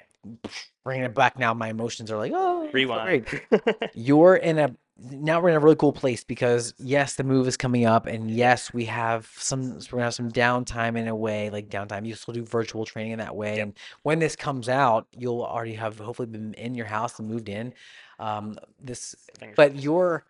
bringing 0.84 1.04
it 1.04 1.14
back 1.14 1.38
now, 1.38 1.54
my 1.54 1.68
emotions 1.68 2.10
are 2.10 2.16
like 2.18 2.32
oh 2.34 2.68
Rewind. 2.72 3.26
You're 3.94 4.36
in 4.36 4.58
a 4.58 4.74
now 5.10 5.40
we're 5.40 5.48
in 5.48 5.56
a 5.56 5.60
really 5.60 5.74
cool 5.76 5.92
place 5.92 6.22
because 6.22 6.74
yes, 6.78 7.14
the 7.16 7.24
move 7.24 7.48
is 7.48 7.56
coming 7.56 7.86
up, 7.86 8.06
and 8.06 8.30
yes, 8.30 8.72
we 8.72 8.84
have 8.84 9.30
some 9.36 9.72
we're 9.74 9.80
gonna 9.92 10.04
have 10.04 10.14
some 10.14 10.30
downtime 10.30 10.96
in 10.96 11.08
a 11.08 11.16
way, 11.16 11.50
like 11.50 11.68
downtime. 11.68 12.06
You 12.06 12.14
still 12.14 12.34
do 12.34 12.44
virtual 12.44 12.84
training 12.84 13.12
in 13.12 13.18
that 13.18 13.34
way, 13.34 13.56
Yep. 13.56 13.62
and 13.62 13.78
when 14.02 14.18
this 14.20 14.36
comes 14.36 14.68
out, 14.68 15.06
you'll 15.16 15.42
already 15.42 15.74
have 15.74 15.98
hopefully 15.98 16.26
been 16.26 16.54
in 16.54 16.74
your 16.74 16.86
house 16.86 17.18
and 17.18 17.28
moved 17.28 17.48
in. 17.48 17.74
Um, 18.20 18.56
this, 18.80 19.16
Fingers 19.38 19.56
but 19.56 19.76
your 19.76 20.24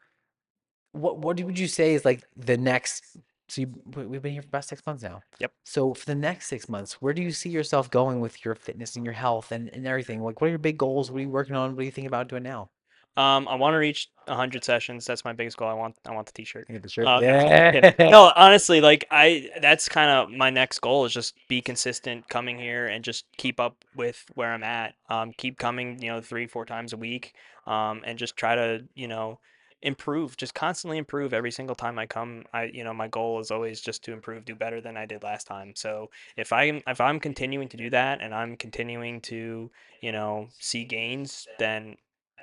what 0.92 1.18
what 1.18 1.40
would 1.40 1.59
you 1.59 1.66
say 1.68 1.94
is 1.94 2.05
like 2.05 2.22
the 2.37 2.57
next? 2.57 3.16
So 3.48 3.62
you, 3.62 3.74
we- 3.94 4.07
we've 4.07 4.22
been 4.22 4.33
here 4.33 4.42
for 4.42 4.48
about 4.48 4.64
six 4.64 4.85
months 4.87 5.02
now. 5.02 5.22
Yep. 5.40 5.52
So 5.64 5.94
for 5.94 6.07
the 6.07 6.14
next 6.14 6.46
six 6.48 6.68
months, 6.68 6.94
where 7.02 7.12
do 7.12 7.22
you 7.22 7.31
see 7.33 7.50
yourself 7.50 7.90
going 7.90 8.20
with 8.20 8.44
your 8.44 8.55
fitness 8.55 8.96
and 8.96 9.05
your 9.05 9.14
health 9.14 9.52
and, 9.52 9.68
and 9.74 9.87
everything? 9.87 10.22
Like, 10.22 10.40
what 10.40 10.46
are 10.46 10.50
your 10.50 10.59
big 10.59 10.78
goals? 10.78 11.11
What 11.11 11.18
are 11.18 11.22
you 11.22 11.28
working 11.28 11.57
on? 11.57 11.74
What 11.74 11.83
are 11.83 11.85
you 11.85 11.90
thinking 11.90 12.07
about 12.09 12.28
doing 12.28 12.42
now? 12.44 12.70
Um, 13.14 13.46
I 13.46 13.57
want 13.57 13.74
to 13.74 13.78
reach 13.78 14.09
100 14.24 14.64
sessions. 14.64 15.05
That's 15.05 15.22
my 15.22 15.35
biggest 15.35 15.59
goal. 15.59 15.68
I 15.68 15.74
want 15.74 15.96
I 16.07 16.14
want 16.14 16.26
the 16.26 16.33
t-shirt. 16.33 16.66
Get 16.68 16.83
the 16.83 16.88
shirt. 16.88 17.07
Uh, 17.07 17.20
no, 17.20 17.26
yeah. 17.26 17.92
no, 17.98 18.33
honestly, 18.37 18.81
like 18.81 19.05
I, 19.11 19.50
that's 19.61 19.87
kind 19.87 20.11
of 20.11 20.31
my 20.31 20.48
next 20.48 20.78
goal 20.78 21.05
is 21.05 21.12
just 21.12 21.35
be 21.46 21.61
consistent 21.61 22.26
coming 22.31 22.59
here 22.59 22.87
and 22.87 23.05
just 23.05 23.26
keep 23.37 23.61
up 23.61 23.85
with 23.94 24.24
where 24.35 24.50
I'm 24.55 24.62
at. 24.62 24.94
Um, 25.11 25.33
keep 25.37 25.59
coming, 25.59 26.00
you 26.00 26.09
know, 26.09 26.22
three, 26.22 26.46
four 26.46 26.64
times 26.64 26.94
a 26.94 26.96
week. 26.96 27.35
Um, 27.66 28.00
and 28.07 28.18
just 28.18 28.35
try 28.35 28.55
to, 28.55 28.85
you 28.94 29.09
know, 29.09 29.38
improve, 29.83 30.37
just 30.37 30.55
constantly 30.55 30.99
improve 30.99 31.35
every 31.35 31.51
single 31.51 31.75
time 31.75 31.99
I 31.99 32.07
come. 32.07 32.45
I, 32.53 32.64
you 32.64 32.85
know, 32.85 32.95
my 32.95 33.09
goal 33.09 33.40
is 33.40 33.51
always 33.51 33.81
just 33.81 34.05
to 34.05 34.12
improve, 34.12 34.45
do 34.45 34.55
better 34.55 34.81
than 34.81 34.97
I 34.97 35.07
did 35.07 35.23
last 35.23 35.47
time. 35.47 35.73
So 35.75 36.11
if 36.37 36.53
I 36.53 36.64
am, 36.64 36.83
if 36.87 37.01
I'm 37.01 37.21
continuing 37.21 37.68
to 37.68 37.77
do 37.77 37.90
that 37.90 38.21
and 38.21 38.35
I'm 38.35 38.57
continuing 38.57 39.21
to, 39.23 39.71
you 40.01 40.12
know, 40.12 40.49
see 40.59 40.85
gains, 40.85 41.47
then 41.59 41.97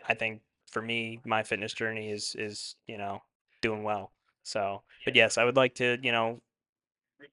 I 0.07 0.13
think 0.13 0.41
for 0.71 0.81
me, 0.81 1.19
my 1.25 1.43
fitness 1.43 1.73
journey 1.73 2.11
is, 2.11 2.35
is, 2.37 2.75
you 2.87 2.97
know, 2.97 3.21
doing 3.61 3.83
well. 3.83 4.11
So, 4.43 4.83
but 5.05 5.15
yes, 5.15 5.37
I 5.37 5.45
would 5.45 5.55
like 5.55 5.75
to, 5.75 5.97
you 6.01 6.11
know, 6.11 6.41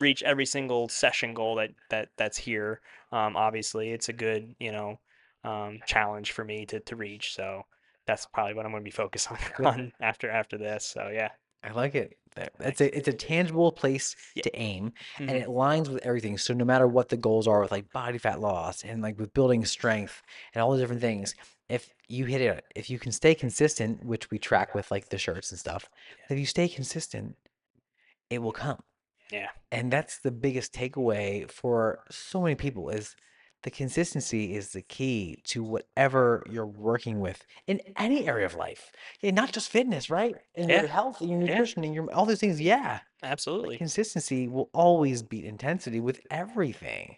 reach 0.00 0.22
every 0.22 0.46
single 0.46 0.88
session 0.88 1.34
goal 1.34 1.56
that 1.56 1.70
that 1.90 2.08
that's 2.16 2.36
here. 2.36 2.80
Um, 3.12 3.36
obviously, 3.36 3.90
it's 3.90 4.08
a 4.08 4.12
good, 4.12 4.54
you 4.58 4.72
know, 4.72 4.98
um, 5.44 5.80
challenge 5.86 6.32
for 6.32 6.44
me 6.44 6.66
to 6.66 6.80
to 6.80 6.96
reach. 6.96 7.34
So 7.34 7.64
that's 8.06 8.26
probably 8.26 8.54
what 8.54 8.64
I'm 8.66 8.72
going 8.72 8.82
to 8.82 8.84
be 8.84 8.90
focused 8.90 9.30
on, 9.30 9.38
on 9.66 9.92
after 10.00 10.30
after 10.30 10.56
this. 10.58 10.84
So 10.84 11.08
yeah. 11.12 11.30
I 11.64 11.72
like 11.72 11.94
it. 11.96 12.16
That- 12.36 12.52
It's 12.60 12.80
a 12.80 12.96
it's 12.96 13.08
a 13.08 13.12
tangible 13.12 13.72
place 13.72 14.14
Yeah. 14.36 14.42
to 14.44 14.56
aim, 14.56 14.92
and 15.18 15.30
Mhm. 15.30 15.34
it 15.42 15.48
aligns 15.48 15.88
with 15.88 16.04
everything. 16.06 16.38
So 16.38 16.54
no 16.54 16.64
matter 16.64 16.86
what 16.86 17.08
the 17.08 17.16
goals 17.16 17.48
are 17.48 17.60
with 17.60 17.72
like 17.72 17.90
body 17.92 18.18
fat 18.18 18.40
loss 18.40 18.84
and 18.84 19.02
like 19.02 19.18
with 19.18 19.34
building 19.34 19.64
strength 19.64 20.22
and 20.54 20.62
all 20.62 20.72
the 20.72 20.78
different 20.78 21.00
things, 21.00 21.34
if 21.68 21.90
you 22.08 22.26
hit 22.26 22.40
it, 22.40 22.64
if 22.76 22.88
you 22.90 22.98
can 23.00 23.10
stay 23.10 23.34
consistent, 23.34 24.04
which 24.04 24.30
we 24.30 24.38
track 24.38 24.74
with 24.74 24.90
like 24.92 25.08
the 25.08 25.18
shirts 25.18 25.50
and 25.50 25.58
stuff, 25.58 25.90
if 26.30 26.38
you 26.38 26.46
stay 26.46 26.68
consistent, 26.68 27.36
it 28.30 28.38
will 28.42 28.52
come. 28.52 28.82
Yeah. 29.32 29.48
And 29.72 29.92
that's 29.92 30.18
the 30.18 30.30
biggest 30.30 30.72
takeaway 30.72 31.50
for 31.50 32.04
so 32.10 32.42
many 32.42 32.54
people 32.54 32.90
is 32.90 33.16
the 33.66 33.70
consistency 33.72 34.54
is 34.54 34.70
the 34.72 34.80
key 34.80 35.40
to 35.42 35.60
whatever 35.60 36.44
you're 36.48 36.64
working 36.64 37.18
with 37.18 37.44
in 37.66 37.80
any 37.96 38.24
area 38.28 38.46
of 38.46 38.54
life. 38.54 38.92
And 39.24 39.34
not 39.34 39.50
just 39.50 39.70
fitness, 39.70 40.08
right? 40.08 40.36
In 40.54 40.68
Yeah. 40.68 40.82
your 40.82 40.88
health, 40.88 41.20
in 41.20 41.28
your 41.30 41.40
Yeah. 41.40 41.46
nutrition, 41.48 41.82
in 41.82 41.92
your 41.92 42.08
all 42.14 42.26
those 42.26 42.38
things. 42.38 42.60
Yeah. 42.60 43.00
Absolutely. 43.24 43.76
consistency 43.76 44.46
will 44.46 44.70
always 44.72 45.24
beat 45.24 45.44
intensity 45.44 45.98
with 45.98 46.20
everything. 46.30 47.16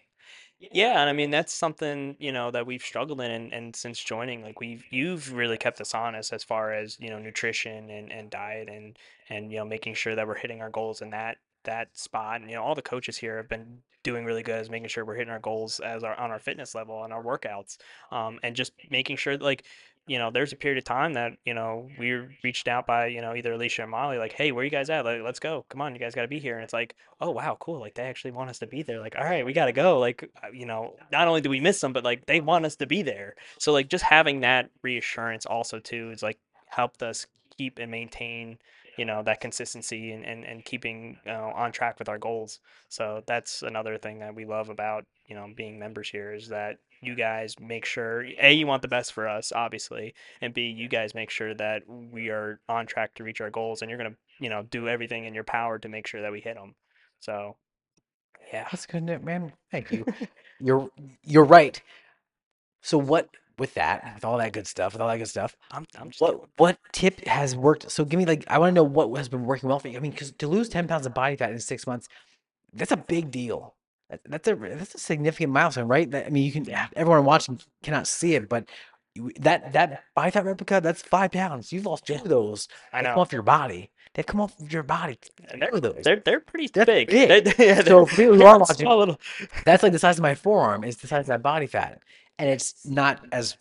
Yeah, 0.59 0.99
and 0.99 1.09
I 1.09 1.13
mean 1.13 1.29
that's 1.29 1.53
something, 1.53 2.17
you 2.19 2.31
know, 2.31 2.49
that 2.51 2.65
we've 2.65 2.81
struggled 2.81 3.21
in 3.21 3.31
and, 3.31 3.53
and 3.53 3.75
since 3.75 3.99
joining, 4.03 4.41
like 4.41 4.59
we've 4.59 4.83
you've 4.89 5.31
really 5.33 5.57
kept 5.57 5.79
us 5.79 5.93
honest 5.93 6.33
as 6.33 6.43
far 6.43 6.73
as, 6.73 6.99
you 6.99 7.09
know, 7.09 7.19
nutrition 7.19 7.89
and, 7.91 8.11
and 8.11 8.29
diet 8.31 8.67
and 8.69 8.97
and 9.29 9.51
you 9.51 9.59
know, 9.59 9.65
making 9.65 9.93
sure 9.93 10.15
that 10.15 10.27
we're 10.27 10.35
hitting 10.37 10.61
our 10.61 10.69
goals 10.71 11.01
in 11.01 11.11
that 11.11 11.37
that 11.63 11.95
spot. 11.97 12.41
And 12.41 12.49
you 12.49 12.55
know, 12.55 12.63
all 12.63 12.75
the 12.75 12.81
coaches 12.81 13.17
here 13.17 13.37
have 13.37 13.47
been 13.47 13.83
doing 14.03 14.25
really 14.25 14.43
good 14.43 14.55
as 14.55 14.69
making 14.69 14.87
sure 14.87 15.05
we're 15.05 15.15
hitting 15.15 15.31
our 15.31 15.39
goals 15.39 15.79
as 15.79 16.03
our 16.03 16.17
on 16.17 16.31
our 16.31 16.39
fitness 16.39 16.73
level 16.73 17.03
and 17.03 17.13
our 17.13 17.23
workouts. 17.23 17.77
Um, 18.11 18.39
and 18.43 18.55
just 18.55 18.73
making 18.89 19.17
sure 19.17 19.37
like 19.37 19.63
you 20.09 20.17
know, 20.17 20.31
there's 20.31 20.51
a 20.51 20.55
period 20.55 20.79
of 20.79 20.83
time 20.85 21.13
that, 21.13 21.33
you 21.45 21.53
know, 21.53 21.87
we 21.99 22.13
reached 22.43 22.67
out 22.67 22.87
by, 22.87 23.05
you 23.05 23.21
know, 23.21 23.35
either 23.35 23.53
Alicia 23.53 23.83
or 23.83 23.87
Molly, 23.87 24.17
like, 24.17 24.33
hey, 24.33 24.51
where 24.51 24.65
you 24.65 24.71
guys 24.71 24.89
at? 24.89 25.05
Like, 25.05 25.21
let's 25.21 25.39
go. 25.39 25.65
Come 25.69 25.81
on, 25.81 25.93
you 25.93 25.99
guys 25.99 26.15
got 26.15 26.23
to 26.23 26.27
be 26.27 26.39
here. 26.39 26.55
And 26.55 26.63
it's 26.63 26.73
like, 26.73 26.95
oh, 27.21 27.29
wow, 27.29 27.55
cool. 27.59 27.79
Like, 27.79 27.93
they 27.93 28.03
actually 28.03 28.31
want 28.31 28.49
us 28.49 28.57
to 28.59 28.67
be 28.67 28.81
there. 28.81 28.99
Like, 28.99 29.15
all 29.15 29.23
right, 29.23 29.45
we 29.45 29.53
got 29.53 29.65
to 29.65 29.71
go. 29.71 29.99
Like, 29.99 30.27
uh, 30.43 30.47
you 30.51 30.65
know, 30.65 30.95
not 31.11 31.27
only 31.27 31.41
do 31.41 31.49
we 31.51 31.59
miss 31.59 31.79
them, 31.79 31.93
but 31.93 32.03
like, 32.03 32.25
they 32.25 32.41
want 32.41 32.65
us 32.65 32.75
to 32.77 32.87
be 32.87 33.03
there. 33.03 33.35
So, 33.59 33.71
like, 33.71 33.87
just 33.87 34.03
having 34.03 34.39
that 34.39 34.71
reassurance 34.81 35.45
also, 35.45 35.77
too, 35.77 36.09
is 36.09 36.23
like 36.23 36.39
helped 36.65 37.03
us 37.03 37.27
keep 37.55 37.77
and 37.77 37.91
maintain, 37.91 38.57
you 38.99 39.05
know, 39.05 39.23
that 39.23 39.39
consistency 39.41 40.11
and, 40.11 40.25
and, 40.25 40.43
and 40.43 40.65
keeping 40.65 41.17
you 41.25 41.31
know, 41.31 41.51
on 41.55 41.71
track 41.71 41.97
with 41.99 42.09
our 42.09 42.17
goals. 42.19 42.59
So, 42.89 43.23
that's 43.25 43.63
another 43.63 43.97
thing 43.97 44.19
that 44.19 44.35
we 44.35 44.45
love 44.45 44.69
about, 44.69 45.05
you 45.27 45.35
know, 45.35 45.47
being 45.55 45.79
members 45.79 46.09
here 46.09 46.33
is 46.33 46.49
that 46.49 46.77
you 47.01 47.15
guys 47.15 47.55
make 47.59 47.85
sure 47.85 48.25
a 48.41 48.51
you 48.51 48.67
want 48.67 48.81
the 48.81 48.87
best 48.89 49.13
for 49.13 49.25
us 49.25 49.53
obviously 49.55 50.13
and 50.41 50.53
b 50.53 50.63
you 50.63 50.89
guys 50.89 51.15
make 51.15 51.29
sure 51.29 51.53
that 51.53 51.81
we 51.87 52.27
are 52.27 52.59
on 52.67 52.85
track 52.85 53.13
to 53.15 53.23
reach 53.23 53.39
our 53.39 53.49
goals 53.49 53.81
and 53.81 53.89
you're 53.89 53.97
going 53.97 54.11
to 54.11 54.17
you 54.43 54.49
know 54.49 54.63
do 54.63 54.89
everything 54.89 55.23
in 55.23 55.33
your 55.33 55.45
power 55.45 55.79
to 55.79 55.87
make 55.87 56.05
sure 56.05 56.21
that 56.21 56.31
we 56.33 56.41
hit 56.41 56.55
them 56.55 56.75
so 57.21 57.55
yeah 58.51 58.67
That's 58.71 58.85
good, 58.85 59.05
man. 59.23 59.53
Thank 59.71 59.91
you. 59.91 60.05
You're 60.59 60.89
you're 61.23 61.45
right. 61.45 61.81
So 62.81 62.97
what 62.97 63.29
with 63.59 63.73
that, 63.75 64.13
with 64.15 64.25
all 64.25 64.37
that 64.37 64.53
good 64.53 64.65
stuff, 64.67 64.93
with 64.93 65.01
all 65.01 65.07
that 65.07 65.17
good 65.17 65.27
stuff, 65.27 65.55
i'm, 65.71 65.85
I'm 65.99 66.09
just 66.09 66.21
what 66.21 66.41
what 66.57 66.77
tip 66.91 67.23
has 67.25 67.55
worked? 67.55 67.91
So 67.91 68.05
give 68.05 68.17
me 68.17 68.25
like 68.25 68.45
I 68.47 68.57
want 68.57 68.71
to 68.71 68.75
know 68.75 68.83
what 68.83 69.15
has 69.17 69.29
been 69.29 69.45
working 69.45 69.69
well 69.69 69.79
for 69.79 69.87
you. 69.89 69.97
I 69.97 69.99
mean, 69.99 70.11
because 70.11 70.31
to 70.31 70.47
lose 70.47 70.69
ten 70.69 70.87
pounds 70.87 71.05
of 71.05 71.13
body 71.13 71.35
fat 71.35 71.51
in 71.51 71.59
six 71.59 71.85
months, 71.85 72.07
that's 72.73 72.91
a 72.91 72.97
big 72.97 73.31
deal. 73.31 73.75
That- 74.09 74.21
That's 74.25 74.47
a 74.47 74.55
that's 74.55 74.95
a 74.95 74.99
significant 74.99 75.51
milestone, 75.53 75.87
right? 75.87 76.09
That, 76.09 76.25
I 76.25 76.29
mean, 76.29 76.43
you 76.43 76.51
can 76.51 76.67
everyone 76.95 77.25
watching 77.25 77.59
cannot 77.83 78.07
see 78.07 78.33
it, 78.35 78.49
but 78.49 78.65
that 79.39 79.73
that 79.73 80.03
body 80.15 80.31
fat 80.31 80.45
replica, 80.45 80.79
that's 80.81 81.01
five 81.01 81.31
pounds. 81.31 81.71
You've 81.71 81.85
lost 81.85 82.05
two 82.07 82.15
of 82.15 82.23
those. 82.29 82.67
i 82.93 83.01
They 83.01 83.05
come 83.07 83.15
know 83.15 83.21
off 83.21 83.33
your 83.33 83.41
body. 83.43 83.91
They've 84.15 84.25
come 84.25 84.41
off 84.41 84.55
your 84.69 84.81
body. 84.83 85.19
they're, 85.59 85.79
they're 86.03 86.21
they're 86.25 86.39
pretty 86.39 86.67
That's 86.73 86.87
big, 86.87 87.09
big. 87.09 87.45
They- 87.45 87.53
yeah, 87.67 87.75
So 87.77 87.83
they're- 87.83 88.05
for 88.05 88.15
people 88.15 88.33
who 88.33 88.39
they're 88.39 88.57
watching- 88.59 88.87
little 88.87 89.19
That's 89.65 89.83
like 89.83 89.91
the 89.91 89.99
size 89.99 90.17
of 90.17 90.23
my 90.29 90.35
forearm. 90.35 90.83
Is 90.83 90.97
the 90.97 91.07
size 91.07 91.21
of 91.21 91.27
that 91.27 91.43
body 91.43 91.67
fat, 91.67 92.01
and 92.39 92.49
it's 92.49 92.85
not 92.85 93.23
as 93.31 93.55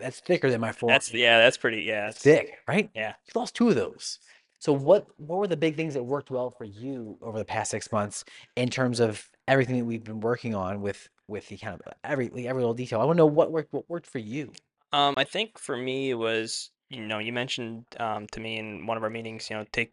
that's 0.00 0.20
thicker 0.20 0.50
than 0.50 0.60
my 0.60 0.72
forearm. 0.72 0.94
that's 0.94 1.12
yeah 1.12 1.38
that's 1.38 1.56
pretty 1.56 1.82
yeah 1.82 2.08
It's 2.08 2.24
it's- 2.26 2.46
thick, 2.46 2.58
right? 2.68 2.88
yeah 2.94 3.14
You 3.26 3.38
lost 3.40 3.54
two 3.54 3.68
of 3.68 3.74
those. 3.74 4.18
So 4.58 4.72
what 4.72 5.06
what 5.18 5.38
were 5.38 5.46
the 5.46 5.56
big 5.56 5.74
things 5.76 5.94
that 5.94 6.02
worked 6.02 6.30
well 6.30 6.50
for 6.50 6.64
you 6.64 7.16
over 7.22 7.38
the 7.38 7.44
past 7.46 7.70
six 7.70 7.90
months 7.92 8.24
in 8.56 8.68
terms 8.68 9.00
of 9.00 9.28
everything 9.48 9.78
that 9.78 9.84
we've 9.86 10.04
been 10.04 10.20
working 10.20 10.54
on 10.54 10.80
with 10.82 11.08
with 11.28 11.48
the 11.48 11.56
kind 11.56 11.74
of 11.80 11.92
every 12.04 12.26
every 12.46 12.60
little 12.60 12.74
detail? 12.74 13.00
I 13.00 13.04
want 13.04 13.16
to 13.16 13.22
know 13.22 13.26
what 13.26 13.50
worked 13.52 13.72
what 13.72 13.88
worked 13.88 14.06
for 14.06 14.18
you. 14.18 14.52
Um, 14.92 15.14
I 15.16 15.24
think 15.24 15.56
for 15.58 15.76
me 15.76 16.10
it 16.10 16.14
was, 16.14 16.70
you 16.90 17.06
know, 17.06 17.18
you 17.20 17.32
mentioned 17.32 17.84
um, 17.98 18.26
to 18.32 18.40
me 18.40 18.58
in 18.58 18.86
one 18.86 18.96
of 18.98 19.02
our 19.02 19.08
meetings, 19.10 19.48
you 19.48 19.56
know, 19.56 19.64
take 19.72 19.92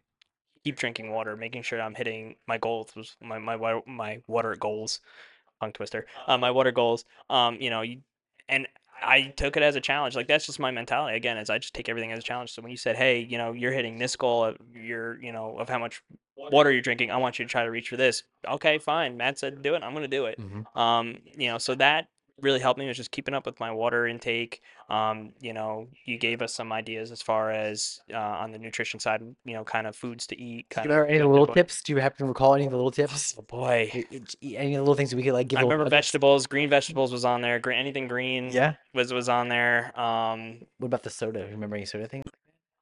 keep 0.64 0.76
drinking 0.76 1.12
water, 1.12 1.34
making 1.36 1.62
sure 1.62 1.80
I'm 1.80 1.94
hitting 1.94 2.34
my 2.46 2.58
goals 2.58 2.94
was 2.94 3.16
my 3.22 3.38
my 3.38 3.80
my 3.86 4.20
water 4.26 4.54
goals, 4.56 5.00
tongue 5.62 5.72
twister, 5.72 6.06
uh, 6.26 6.36
my 6.36 6.50
water 6.50 6.72
goals. 6.72 7.04
Um, 7.30 7.56
you 7.60 7.70
know, 7.70 7.80
you, 7.82 8.00
and 8.48 8.66
I 9.02 9.32
took 9.36 9.56
it 9.56 9.62
as 9.62 9.76
a 9.76 9.80
challenge. 9.80 10.16
Like 10.16 10.26
that's 10.26 10.46
just 10.46 10.58
my 10.58 10.70
mentality. 10.70 11.16
Again, 11.16 11.38
is 11.38 11.50
I 11.50 11.58
just 11.58 11.74
take 11.74 11.88
everything 11.88 12.12
as 12.12 12.18
a 12.18 12.22
challenge. 12.22 12.52
So 12.52 12.62
when 12.62 12.70
you 12.70 12.76
said, 12.76 12.96
hey, 12.96 13.20
you 13.20 13.38
know, 13.38 13.52
you're 13.52 13.72
hitting 13.72 13.98
this 13.98 14.16
goal, 14.16 14.44
of 14.44 14.56
your, 14.74 15.22
you 15.22 15.32
know, 15.32 15.56
of 15.58 15.68
how 15.68 15.78
much 15.78 16.02
water 16.36 16.70
you're 16.72 16.82
drinking, 16.82 17.10
I 17.10 17.16
want 17.16 17.38
you 17.38 17.44
to 17.44 17.50
try 17.50 17.62
to 17.64 17.70
reach 17.70 17.88
for 17.88 17.96
this. 17.96 18.24
Okay, 18.46 18.78
fine. 18.78 19.16
Matt 19.16 19.38
said 19.38 19.62
do 19.62 19.74
it. 19.74 19.82
I'm 19.82 19.94
gonna 19.94 20.08
do 20.08 20.26
it. 20.26 20.38
Um, 20.74 21.18
you 21.36 21.48
know, 21.48 21.58
so 21.58 21.74
that 21.76 22.08
really 22.40 22.60
helped 22.60 22.78
me 22.78 22.86
was 22.86 22.96
just 22.96 23.10
keeping 23.10 23.34
up 23.34 23.46
with 23.46 23.58
my 23.60 23.70
water 23.70 24.06
intake. 24.06 24.62
Um, 24.88 25.32
you 25.40 25.52
know, 25.52 25.88
you 26.04 26.18
gave 26.18 26.40
us 26.42 26.54
some 26.54 26.72
ideas 26.72 27.10
as 27.10 27.20
far 27.20 27.50
as 27.50 28.00
uh, 28.12 28.16
on 28.16 28.52
the 28.52 28.58
nutrition 28.58 29.00
side, 29.00 29.22
you 29.44 29.54
know, 29.54 29.64
kind 29.64 29.86
of 29.86 29.96
foods 29.96 30.26
to 30.28 30.40
eat. 30.40 30.66
Do 30.70 30.74
Kind 30.76 30.84
you 30.86 30.90
remember 30.92 31.08
any 31.10 31.18
of 31.18 31.24
the 31.24 31.28
little 31.28 31.46
tips? 31.52 31.82
Do 31.82 31.92
you 31.92 31.98
happen 31.98 32.18
to 32.18 32.24
recall 32.26 32.54
any 32.54 32.64
of 32.64 32.70
the 32.70 32.76
little 32.76 32.90
tips? 32.90 33.34
Oh 33.38 33.42
boy, 33.42 33.90
Any 33.92 34.74
of 34.74 34.78
the 34.78 34.82
little 34.82 34.94
things 34.94 35.14
we 35.14 35.22
could 35.22 35.32
like 35.34 35.48
give? 35.48 35.58
I 35.58 35.62
remember 35.62 35.88
vegetables. 35.88 36.46
Green 36.46 36.70
vegetables 36.70 37.12
was 37.12 37.24
on 37.24 37.40
there. 37.42 37.58
Green, 37.58 37.78
anything 37.78 38.08
green 38.08 38.50
Yeah. 38.50 38.74
was 38.94 39.12
was 39.12 39.28
on 39.28 39.48
there. 39.48 39.98
Um, 39.98 40.60
What 40.78 40.86
about 40.86 41.02
the 41.02 41.10
soda? 41.10 41.46
Remember 41.50 41.76
any 41.76 41.86
soda 41.86 42.06
thing? 42.08 42.22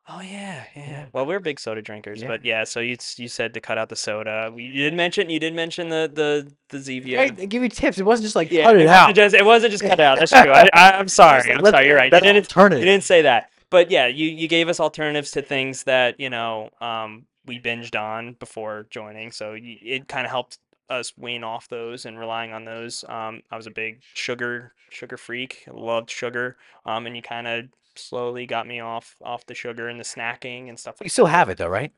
Oh 0.08 0.20
yeah, 0.20 0.64
yeah. 0.76 0.88
Yeah. 0.90 1.04
Well, 1.12 1.26
we're 1.26 1.40
big 1.40 1.58
soda 1.58 1.82
drinkers, 1.82 2.22
Yeah. 2.22 2.28
but 2.28 2.44
yeah. 2.44 2.62
So 2.64 2.78
you 2.80 2.96
you 3.16 3.26
said 3.28 3.54
to 3.54 3.60
cut 3.60 3.76
out 3.76 3.88
the 3.88 3.96
soda. 3.96 4.52
We- 4.54 4.64
You 4.64 4.84
did 4.84 4.94
mention 4.94 5.28
you 5.30 5.40
did 5.40 5.52
mention 5.54 5.88
the 5.88 6.10
the 6.12 6.52
the 6.68 6.78
Zevia. 6.78 7.36
They 7.36 7.46
give 7.46 7.62
you 7.62 7.68
tips. 7.68 7.98
It 7.98 8.04
wasn't 8.04 8.24
just 8.26 8.36
like 8.36 8.50
Yeah, 8.52 8.64
cut 8.64 8.76
it 8.76 8.82
it 8.82 8.84
wasn't 8.86 9.08
out. 9.08 9.14
just 9.16 9.34
it 9.34 9.44
wasn't 9.44 9.70
just 9.72 9.82
cut 9.82 9.98
out. 10.00 10.18
That's 10.18 10.30
true. 10.30 10.38
I, 10.52 10.68
I 10.72 10.92
I'm 10.98 11.08
sorry. 11.08 11.50
I'm 11.52 11.64
sorry. 11.64 11.86
You're 11.88 11.96
right. 11.96 12.12
You 12.12 12.20
didn't 12.20 12.36
alternative. 12.44 12.78
you 12.80 12.84
didn't 12.90 13.04
say 13.04 13.22
that. 13.22 13.50
But 13.68 13.90
yeah, 13.90 14.06
you 14.06 14.28
you 14.28 14.46
gave 14.46 14.68
us 14.68 14.78
alternatives 14.78 15.32
to 15.32 15.42
things 15.42 15.82
that 15.84 16.20
you 16.20 16.30
know 16.30 16.70
um 16.80 17.26
we 17.44 17.58
binged 17.60 18.00
on 18.00 18.34
before 18.34 18.86
joining. 18.90 19.32
So 19.32 19.54
you, 19.54 19.76
it 19.82 20.08
kind 20.08 20.24
of 20.24 20.30
helped 20.30 20.58
us 20.88 21.12
wean 21.18 21.42
off 21.42 21.68
those 21.68 22.06
and 22.06 22.16
relying 22.16 22.52
on 22.52 22.64
those. 22.64 23.04
Um, 23.08 23.42
I 23.50 23.56
was 23.56 23.66
a 23.66 23.72
big 23.72 24.02
sugar 24.14 24.72
sugar 24.90 25.16
freak. 25.16 25.64
Loved 25.72 26.10
sugar. 26.10 26.56
Um, 26.84 27.06
and 27.06 27.16
you 27.16 27.22
kind 27.22 27.48
of 27.48 27.64
slowly 27.98 28.46
got 28.46 28.66
me 28.66 28.80
off 28.80 29.16
off 29.22 29.46
the 29.46 29.54
sugar 29.54 29.88
and 29.88 29.98
the 30.00 30.04
snacking 30.04 30.68
and 30.68 30.78
stuff 30.78 30.96
You 31.00 31.04
like 31.04 31.10
still 31.12 31.26
have 31.26 31.48
it 31.48 31.58
though, 31.58 31.68
right? 31.68 31.92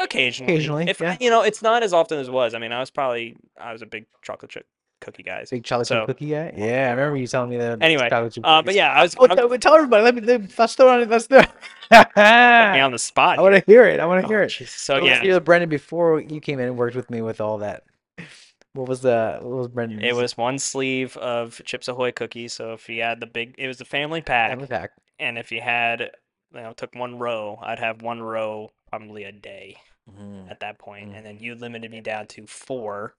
occasionally. 0.00 0.52
Occasionally, 0.54 0.84
If 0.88 1.00
yeah. 1.00 1.16
you 1.20 1.30
know, 1.30 1.42
it's 1.42 1.62
not 1.62 1.82
as 1.82 1.92
often 1.92 2.18
as 2.18 2.28
it 2.28 2.32
was. 2.32 2.54
I 2.54 2.58
mean, 2.58 2.72
I 2.72 2.80
was 2.80 2.90
probably 2.90 3.36
I 3.60 3.72
was 3.72 3.82
a 3.82 3.86
big 3.86 4.06
chocolate 4.22 4.50
chip 4.50 4.66
cookie 5.00 5.22
guy. 5.22 5.44
Big 5.50 5.62
chocolate 5.64 5.86
chip 5.88 5.98
So- 5.98 6.06
cookie 6.06 6.30
guy. 6.30 6.52
Yeah, 6.56 6.88
I 6.88 6.90
remember 6.90 7.16
you 7.16 7.26
telling 7.26 7.50
me 7.50 7.58
that. 7.58 7.80
Anyway, 7.82 8.08
chocolate 8.08 8.32
chip 8.32 8.44
Uh, 8.46 8.62
but 8.62 8.74
yeah, 8.74 8.90
I 8.90 9.02
was 9.02 9.14
Oh, 9.18 9.24
I- 9.30 9.34
tell, 9.34 9.58
tell 9.58 9.74
everybody. 9.76 10.02
Let 10.02 10.14
me. 10.16 10.20
Let, 10.22 10.58
let's 10.58 10.74
throw 10.74 10.98
it 10.98 11.02
on. 11.04 11.08
Let's 11.08 11.26
do 11.28 11.36
it. 11.38 11.48
me 12.16 12.20
on 12.80 12.90
the 12.92 12.98
spot. 12.98 13.38
I 13.38 13.42
want 13.42 13.54
to 13.54 13.62
hear 13.70 13.84
it. 13.84 14.00
I 14.00 14.06
want 14.06 14.20
to 14.22 14.26
Oh, 14.26 14.28
hear 14.28 14.42
it. 14.42 14.50
jeez. 14.50 14.68
So 14.68 14.96
yeah, 14.96 15.20
hear 15.20 15.38
Brendan 15.40 15.68
before 15.68 16.20
you 16.20 16.40
came 16.40 16.58
in 16.58 16.66
and 16.66 16.76
worked 16.76 16.96
with 16.96 17.10
me 17.10 17.20
with 17.22 17.40
all 17.40 17.58
that. 17.58 17.84
What 18.74 18.88
was 18.88 19.00
the? 19.02 19.38
What 19.40 19.56
was 19.56 19.68
Brendan? 19.68 20.02
it 20.04 20.14
was 20.14 20.36
one 20.36 20.58
sleeve 20.58 21.16
of 21.16 21.60
Chips 21.64 21.88
Ahoy 21.88 22.12
cookies. 22.12 22.52
So 22.52 22.72
if 22.72 22.88
you 22.88 23.02
had 23.02 23.20
the 23.20 23.26
big, 23.26 23.54
it 23.56 23.66
was 23.68 23.78
the 23.78 23.84
family 23.84 24.20
pack, 24.20 24.50
family 24.50 24.66
pack. 24.66 24.90
and 25.18 25.38
if 25.38 25.50
you 25.52 25.60
had, 25.60 26.10
you 26.52 26.60
know, 26.60 26.72
took 26.72 26.94
one 26.94 27.18
row, 27.18 27.58
I'd 27.62 27.78
have 27.78 28.02
one 28.02 28.20
row 28.20 28.70
probably 28.90 29.24
a 29.24 29.32
day 29.32 29.76
Mhm. 30.10 30.50
at 30.50 30.60
that 30.60 30.78
point, 30.78 31.12
Mm. 31.12 31.16
and 31.16 31.26
then 31.26 31.38
you 31.38 31.54
limited 31.54 31.90
me 31.90 32.00
down 32.00 32.26
to 32.28 32.46
four, 32.46 33.14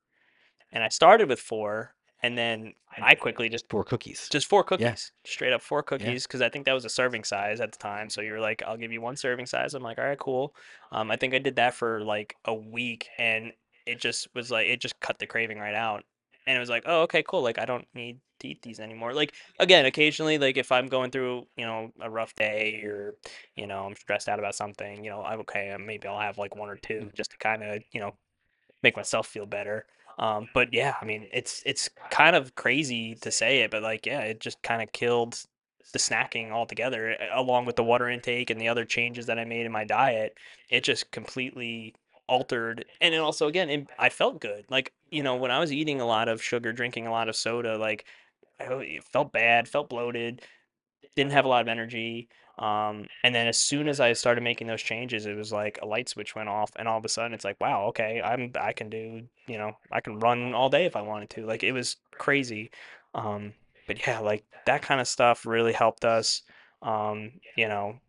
and 0.72 0.84
I 0.84 0.90
started 0.90 1.30
with 1.30 1.40
four, 1.40 1.96
and 2.22 2.38
then 2.38 2.74
I 2.98 3.16
quickly 3.16 3.48
just 3.50 3.70
Four 3.70 3.84
cookies. 3.86 4.28
just 4.30 4.48
four 4.48 4.64
cookies, 4.64 5.12
straight 5.26 5.52
up 5.54 5.62
four 5.62 5.84
cookies, 5.84 6.28
because 6.28 6.42
I 6.42 6.50
think 6.50 6.66
that 6.66 6.74
was 6.74 6.86
a 6.86 6.90
serving 6.90 7.24
size 7.24 7.60
at 7.62 7.72
the 7.72 7.78
time. 7.78 8.10
So 8.10 8.22
you 8.22 8.32
were 8.34 8.40
like, 8.40 8.62
"I'll 8.64 8.78
give 8.78 8.92
you 8.92 9.02
one 9.02 9.16
serving 9.16 9.46
size." 9.48 9.74
I'm 9.74 9.84
like, 9.84 9.98
"All 10.00 10.06
right, 10.06 10.18
cool." 10.20 10.54
Um, 10.92 11.12
I 11.12 11.16
think 11.18 11.34
I 11.34 11.40
did 11.40 11.56
that 11.58 11.74
for 11.74 12.02
like 12.02 12.36
a 12.46 12.54
week, 12.54 13.10
and 13.18 13.52
it 13.86 14.00
just 14.00 14.28
was 14.36 14.52
like 14.52 14.68
it 14.68 14.80
just 14.82 15.00
cut 15.00 15.20
the 15.20 15.28
craving 15.28 15.60
right 15.60 15.76
out, 15.76 16.04
and 16.48 16.56
it 16.58 16.60
was 16.60 16.70
like, 16.70 16.84
"Oh, 16.86 17.02
okay, 17.04 17.24
cool." 17.24 17.42
Like 17.42 17.60
I 17.60 17.66
don't 17.66 17.88
need 17.94 18.20
to 18.40 18.48
eat 18.50 18.62
these 18.62 18.80
anymore. 18.80 19.14
Like 19.14 19.34
again, 19.60 19.86
occasionally, 19.86 20.38
like 20.38 20.58
if 20.58 20.72
I'm 20.72 20.88
going 20.88 21.12
through 21.12 21.48
you 21.58 21.66
know 21.66 21.92
a 22.02 22.10
rough 22.10 22.36
day 22.36 22.82
or 22.84 23.16
you 23.56 23.68
know 23.68 23.86
I'm 23.86 23.96
stressed 23.96 24.30
out 24.30 24.40
about 24.40 24.56
something, 24.56 25.04
you 25.04 25.10
know, 25.12 25.24
I'm 25.24 25.40
okay. 25.42 25.72
uh, 25.72 25.78
Maybe 25.80 26.08
I'll 26.08 26.20
have 26.20 26.38
like 26.38 26.56
one 26.56 26.70
or 26.70 26.78
two 26.78 27.12
just 27.16 27.32
to 27.32 27.38
kind 27.38 27.64
of 27.64 27.84
you 27.92 28.00
know 28.02 28.16
make 28.84 28.96
myself 28.96 29.28
feel 29.28 29.46
better. 29.46 29.86
Um, 30.18 30.48
but 30.54 30.74
yeah, 30.74 30.96
I 31.02 31.06
mean, 31.06 31.28
it's 31.34 31.62
it's 31.66 31.90
kind 32.10 32.36
of 32.36 32.56
crazy 32.56 33.16
to 33.16 33.32
say 33.32 33.62
it, 33.62 33.72
but 33.72 33.84
like, 33.84 34.06
yeah, 34.06 34.22
it 34.22 34.40
just 34.40 34.62
kind 34.62 34.82
of 34.82 34.92
killed 34.94 35.44
the 35.94 36.00
snacking 36.00 36.52
altogether, 36.52 37.16
along 37.34 37.66
with 37.66 37.76
the 37.76 37.84
water 37.84 38.10
intake 38.10 38.50
and 38.50 38.60
the 38.60 38.68
other 38.70 38.86
changes 38.86 39.26
that 39.28 39.40
I 39.40 39.46
made 39.46 39.66
in 39.66 39.72
my 39.72 39.84
diet. 39.86 40.38
It 40.70 40.84
just 40.84 41.12
completely 41.12 41.94
altered, 42.28 42.86
and 43.02 43.14
then 43.14 43.22
also 43.22 43.48
again, 43.48 43.70
it, 43.70 43.88
I 44.00 44.10
felt 44.10 44.42
good. 44.42 44.66
Like 44.70 44.94
you 45.12 45.24
know, 45.24 45.36
when 45.36 45.52
I 45.52 45.60
was 45.60 45.72
eating 45.72 46.02
a 46.02 46.06
lot 46.06 46.28
of 46.28 46.42
sugar, 46.42 46.74
drinking 46.74 47.08
a 47.08 47.12
lot 47.12 47.30
of 47.30 47.36
soda, 47.36 47.78
like 47.78 48.06
I 48.60 49.00
felt 49.12 49.32
bad, 49.32 49.68
felt 49.68 49.90
bloated, 49.90 50.42
didn't 51.16 51.34
have 51.34 51.46
a 51.46 51.50
lot 51.50 51.62
of 51.62 51.68
energy. 51.68 52.30
Um, 52.58 53.08
and 53.24 53.36
then 53.36 53.48
as 53.48 53.58
soon 53.58 53.90
as 53.90 54.00
I 54.00 54.14
started 54.14 54.42
making 54.42 54.68
those 54.68 54.82
changes, 54.82 55.26
it 55.26 55.36
was 55.36 55.52
like 55.52 55.78
a 55.82 55.86
light 55.86 56.08
switch 56.08 56.36
went 56.36 56.50
off, 56.50 56.72
and 56.78 56.88
all 56.88 56.98
of 56.98 57.06
a 57.06 57.10
sudden 57.10 57.34
it's 57.34 57.46
like, 57.46 57.60
wow, 57.60 57.88
okay, 57.88 58.22
I'm 58.24 58.52
I 58.60 58.74
can 58.74 58.90
do, 58.90 59.24
you 59.48 59.58
know, 59.58 59.74
I 59.92 60.02
can 60.02 60.20
run 60.20 60.54
all 60.54 60.70
day 60.70 60.86
if 60.86 60.96
I 60.96 61.02
wanted 61.02 61.30
to. 61.32 61.46
Like 61.46 61.64
it 61.64 61.74
was 61.74 61.98
crazy. 62.12 62.72
Um, 63.14 63.54
but 63.88 64.06
yeah, 64.08 64.20
like 64.20 64.46
that 64.66 64.82
kind 64.82 65.02
of 65.02 65.08
stuff 65.08 65.46
really 65.46 65.74
helped 65.74 66.06
us. 66.06 66.44
Um, 66.82 67.34
you 67.58 67.68
know, 67.68 68.00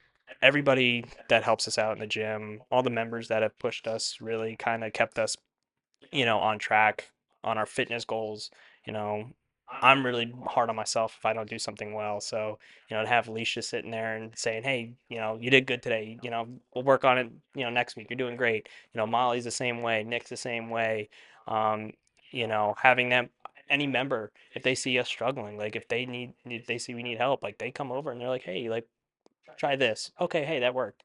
everybody 0.42 1.04
that 1.28 1.44
helps 1.44 1.66
us 1.68 1.78
out 1.78 1.94
in 1.94 2.00
the 2.00 2.06
gym, 2.06 2.62
all 2.70 2.82
the 2.82 2.90
members 2.90 3.28
that 3.28 3.42
have 3.42 3.58
pushed 3.58 3.86
us 3.86 4.18
really 4.20 4.56
kind 4.56 4.84
of 4.84 4.92
kept 4.92 5.18
us, 5.18 5.36
you 6.12 6.24
know, 6.24 6.38
on 6.38 6.58
track 6.58 7.10
on 7.44 7.58
our 7.58 7.66
fitness 7.66 8.04
goals. 8.04 8.50
You 8.86 8.92
know, 8.92 9.30
I'm 9.68 10.04
really 10.04 10.32
hard 10.46 10.70
on 10.70 10.76
myself 10.76 11.16
if 11.18 11.26
I 11.26 11.32
don't 11.32 11.48
do 11.50 11.58
something 11.58 11.94
well. 11.94 12.20
So, 12.20 12.58
you 12.88 12.96
know, 12.96 13.02
to 13.02 13.08
have 13.08 13.28
Alicia 13.28 13.62
sitting 13.62 13.90
there 13.90 14.16
and 14.16 14.36
saying, 14.36 14.62
"Hey, 14.62 14.92
you 15.08 15.18
know, 15.18 15.38
you 15.40 15.50
did 15.50 15.66
good 15.66 15.82
today. 15.82 16.18
You 16.22 16.30
know, 16.30 16.48
we'll 16.74 16.84
work 16.84 17.04
on 17.04 17.18
it. 17.18 17.30
You 17.54 17.64
know, 17.64 17.70
next 17.70 17.96
week. 17.96 18.08
You're 18.10 18.16
doing 18.16 18.36
great." 18.36 18.68
You 18.92 18.98
know, 18.98 19.06
Molly's 19.06 19.44
the 19.44 19.50
same 19.50 19.82
way. 19.82 20.04
Nick's 20.04 20.30
the 20.30 20.36
same 20.36 20.70
way. 20.70 21.08
Um, 21.48 21.92
you 22.30 22.46
know, 22.46 22.74
having 22.78 23.08
them, 23.08 23.30
any 23.68 23.86
member, 23.86 24.32
if 24.54 24.62
they 24.62 24.74
see 24.74 24.98
us 24.98 25.08
struggling, 25.08 25.56
like 25.58 25.76
if 25.76 25.88
they 25.88 26.06
need, 26.06 26.34
if 26.44 26.66
they 26.66 26.78
see 26.78 26.94
we 26.94 27.02
need 27.02 27.18
help, 27.18 27.42
like 27.42 27.58
they 27.58 27.70
come 27.70 27.92
over 27.92 28.10
and 28.10 28.20
they're 28.20 28.28
like, 28.28 28.42
"Hey, 28.42 28.68
like, 28.70 28.86
try 29.56 29.76
this. 29.76 30.10
Okay, 30.20 30.44
hey, 30.44 30.60
that 30.60 30.74
worked." 30.74 31.02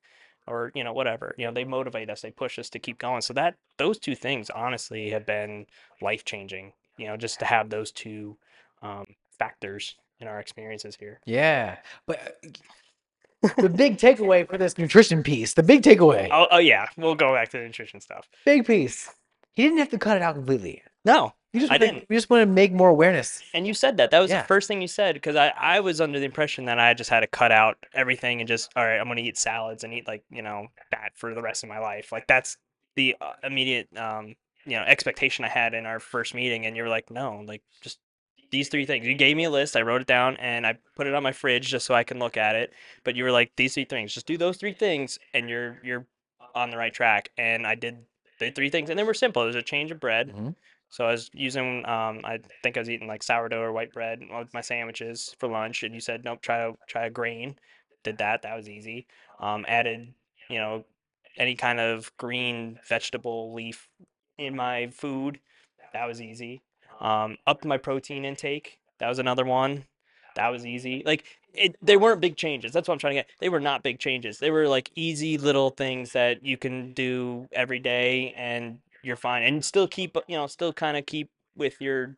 Or 0.47 0.71
you 0.73 0.83
know, 0.83 0.91
whatever. 0.93 1.35
You 1.37 1.45
know, 1.45 1.51
they 1.53 1.63
motivate 1.63 2.09
us. 2.09 2.21
They 2.21 2.31
push 2.31 2.57
us 2.57 2.69
to 2.71 2.79
keep 2.79 2.97
going. 2.97 3.21
So 3.21 3.33
that 3.33 3.55
those 3.77 3.99
two 3.99 4.15
things, 4.15 4.49
honestly, 4.49 5.11
have 5.11 5.25
been 5.25 5.67
life 6.01 6.25
changing. 6.25 6.73
You 6.97 7.07
know, 7.07 7.17
just 7.17 7.39
to 7.39 7.45
have 7.45 7.69
those 7.69 7.91
two 7.91 8.37
um, 8.81 9.05
factors 9.37 9.95
in 10.19 10.27
our 10.27 10.39
experiences 10.39 10.95
here. 10.95 11.19
Yeah, 11.25 11.77
but 12.05 12.37
uh, 13.43 13.49
the 13.57 13.69
big 13.75 13.97
takeaway 13.97 14.47
for 14.47 14.57
this 14.57 14.77
nutrition 14.77 15.23
piece, 15.23 15.53
the 15.53 15.63
big 15.63 15.81
takeaway, 15.83 16.27
Oh, 16.31 16.47
oh 16.51 16.57
yeah, 16.59 16.87
we'll 16.97 17.15
go 17.15 17.33
back 17.33 17.49
to 17.49 17.57
the 17.57 17.63
nutrition 17.63 18.01
stuff. 18.01 18.27
big 18.45 18.65
piece. 18.65 19.09
He 19.53 19.63
didn't 19.63 19.79
have 19.79 19.89
to 19.89 19.97
cut 19.97 20.17
it 20.17 20.23
out 20.23 20.35
completely. 20.35 20.81
No, 21.05 21.33
You 21.53 21.59
just 21.59 21.71
I 21.71 21.77
didn't. 21.77 22.05
You 22.09 22.15
just 22.15 22.29
want 22.29 22.41
to 22.41 22.45
make 22.45 22.71
more 22.71 22.89
awareness. 22.89 23.43
and 23.53 23.67
you 23.67 23.73
said 23.73 23.97
that. 23.97 24.11
That 24.11 24.19
was 24.19 24.31
Yeah. 24.31 24.41
the 24.41 24.47
first 24.47 24.67
thing 24.69 24.81
you 24.81 24.87
said 24.87 25.15
because 25.15 25.35
I, 25.35 25.49
I 25.57 25.79
was 25.81 25.99
under 25.99 26.17
the 26.17 26.25
impression 26.25 26.65
that 26.65 26.79
I 26.79 26.93
just 26.93 27.09
had 27.09 27.19
to 27.21 27.27
cut 27.27 27.51
out 27.51 27.77
everything 27.93 28.39
and 28.39 28.47
just 28.47 28.71
all 28.75 28.85
right, 28.85 28.97
I'm 28.99 29.07
gonna 29.07 29.21
eat 29.21 29.37
salads 29.37 29.83
and 29.83 29.93
eat 29.93 30.07
like 30.07 30.23
you 30.29 30.41
know 30.41 30.67
that 30.91 31.11
for 31.15 31.33
the 31.33 31.41
rest 31.41 31.63
of 31.63 31.69
my 31.69 31.79
life. 31.79 32.11
Like 32.11 32.25
that's 32.27 32.57
the 32.95 33.15
uh, 33.19 33.33
immediate 33.43 33.89
um 33.97 34.35
you 34.65 34.77
know 34.77 34.83
expectation 34.83 35.43
I 35.43 35.49
had 35.49 35.73
in 35.73 35.85
our 35.85 35.99
first 35.99 36.33
meeting, 36.33 36.65
and 36.65 36.77
you 36.77 36.83
were 36.83 36.89
like, 36.89 37.11
no, 37.11 37.43
like 37.45 37.63
just 37.81 37.99
these 38.51 38.69
three 38.69 38.85
things. 38.85 39.05
You 39.07 39.13
gave 39.15 39.35
me 39.35 39.43
a 39.45 39.49
list. 39.49 39.75
I 39.75 39.81
wrote 39.81 40.01
it 40.01 40.07
down 40.07 40.37
and 40.37 40.65
I 40.67 40.77
put 40.95 41.07
it 41.07 41.13
on 41.13 41.23
my 41.23 41.31
fridge 41.31 41.67
just 41.69 41.85
so 41.85 41.93
I 41.93 42.03
can 42.03 42.19
look 42.19 42.35
at 42.37 42.55
it. 42.55 42.73
But 43.05 43.15
you 43.15 43.23
were 43.23 43.31
like, 43.31 43.51
these 43.57 43.73
three 43.73 43.85
things. 43.85 44.13
Just 44.13 44.25
do 44.25 44.37
those 44.37 44.57
three 44.57 44.73
things, 44.73 45.19
and 45.33 45.49
you're 45.49 45.79
you're 45.83 46.05
on 46.55 46.69
the 46.69 46.77
right 46.77 46.93
track. 46.93 47.29
And 47.37 47.65
I 47.67 47.75
did 47.75 47.97
the 48.39 48.51
three 48.51 48.69
things, 48.69 48.89
and 48.89 48.97
they 48.97 49.03
were 49.03 49.13
simple. 49.13 49.43
It 49.43 49.47
was 49.47 49.55
a 49.55 49.61
change 49.61 49.91
of 49.91 49.99
bread. 49.99 50.29
Mhm. 50.33 50.55
So 50.91 51.05
I 51.05 51.11
was 51.11 51.29
using, 51.33 51.85
um, 51.85 52.19
I 52.25 52.39
think 52.63 52.75
I 52.75 52.81
was 52.81 52.89
eating 52.89 53.07
like 53.07 53.23
sourdough 53.23 53.61
or 53.61 53.71
white 53.71 53.93
bread 53.93 54.21
with 54.37 54.53
my 54.53 54.61
sandwiches 54.61 55.33
for 55.39 55.47
lunch, 55.47 55.83
and 55.83 55.95
you 55.95 56.01
said, 56.01 56.25
nope, 56.25 56.41
try 56.41 56.59
a 56.59 56.73
try 56.87 57.05
a 57.05 57.09
grain. 57.09 57.55
Did 58.03 58.17
that. 58.17 58.41
That 58.41 58.57
was 58.57 58.67
easy. 58.69 59.07
Um, 59.39 59.65
added, 59.67 60.13
you 60.49 60.59
know, 60.59 60.83
any 61.37 61.55
kind 61.55 61.79
of 61.79 62.11
green 62.17 62.77
vegetable 62.87 63.53
leaf 63.53 63.89
in 64.37 64.55
my 64.55 64.87
food. 64.87 65.39
That 65.93 66.07
was 66.07 66.21
easy. 66.21 66.61
Um, 66.99 67.37
upped 67.47 67.63
my 67.63 67.77
protein 67.77 68.25
intake. 68.25 68.79
That 68.99 69.07
was 69.07 69.19
another 69.19 69.45
one. 69.45 69.85
That 70.35 70.49
was 70.49 70.65
easy. 70.65 71.03
Like 71.05 71.23
it, 71.53 71.75
they 71.81 71.95
weren't 71.95 72.21
big 72.21 72.35
changes. 72.35 72.73
That's 72.73 72.87
what 72.87 72.95
I'm 72.95 72.99
trying 72.99 73.15
to 73.15 73.21
get. 73.21 73.29
They 73.39 73.49
were 73.49 73.59
not 73.61 73.81
big 73.83 73.99
changes. 73.99 74.39
They 74.39 74.51
were 74.51 74.67
like 74.67 74.91
easy 74.95 75.37
little 75.37 75.69
things 75.69 76.11
that 76.13 76.45
you 76.45 76.57
can 76.57 76.91
do 76.93 77.47
every 77.53 77.79
day, 77.79 78.33
and 78.35 78.79
you're 79.03 79.15
fine, 79.15 79.43
and 79.43 79.63
still 79.63 79.87
keep, 79.87 80.17
you 80.27 80.35
know, 80.35 80.47
still 80.47 80.73
kind 80.73 80.97
of 80.97 81.05
keep 81.05 81.31
with 81.55 81.79
your 81.79 82.17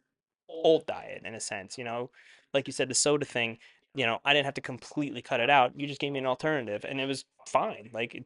old 0.50 0.86
diet 0.86 1.24
in 1.26 1.36
a 1.36 1.40
sense. 1.40 1.78
You 1.78 1.84
know, 1.84 2.10
like 2.54 2.68
you 2.68 2.74
said, 2.74 2.90
the 2.90 2.96
soda 2.96 3.26
thing. 3.26 3.58
You 3.96 4.08
know, 4.08 4.20
I 4.26 4.34
didn't 4.34 4.46
have 4.46 4.56
to 4.56 4.62
completely 4.62 5.22
cut 5.22 5.40
it 5.40 5.52
out. 5.52 5.80
You 5.80 5.86
just 5.86 6.02
gave 6.02 6.12
me 6.12 6.20
an 6.20 6.26
alternative, 6.26 6.86
and 6.88 7.00
it 7.00 7.08
was 7.08 7.26
fine. 7.48 7.92
Like 7.94 8.16
it 8.16 8.26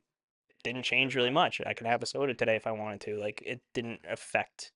didn't 0.64 0.84
change 0.84 1.16
really 1.16 1.30
much. 1.30 1.62
I 1.66 1.74
could 1.74 1.88
have 1.88 2.02
a 2.02 2.06
soda 2.06 2.34
today 2.34 2.56
if 2.56 2.68
I 2.68 2.72
wanted 2.72 3.02
to. 3.02 3.18
Like 3.18 3.42
it 3.46 3.62
didn't 3.74 4.02
affect 4.10 4.72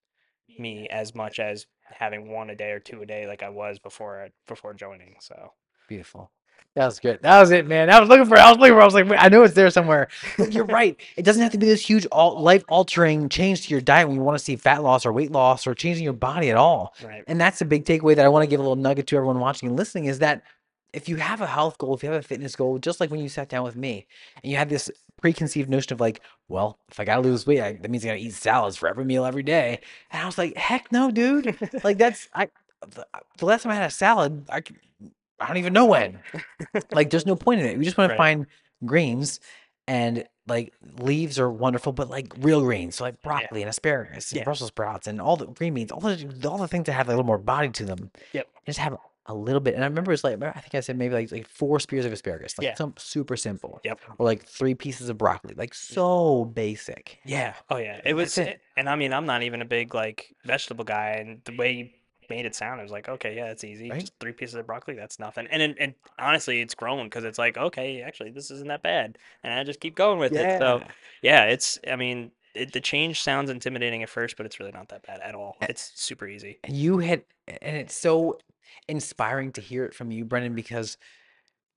me 0.60 0.88
as 0.90 1.16
much 1.16 1.40
as 1.40 1.66
having 1.84 2.30
one 2.30 2.50
a 2.50 2.56
day 2.56 2.72
or 2.72 2.80
two 2.80 3.02
a 3.02 3.06
day 3.06 3.28
like 3.28 3.44
I 3.44 3.50
was 3.50 3.80
before 3.80 4.30
before 4.48 4.74
joining. 4.74 5.16
So 5.20 5.54
Beautiful. 5.88 6.32
That 6.76 6.86
was 6.86 7.00
good. 7.00 7.20
That 7.22 7.40
was 7.42 7.52
it, 7.52 7.68
man. 7.68 7.90
I 7.90 8.00
was 8.00 8.08
looking 8.08 8.26
for. 8.26 8.38
I 8.38 8.50
was 8.50 8.58
looking 8.58 8.76
for. 8.76 8.82
I 8.82 8.86
was 8.86 8.94
like, 8.94 9.10
"Wait, 9.10 9.18
I 9.22 9.28
know 9.28 9.44
it's 9.44 9.56
there 9.56 9.70
somewhere. 9.70 10.08
But 10.38 10.54
you're 10.54 10.64
right. 10.80 10.98
It 11.18 11.24
doesn't 11.24 11.42
have 11.42 11.52
to 11.52 11.58
be 11.58 11.66
this 11.66 11.86
huge, 11.86 12.06
all 12.14 12.42
life 12.42 12.64
altering 12.70 13.28
change 13.28 13.64
to 13.64 13.72
your 13.72 13.82
diet 13.82 14.08
when 14.08 14.16
you 14.16 14.24
want 14.24 14.38
to 14.38 14.44
see 14.44 14.56
fat 14.56 14.82
loss 14.82 15.06
or 15.06 15.12
weight 15.12 15.34
loss 15.34 15.68
or 15.68 15.76
changing 15.76 16.06
your 16.06 16.14
body 16.14 16.50
at 16.50 16.56
all. 16.56 16.96
right, 17.04 17.26
And 17.28 17.42
that's 17.42 17.60
a 17.60 17.66
big 17.66 17.84
takeaway 17.84 18.16
that 18.16 18.26
I 18.26 18.30
want 18.30 18.44
to 18.44 18.48
give 18.48 18.62
a 18.62 18.64
little 18.64 18.78
nugget 18.78 19.08
to 19.08 19.18
everyone 19.18 19.40
watching 19.40 19.68
and 19.68 19.78
listening 19.78 20.06
is 20.06 20.20
that 20.20 20.44
if 20.94 21.10
you 21.10 21.18
have 21.18 21.42
a 21.42 21.48
health 21.48 21.78
goal, 21.78 21.94
if 21.94 22.04
you 22.04 22.10
have 22.10 22.20
a 22.20 22.26
fitness 22.26 22.56
goal, 22.56 22.78
just 22.80 23.02
like 23.02 23.12
when 23.12 23.20
you 23.20 23.28
sat 23.30 23.50
down 23.50 23.64
with 23.66 23.76
me 23.76 24.08
and 24.42 24.50
you 24.50 24.58
had 24.58 24.70
this 24.70 24.90
preconceived 25.22 25.70
notion 25.70 25.92
of 25.94 26.00
like, 26.00 26.22
well, 26.48 26.80
if 26.90 27.02
I 27.02 27.06
gotta 27.06 27.22
lose 27.22 27.46
weight, 27.46 27.62
I, 27.62 27.74
that 27.74 27.92
means 27.92 28.06
I 28.06 28.10
gotta 28.10 28.20
eat 28.20 28.34
salads 28.34 28.78
for 28.78 28.88
every 28.88 29.04
meal 29.04 29.26
every 29.26 29.44
day. 29.44 29.82
And 30.12 30.22
I 30.24 30.26
was 30.26 30.38
like, 30.38 30.56
heck 30.56 30.90
no, 30.92 31.12
dude. 31.12 31.58
like 31.84 31.98
that's 31.98 32.30
I. 32.34 32.48
The, 32.96 33.06
the 33.38 33.46
last 33.46 33.64
time 33.64 33.72
I 33.74 33.76
had 33.76 33.88
a 33.88 33.94
salad, 33.94 34.46
I 34.50 34.62
I 35.42 35.48
don't 35.48 35.58
even 35.58 35.74
know 35.74 35.86
when. 35.86 36.20
like, 36.92 37.10
there's 37.10 37.26
no 37.26 37.36
point 37.36 37.60
in 37.62 37.66
it. 37.66 37.78
We 37.78 37.84
just 37.86 37.98
want 37.98 38.10
Right. 38.12 38.16
to 38.16 38.18
find 38.18 38.46
greens 38.86 39.40
and 39.88 40.26
like 40.48 40.74
leaves 41.00 41.40
are 41.40 41.50
wonderful, 41.52 41.92
but 41.94 42.10
like 42.10 42.34
real 42.40 42.62
greens, 42.62 42.96
so 42.96 43.04
like 43.04 43.16
Yeah. 43.16 43.30
broccoli 43.30 43.62
and 43.62 43.70
asparagus 43.70 44.32
and 44.32 44.38
Yeah. 44.40 44.44
Brussels 44.44 44.70
sprouts 44.70 45.08
and 45.08 45.20
all 45.22 45.36
the 45.38 45.48
green 45.48 45.74
beans, 45.74 45.92
all 45.92 46.00
the 46.00 46.48
all 46.50 46.58
the 46.58 46.68
things 46.68 46.86
that 46.86 46.94
have 46.94 47.08
like, 47.08 47.14
a 47.14 47.18
little 47.18 47.26
more 47.28 47.38
body 47.38 47.70
to 47.70 47.86
them, 47.86 48.12
Yep. 48.34 48.48
just 48.66 48.80
have 48.80 48.98
a 49.28 49.34
little 49.36 49.60
bit. 49.62 49.76
And 49.76 49.84
I 49.84 49.88
remember 49.88 50.12
it's 50.12 50.24
like 50.24 50.42
I 50.42 50.52
think 50.60 50.74
I 50.76 50.80
said 50.80 50.98
maybe 50.98 51.14
like 51.14 51.32
like 51.32 51.48
four 51.48 51.80
spears 51.80 52.06
of 52.06 52.12
asparagus, 52.12 52.58
like 52.58 52.66
Yeah. 52.66 52.76
some 52.76 52.94
super 52.98 53.38
simple, 53.38 53.80
Yep. 53.84 54.02
or 54.18 54.26
like 54.26 54.44
three 54.46 54.74
pieces 54.76 55.10
of 55.10 55.18
broccoli, 55.18 55.54
like 55.56 55.74
so 55.76 56.46
basic. 56.46 57.20
Yeah. 57.24 57.54
Oh 57.70 57.78
yeah. 57.78 58.02
It 58.04 58.14
was, 58.16 58.38
it. 58.38 58.62
and 58.76 58.90
I 58.90 58.96
mean, 58.96 59.14
I'm 59.14 59.26
not 59.28 59.44
even 59.44 59.62
a 59.62 59.66
big 59.66 59.94
like 59.94 60.36
vegetable 60.44 60.84
guy, 60.86 61.12
and 61.20 61.42
the 61.46 61.56
way 61.56 61.72
you 61.72 61.90
made 62.36 62.46
it 62.46 62.56
sound, 62.56 62.80
it 62.80 62.84
was 62.84 62.92
like, 62.92 63.08
okay, 63.10 63.36
yeah, 63.36 63.52
it's 63.52 63.64
easy. 63.64 63.90
Right? 63.90 64.00
Just 64.02 64.14
three 64.20 64.32
pieces 64.32 64.56
of 64.56 64.66
broccoli, 64.66 64.96
that's 64.96 65.20
nothing. 65.20 65.48
And 65.52 65.62
and, 65.62 65.76
and 65.80 65.94
honestly, 66.18 66.62
it's 66.62 66.76
grown 66.76 67.06
because 67.06 67.24
it's 67.24 67.38
like, 67.38 67.58
okay, 67.58 68.02
actually, 68.02 68.32
this 68.32 68.50
isn't 68.52 68.68
that 68.68 68.84
bad, 68.84 69.18
and 69.44 69.54
I 69.54 69.64
just 69.64 69.80
keep 69.80 69.96
going 69.96 70.20
with 70.20 70.34
it. 70.34 70.60
So 70.60 70.78
Yeah. 70.78 70.88
yeah, 71.22 71.44
it's. 71.46 71.80
I 71.88 71.96
mean, 71.96 72.32
it, 72.54 72.74
the 72.74 72.82
change 72.82 73.22
sounds 73.22 73.50
intimidating 73.50 74.04
at 74.04 74.10
first, 74.10 74.38
but 74.38 74.46
it's 74.46 74.60
really 74.60 74.72
not 74.72 74.90
that 74.90 75.06
bad 75.06 75.22
at 75.22 75.36
all. 75.36 75.58
It's 75.62 75.92
super 75.96 76.28
easy. 76.28 76.60
And 76.64 76.76
you 76.76 77.00
had, 77.00 77.24
and 77.48 77.78
it's 77.78 77.96
so 77.96 78.40
inspiring 78.88 79.52
to 79.54 79.62
hear 79.62 79.86
it 79.86 79.94
from 79.94 80.12
you, 80.12 80.26
Brendan, 80.26 80.56
because 80.56 80.98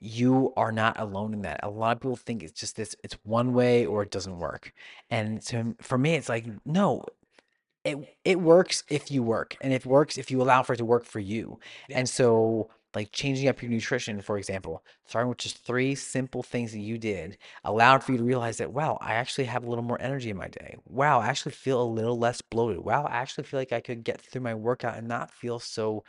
you 0.00 0.52
are 0.57 0.72
not 0.72 0.98
alone 0.98 1.32
in 1.32 1.42
that. 1.42 1.61
A 1.62 1.70
lot 1.70 1.96
of 1.96 2.00
people 2.00 2.16
think 2.16 2.42
it's 2.42 2.59
just 2.59 2.76
this, 2.76 2.94
it's 3.02 3.16
one 3.22 3.55
way 3.55 3.86
or 3.86 4.02
it 4.02 4.11
doesn't 4.11 4.38
work. 4.38 4.72
And 5.11 5.42
so 5.42 5.74
for 5.80 5.96
me, 5.96 6.14
it's 6.14 6.28
like, 6.28 6.46
no, 6.66 7.05
it 7.85 8.16
it 8.24 8.41
works 8.41 8.82
if 8.89 9.11
you 9.11 9.22
work, 9.22 9.57
and 9.61 9.72
it 9.72 9.85
works 9.87 10.18
if 10.18 10.30
you 10.30 10.41
allow 10.43 10.62
for 10.62 10.74
it 10.74 10.78
to 10.78 10.85
work 10.85 11.05
for 11.05 11.20
you. 11.20 11.59
Yeah. 11.89 11.99
And 12.01 12.09
so, 12.09 12.70
like 12.95 13.12
changing 13.12 13.49
up 13.49 13.62
your 13.62 13.70
nutrition, 13.70 14.20
for 14.22 14.39
example, 14.39 14.82
starting 15.07 15.28
with 15.28 15.39
just 15.39 15.64
three 15.66 15.95
simple 15.95 16.43
things 16.43 16.72
that 16.72 16.80
you 16.80 16.99
did, 16.99 17.37
allowed 17.64 18.03
for 18.03 18.12
you 18.12 18.18
to 18.18 18.24
realize 18.24 18.57
that, 18.59 18.72
wow, 18.72 18.99
I 19.01 19.14
actually 19.14 19.45
have 19.47 19.64
a 19.64 19.68
little 19.68 19.85
more 19.85 20.01
energy 20.01 20.30
in 20.30 20.37
my 20.37 20.49
day. 20.49 20.76
Wow, 20.87 21.20
I 21.20 21.26
actually 21.26 21.53
feel 21.53 21.82
a 21.82 21.85
little 21.85 22.18
less 22.18 22.41
bloated. 22.41 22.85
Wow, 22.85 23.05
I 23.05 23.16
actually 23.16 23.45
feel 23.45 23.61
like 23.61 23.72
I 23.72 23.80
could 23.80 24.05
get 24.05 24.20
through 24.20 24.43
my 24.43 24.55
workout 24.55 24.97
and 24.97 25.09
not 25.09 25.30
feel 25.30 25.59
so 25.59 26.05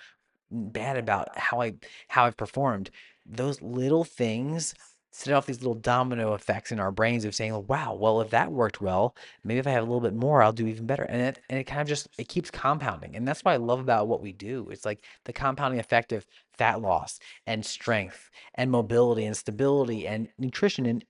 bad 0.52 0.98
about 0.98 1.38
how 1.38 1.62
I 1.62 1.74
how 2.10 2.26
I've 2.26 2.38
performed. 2.38 2.92
Those 3.26 3.62
little 3.62 4.04
things 4.04 4.76
set 5.16 5.34
off 5.34 5.46
these 5.46 5.62
little 5.62 5.76
domino 5.76 6.34
effects 6.34 6.72
in 6.74 6.80
our 6.80 6.92
brains 6.92 7.24
of 7.24 7.34
saying, 7.34 7.68
"Wow, 7.68 7.94
well, 7.94 8.20
if 8.20 8.32
that 8.32 8.52
worked 8.52 8.82
well, 8.82 9.16
maybe 9.46 9.60
if 9.60 9.68
I 9.68 9.72
have 9.72 9.84
a 9.84 9.86
little 9.86 10.02
bit 10.02 10.14
more, 10.14 10.44
I'll 10.44 10.52
do 10.52 10.68
even 10.68 10.86
better." 10.86 11.04
And 11.04 11.22
it 11.22 11.40
and 11.50 11.58
it 11.58 11.64
kind 11.64 11.82
of 11.82 11.88
just 11.88 12.08
it 12.18 12.28
keeps 12.28 12.52
compounding, 12.52 13.16
and 13.16 13.28
that's 13.28 13.44
what 13.44 13.54
I 13.54 13.58
love 13.58 13.80
about 13.80 14.08
what 14.08 14.22
we 14.22 14.34
do. 14.34 14.68
It's 14.70 14.86
like 14.86 15.06
the 15.24 15.34
compounding 15.34 15.80
effect 15.80 16.12
of 16.12 16.28
fat 16.58 16.82
loss 16.82 17.20
and 17.48 17.66
strength 17.66 18.30
and 18.56 18.70
mobility 18.70 19.26
and 19.26 19.38
stability 19.38 20.06
and 20.06 20.28
nutrition 20.38 20.86
and 20.86 21.06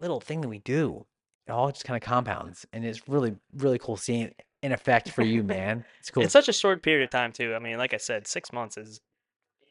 little 0.00 0.20
thing 0.20 0.40
that 0.42 0.48
we 0.48 0.60
do. 0.60 1.04
It 1.46 1.50
all 1.52 1.70
just 1.72 1.84
kind 1.84 2.00
of 2.00 2.06
compounds, 2.06 2.64
and 2.72 2.84
it's 2.84 3.08
really 3.08 3.36
really 3.52 3.78
cool 3.78 3.96
seeing 3.96 4.22
it 4.22 4.42
in 4.62 4.72
effect 4.72 5.10
for 5.10 5.22
you, 5.22 5.42
man. 5.56 5.84
It's 5.98 6.10
cool. 6.10 6.22
It's 6.22 6.32
such 6.32 6.48
a 6.48 6.52
short 6.52 6.82
period 6.82 7.04
of 7.04 7.10
time 7.10 7.32
too. 7.32 7.54
I 7.54 7.58
mean, 7.58 7.78
like 7.78 7.94
I 7.94 7.98
said, 7.98 8.26
six 8.26 8.52
months 8.52 8.76
is, 8.76 9.00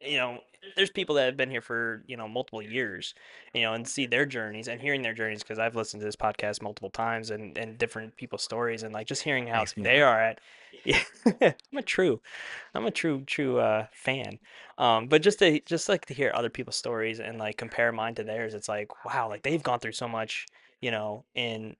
you 0.01 0.17
know, 0.17 0.39
there's 0.75 0.89
people 0.89 1.15
that 1.15 1.25
have 1.25 1.37
been 1.37 1.49
here 1.49 1.61
for 1.61 2.03
you 2.07 2.17
know 2.17 2.27
multiple 2.27 2.61
years, 2.61 3.13
you 3.53 3.61
know, 3.61 3.73
and 3.73 3.87
see 3.87 4.05
their 4.05 4.25
journeys 4.25 4.67
and 4.67 4.81
hearing 4.81 5.01
their 5.01 5.13
journeys 5.13 5.43
because 5.43 5.59
I've 5.59 5.75
listened 5.75 6.01
to 6.01 6.05
this 6.05 6.15
podcast 6.15 6.61
multiple 6.61 6.89
times 6.89 7.29
and 7.29 7.57
and 7.57 7.77
different 7.77 8.15
people's 8.17 8.43
stories 8.43 8.83
and 8.83 8.93
like 8.93 9.07
just 9.07 9.23
hearing 9.23 9.47
how 9.47 9.65
they 9.75 10.01
are 10.01 10.19
at. 10.21 10.39
Yeah, 10.85 11.01
I'm 11.41 11.79
a 11.79 11.81
true, 11.81 12.21
I'm 12.73 12.85
a 12.85 12.91
true 12.91 13.23
true 13.25 13.59
uh, 13.59 13.87
fan. 13.91 14.39
Um, 14.77 15.07
but 15.07 15.21
just 15.21 15.39
to 15.39 15.59
just 15.61 15.89
like 15.89 16.05
to 16.05 16.13
hear 16.13 16.31
other 16.33 16.49
people's 16.49 16.77
stories 16.77 17.19
and 17.19 17.37
like 17.39 17.57
compare 17.57 17.91
mine 17.91 18.15
to 18.15 18.23
theirs, 18.23 18.53
it's 18.53 18.69
like 18.69 18.91
wow, 19.03 19.27
like 19.27 19.43
they've 19.43 19.63
gone 19.63 19.79
through 19.79 19.93
so 19.93 20.07
much, 20.07 20.45
you 20.79 20.91
know, 20.91 21.25
in 21.35 21.75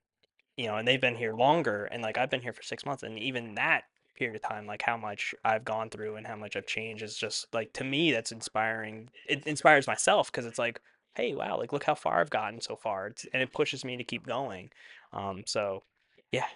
you 0.56 0.66
know, 0.66 0.76
and 0.76 0.86
they've 0.86 1.00
been 1.00 1.16
here 1.16 1.32
longer, 1.34 1.84
and 1.86 2.02
like 2.02 2.18
I've 2.18 2.30
been 2.30 2.42
here 2.42 2.52
for 2.52 2.62
six 2.62 2.84
months, 2.84 3.02
and 3.02 3.18
even 3.18 3.54
that 3.54 3.84
period 4.18 4.36
of 4.36 4.42
time, 4.42 4.66
like 4.66 4.82
how 4.82 4.96
much 4.96 5.34
I've 5.44 5.64
gone 5.64 5.90
through 5.90 6.16
and 6.16 6.26
how 6.26 6.36
much 6.36 6.56
I've 6.56 6.66
changed 6.66 7.02
is 7.02 7.16
just 7.16 7.46
like 7.54 7.72
to 7.74 7.84
me 7.84 8.12
that's 8.12 8.32
inspiring. 8.32 9.10
It 9.28 9.46
inspires 9.46 9.86
myself 9.86 10.30
because 10.30 10.46
it's 10.46 10.58
like, 10.58 10.80
hey, 11.14 11.34
wow, 11.34 11.58
like 11.58 11.72
look 11.72 11.84
how 11.84 11.94
far 11.94 12.20
I've 12.20 12.30
gotten 12.30 12.60
so 12.60 12.76
far, 12.76 13.08
it's, 13.08 13.26
and 13.32 13.42
it 13.42 13.52
pushes 13.52 13.84
me 13.84 13.96
to 13.96 14.04
keep 14.04 14.26
going. 14.26 14.70
Um, 15.12 15.42
so 15.46 15.82
yeah, 16.32 16.46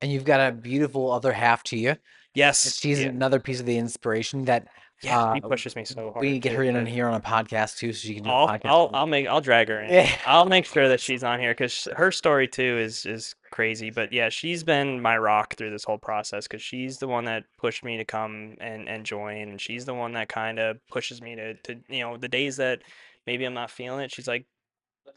And 0.00 0.12
you've 0.12 0.24
got 0.24 0.46
a 0.46 0.52
beautiful 0.52 1.10
other 1.10 1.32
half 1.32 1.62
to 1.64 1.76
you. 1.78 1.96
Yes, 2.34 2.76
she's 2.76 3.00
yeah, 3.00 3.08
another 3.08 3.38
piece 3.40 3.60
of 3.60 3.66
the 3.66 3.78
inspiration 3.78 4.44
that 4.46 4.66
yeah, 5.02 5.34
she 5.34 5.40
uh, 5.40 5.48
pushes 5.48 5.76
me 5.76 5.84
so 5.84 6.12
hard 6.12 6.20
We 6.20 6.38
get 6.38 6.52
her 6.52 6.62
in 6.62 6.76
on 6.76 6.86
here 6.86 7.06
on 7.08 7.14
a 7.14 7.20
podcast 7.20 7.76
too, 7.78 7.92
so 7.92 8.06
she 8.06 8.14
can 8.14 8.24
do 8.24 8.30
a 8.30 8.32
I'll, 8.32 8.48
podcast. 8.48 8.60
I'll. 8.64 8.90
I'll 8.94 9.06
make, 9.06 9.26
I'll 9.26 9.40
drag 9.40 9.68
her 9.68 9.80
in. 9.80 9.92
Yeah. 9.92 10.10
I'll 10.26 10.46
make 10.46 10.66
sure 10.66 10.88
that 10.88 11.00
she's 11.00 11.22
on 11.24 11.40
here 11.40 11.52
because 11.52 11.88
her 11.96 12.10
story 12.10 12.48
too 12.48 12.78
is 12.78 13.06
is 13.06 13.34
crazy. 13.54 13.90
But 13.90 14.12
yeah, 14.12 14.30
she's 14.30 14.64
been 14.64 15.00
my 15.00 15.16
rock 15.16 15.54
through 15.54 15.70
this 15.70 15.84
whole 15.84 15.96
process 15.96 16.48
because 16.48 16.60
she's 16.60 16.98
the 16.98 17.06
one 17.06 17.24
that 17.26 17.44
pushed 17.56 17.84
me 17.84 17.96
to 17.96 18.04
come 18.04 18.56
and 18.60 18.88
and 18.88 19.06
join, 19.06 19.48
and 19.48 19.60
she's 19.60 19.84
the 19.84 19.94
one 19.94 20.12
that 20.14 20.28
kind 20.28 20.58
of 20.58 20.78
pushes 20.90 21.22
me 21.22 21.36
to 21.36 21.54
to 21.54 21.76
you 21.88 22.00
know 22.00 22.16
the 22.16 22.28
days 22.28 22.56
that 22.56 22.82
maybe 23.28 23.44
I'm 23.44 23.54
not 23.54 23.70
feeling 23.70 24.00
it. 24.00 24.12
She's 24.12 24.26
like, 24.26 24.46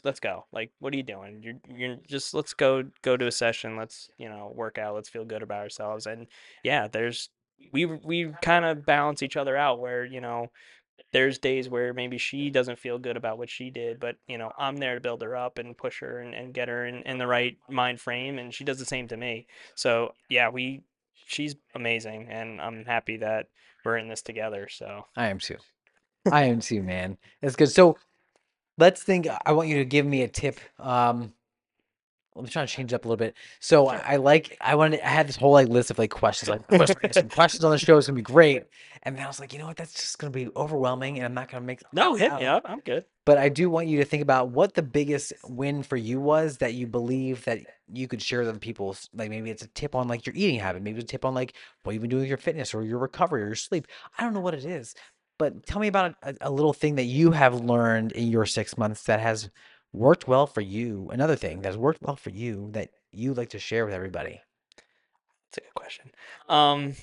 let's 0.04 0.20
go. 0.20 0.46
Like, 0.52 0.70
what 0.78 0.94
are 0.94 0.96
you 0.96 1.02
doing? 1.02 1.42
You're 1.42 1.56
you're 1.68 1.96
just 2.06 2.32
let's 2.32 2.54
go 2.54 2.84
go 3.02 3.16
to 3.16 3.26
a 3.26 3.32
session. 3.32 3.76
Let's 3.76 4.08
you 4.18 4.28
know 4.28 4.52
work 4.54 4.78
out. 4.78 4.94
Let's 4.94 5.08
feel 5.08 5.24
good 5.24 5.42
about 5.42 5.62
ourselves. 5.62 6.06
And 6.06 6.28
yeah, 6.62 6.86
there's 6.86 7.30
we 7.72 7.86
we 7.86 8.32
kind 8.40 8.64
of 8.64 8.86
balance 8.86 9.20
each 9.20 9.36
other 9.36 9.56
out 9.56 9.80
where 9.80 10.04
you 10.04 10.20
know 10.20 10.46
there's 11.12 11.38
days 11.38 11.68
where 11.68 11.94
maybe 11.94 12.18
she 12.18 12.50
doesn't 12.50 12.78
feel 12.78 12.98
good 12.98 13.16
about 13.16 13.38
what 13.38 13.48
she 13.48 13.70
did, 13.70 13.98
but 13.98 14.16
you 14.26 14.38
know, 14.38 14.52
I'm 14.58 14.76
there 14.76 14.94
to 14.94 15.00
build 15.00 15.22
her 15.22 15.36
up 15.36 15.58
and 15.58 15.76
push 15.76 16.00
her 16.00 16.20
and, 16.20 16.34
and 16.34 16.52
get 16.52 16.68
her 16.68 16.86
in, 16.86 17.02
in 17.02 17.18
the 17.18 17.26
right 17.26 17.56
mind 17.68 18.00
frame 18.00 18.38
and 18.38 18.52
she 18.52 18.64
does 18.64 18.78
the 18.78 18.84
same 18.84 19.08
to 19.08 19.16
me. 19.16 19.46
So 19.74 20.14
yeah, 20.28 20.48
we 20.50 20.82
she's 21.26 21.56
amazing 21.74 22.28
and 22.30 22.60
I'm 22.60 22.84
happy 22.84 23.16
that 23.18 23.48
we're 23.84 23.96
in 23.96 24.08
this 24.08 24.22
together. 24.22 24.68
So 24.68 25.06
I 25.16 25.28
am 25.28 25.38
too. 25.38 25.56
I 26.30 26.44
am 26.44 26.60
too, 26.60 26.82
man. 26.82 27.16
That's 27.40 27.56
good. 27.56 27.70
So 27.70 27.96
let's 28.76 29.02
think. 29.02 29.26
I 29.46 29.52
want 29.52 29.68
you 29.68 29.76
to 29.78 29.84
give 29.84 30.04
me 30.04 30.22
a 30.22 30.28
tip. 30.28 30.60
Um, 30.78 31.32
I'm 32.36 32.46
trying 32.46 32.66
to 32.66 32.72
change 32.72 32.92
it 32.92 32.96
up 32.96 33.04
a 33.04 33.08
little 33.08 33.16
bit. 33.16 33.34
So. 33.60 33.88
I, 33.88 34.12
I 34.12 34.16
like. 34.16 34.56
I 34.60 34.74
wanted. 34.74 35.00
I 35.00 35.08
had 35.08 35.28
this 35.28 35.36
whole 35.36 35.52
like 35.52 35.68
list 35.68 35.90
of 35.90 35.98
like 35.98 36.10
questions. 36.10 36.48
Like, 36.48 36.62
I'm 36.70 36.78
gonna 36.78 37.12
some 37.12 37.28
questions 37.28 37.64
on 37.64 37.70
the 37.70 37.78
show. 37.78 37.98
It's 37.98 38.06
gonna 38.06 38.16
be 38.16 38.22
great. 38.22 38.64
And 39.02 39.16
then 39.16 39.24
I 39.24 39.26
was 39.26 39.40
like, 39.40 39.52
you 39.52 39.58
know 39.58 39.66
what? 39.66 39.76
That's 39.76 39.92
just 39.92 40.18
gonna 40.18 40.30
be 40.30 40.48
overwhelming, 40.56 41.16
and 41.16 41.24
I'm 41.24 41.34
not 41.34 41.50
gonna 41.50 41.64
make. 41.64 41.82
no, 41.92 42.14
hit 42.14 42.32
me 42.34 42.46
um, 42.46 42.56
up. 42.56 42.62
I'm 42.66 42.80
good. 42.80 43.04
But 43.24 43.38
I 43.38 43.48
do 43.48 43.68
want 43.68 43.88
you 43.88 43.98
to 43.98 44.04
think 44.04 44.22
about 44.22 44.50
what 44.50 44.74
the 44.74 44.82
biggest 44.82 45.32
win 45.46 45.82
for 45.82 45.96
you 45.96 46.20
was 46.20 46.58
that 46.58 46.74
you 46.74 46.86
believe 46.86 47.44
that 47.44 47.60
you 47.92 48.08
could 48.08 48.22
share 48.22 48.40
with 48.40 48.48
other 48.48 48.58
people. 48.58 48.96
Like 49.14 49.30
maybe 49.30 49.50
it's 49.50 49.62
a 49.62 49.68
tip 49.68 49.94
on 49.94 50.08
like 50.08 50.26
your 50.26 50.34
eating 50.34 50.58
habit, 50.58 50.82
maybe 50.82 50.98
it's 50.98 51.04
a 51.04 51.12
tip 51.12 51.24
on 51.24 51.34
like 51.34 51.54
what 51.82 51.92
you've 51.92 52.02
been 52.02 52.10
doing 52.10 52.22
with 52.22 52.28
your 52.28 52.38
fitness 52.38 52.74
or 52.74 52.82
your 52.82 52.98
recovery 52.98 53.42
or 53.42 53.46
your 53.46 53.54
sleep. 53.54 53.86
I 54.16 54.22
don't 54.24 54.34
know 54.34 54.40
what 54.40 54.54
it 54.54 54.64
is, 54.64 54.94
but 55.38 55.66
tell 55.66 55.80
me 55.80 55.88
about 55.88 56.14
a, 56.22 56.34
a 56.42 56.50
little 56.50 56.72
thing 56.72 56.96
that 56.96 57.04
you 57.04 57.30
have 57.30 57.60
learned 57.60 58.12
in 58.12 58.28
your 58.28 58.46
six 58.46 58.76
months 58.76 59.04
that 59.04 59.20
has 59.20 59.50
worked 59.92 60.28
well 60.28 60.46
for 60.46 60.60
you. 60.60 61.08
Another 61.12 61.36
thing 61.36 61.60
that's 61.60 61.76
worked 61.76 62.02
well 62.02 62.16
for 62.16 62.30
you 62.30 62.70
that 62.72 62.90
you 63.12 63.34
like 63.34 63.50
to 63.50 63.58
share 63.58 63.84
with 63.84 63.94
everybody. 63.94 64.40
That's 65.50 65.58
a 65.58 65.60
good 65.60 65.74
question. 65.74 66.10
Um, 66.48 66.94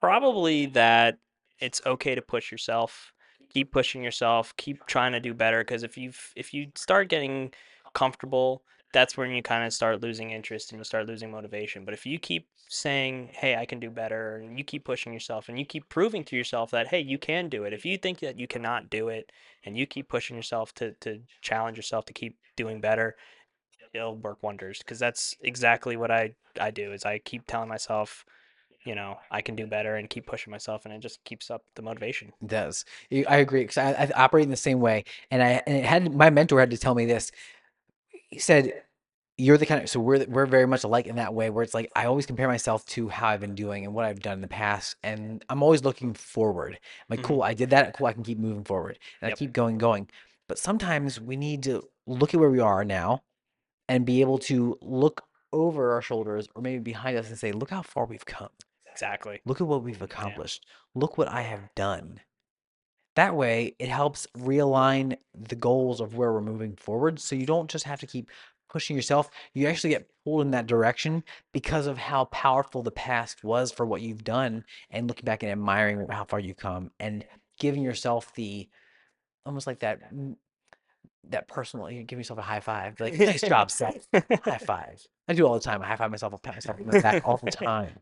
probably 0.00 0.66
that 0.66 1.18
it's 1.60 1.80
okay 1.86 2.14
to 2.14 2.22
push 2.22 2.50
yourself. 2.50 3.12
Keep 3.50 3.72
pushing 3.72 4.02
yourself. 4.02 4.54
Keep 4.56 4.86
trying 4.86 5.12
to 5.12 5.20
do 5.20 5.34
better. 5.34 5.60
Because 5.60 5.82
if 5.82 5.96
you 5.96 6.12
if 6.36 6.54
you 6.54 6.68
start 6.74 7.08
getting 7.08 7.52
comfortable, 7.94 8.62
that's 8.92 9.16
when 9.16 9.30
you 9.30 9.42
kind 9.42 9.64
of 9.64 9.72
start 9.72 10.02
losing 10.02 10.30
interest 10.30 10.72
and 10.72 10.80
you 10.80 10.84
start 10.84 11.06
losing 11.06 11.30
motivation. 11.30 11.84
But 11.84 11.94
if 11.94 12.06
you 12.06 12.18
keep 12.18 12.48
saying, 12.68 13.30
"Hey, 13.32 13.56
I 13.56 13.66
can 13.66 13.80
do 13.80 13.90
better," 13.90 14.36
and 14.36 14.58
you 14.58 14.64
keep 14.64 14.84
pushing 14.84 15.12
yourself 15.12 15.48
and 15.48 15.58
you 15.58 15.64
keep 15.64 15.88
proving 15.88 16.24
to 16.24 16.36
yourself 16.36 16.70
that, 16.72 16.88
"Hey, 16.88 17.00
you 17.00 17.18
can 17.18 17.48
do 17.48 17.64
it." 17.64 17.72
If 17.72 17.84
you 17.84 17.96
think 17.98 18.20
that 18.20 18.38
you 18.38 18.46
cannot 18.46 18.90
do 18.90 19.08
it, 19.08 19.32
and 19.64 19.76
you 19.76 19.86
keep 19.86 20.08
pushing 20.08 20.36
yourself 20.36 20.74
to 20.76 20.92
to 21.00 21.22
challenge 21.42 21.76
yourself 21.76 22.04
to 22.06 22.12
keep 22.12 22.38
doing 22.56 22.80
better, 22.80 23.16
it'll 23.92 24.16
work 24.16 24.42
wonders. 24.42 24.78
Because 24.78 24.98
that's 24.98 25.36
exactly 25.40 25.96
what 25.96 26.10
I 26.10 26.34
I 26.60 26.70
do. 26.70 26.92
Is 26.92 27.04
I 27.04 27.18
keep 27.18 27.46
telling 27.46 27.68
myself 27.68 28.24
you 28.84 28.94
know, 28.94 29.18
I 29.30 29.42
can 29.42 29.56
do 29.56 29.66
better 29.66 29.96
and 29.96 30.08
keep 30.08 30.26
pushing 30.26 30.50
myself, 30.50 30.84
and 30.84 30.94
it 30.94 31.00
just 31.00 31.22
keeps 31.24 31.50
up 31.50 31.62
the 31.74 31.82
motivation. 31.82 32.32
It 32.40 32.48
does. 32.48 32.84
i 33.12 33.36
agree 33.36 33.62
because 33.62 33.76
I, 33.76 33.90
I 33.90 34.10
operate 34.24 34.44
in 34.44 34.50
the 34.50 34.56
same 34.56 34.80
way. 34.80 35.04
And 35.30 35.42
I 35.42 35.62
and 35.66 35.76
it 35.76 35.84
had 35.84 36.14
my 36.14 36.30
mentor 36.30 36.60
had 36.60 36.70
to 36.70 36.78
tell 36.78 36.94
me 36.94 37.04
this. 37.04 37.30
He 38.30 38.38
said, 38.38 38.84
"You're 39.36 39.58
the 39.58 39.66
kind 39.66 39.82
of 39.82 39.88
so 39.90 40.00
we're 40.00 40.24
we're 40.26 40.46
very 40.46 40.66
much 40.66 40.84
alike 40.84 41.06
in 41.06 41.16
that 41.16 41.34
way. 41.34 41.50
Where 41.50 41.62
it's 41.62 41.74
like 41.74 41.90
I 41.96 42.06
always 42.06 42.26
compare 42.26 42.48
myself 42.48 42.84
to 42.86 43.08
how 43.08 43.28
I've 43.28 43.40
been 43.40 43.54
doing 43.54 43.84
and 43.84 43.94
what 43.94 44.04
I've 44.04 44.20
done 44.20 44.34
in 44.34 44.40
the 44.40 44.48
past, 44.48 44.96
and 45.02 45.44
I'm 45.48 45.62
always 45.62 45.84
looking 45.84 46.14
forward. 46.14 46.74
I'm 46.74 47.06
like, 47.08 47.20
Mhm. 47.20 47.24
cool, 47.24 47.42
I 47.42 47.54
did 47.54 47.70
that. 47.70 47.94
Cool, 47.94 48.06
I 48.06 48.12
can 48.12 48.22
keep 48.22 48.38
moving 48.38 48.64
forward, 48.64 48.98
and 49.20 49.32
I 49.32 49.36
keep 49.36 49.52
going, 49.52 49.78
going. 49.78 50.08
But 50.48 50.58
sometimes 50.58 51.20
we 51.20 51.36
need 51.36 51.62
to 51.64 51.88
look 52.06 52.34
at 52.34 52.40
where 52.40 52.50
we 52.50 52.60
are 52.60 52.84
now 52.84 53.22
and 53.88 54.04
be 54.06 54.20
able 54.20 54.38
to 54.38 54.76
look 54.82 55.22
over 55.52 55.92
our 55.92 56.02
shoulders 56.02 56.48
or 56.54 56.62
maybe 56.62 56.78
behind 56.80 57.16
us 57.16 57.28
and 57.28 57.38
say, 57.38 57.52
look 57.52 57.70
how 57.70 57.82
far 57.82 58.04
we've 58.06 58.24
come. 58.26 58.50
Exactly. 58.90 59.40
Look 59.44 59.60
at 59.60 59.66
what 59.66 59.82
we've 59.82 60.02
accomplished. 60.02 60.64
Look 60.94 61.18
what 61.18 61.28
I 61.28 61.42
have 61.42 61.74
done. 61.74 62.20
That 63.16 63.34
way, 63.34 63.74
it 63.78 63.88
helps 63.88 64.26
realign 64.38 65.16
the 65.34 65.56
goals 65.56 66.00
of 66.00 66.14
where 66.14 66.32
we're 66.32 66.40
moving 66.40 66.76
forward. 66.76 67.18
So 67.18 67.34
you 67.34 67.46
don't 67.46 67.70
just 67.70 67.84
have 67.84 68.00
to 68.00 68.06
keep 68.06 68.30
pushing 68.68 68.94
yourself. 68.94 69.30
You 69.52 69.66
actually 69.66 69.90
get 69.90 70.08
pulled 70.24 70.42
in 70.42 70.52
that 70.52 70.66
direction 70.66 71.24
because 71.52 71.86
of 71.86 71.98
how 71.98 72.26
powerful 72.26 72.82
the 72.82 72.92
past 72.92 73.42
was 73.42 73.72
for 73.72 73.84
what 73.84 74.00
you've 74.00 74.24
done 74.24 74.64
and 74.90 75.08
looking 75.08 75.24
back 75.24 75.42
and 75.42 75.50
admiring 75.50 76.06
how 76.08 76.24
far 76.24 76.38
you've 76.38 76.56
come 76.56 76.90
and 77.00 77.24
giving 77.58 77.82
yourself 77.82 78.32
the 78.34 78.68
almost 79.44 79.66
like 79.66 79.80
that 79.80 80.14
mm, 80.14 80.36
that 81.28 81.48
personal 81.48 81.90
you 81.90 82.02
give 82.02 82.18
yourself 82.18 82.38
a 82.38 82.42
high 82.42 82.60
five 82.60 82.98
like 83.00 83.18
nice 83.18 83.40
job 83.42 83.70
Seth 83.72 84.06
high 84.42 84.58
five 84.58 85.04
I 85.28 85.34
do 85.34 85.46
all 85.46 85.54
the 85.54 85.60
time 85.60 85.82
I 85.82 85.86
high 85.86 85.96
five 85.96 86.10
myself 86.10 86.32
I'll 86.32 86.38
pat 86.38 86.54
myself 86.54 86.78
on 86.80 86.86
the 86.86 87.00
back 87.00 87.22
all 87.24 87.36
the 87.36 87.50
time 87.50 87.98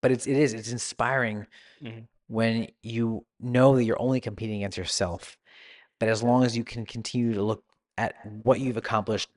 but 0.00 0.10
it's 0.10 0.26
it 0.26 0.36
is 0.36 0.52
it's 0.52 0.72
inspiring 0.72 1.46
Mhm. 1.82 2.06
When 2.28 2.68
you 2.82 3.24
know 3.40 3.76
that 3.76 3.84
you're 3.84 4.00
only 4.00 4.20
competing 4.20 4.56
against 4.56 4.78
yourself 4.78 5.36
but 5.98 6.08
as 6.08 6.22
long 6.22 6.44
as 6.44 6.56
you 6.56 6.64
can 6.64 6.84
continue 6.84 7.34
to 7.34 7.42
look 7.42 7.62
at 7.98 8.14
what 8.42 8.60
you've 8.60 8.76
accomplished 8.76 9.28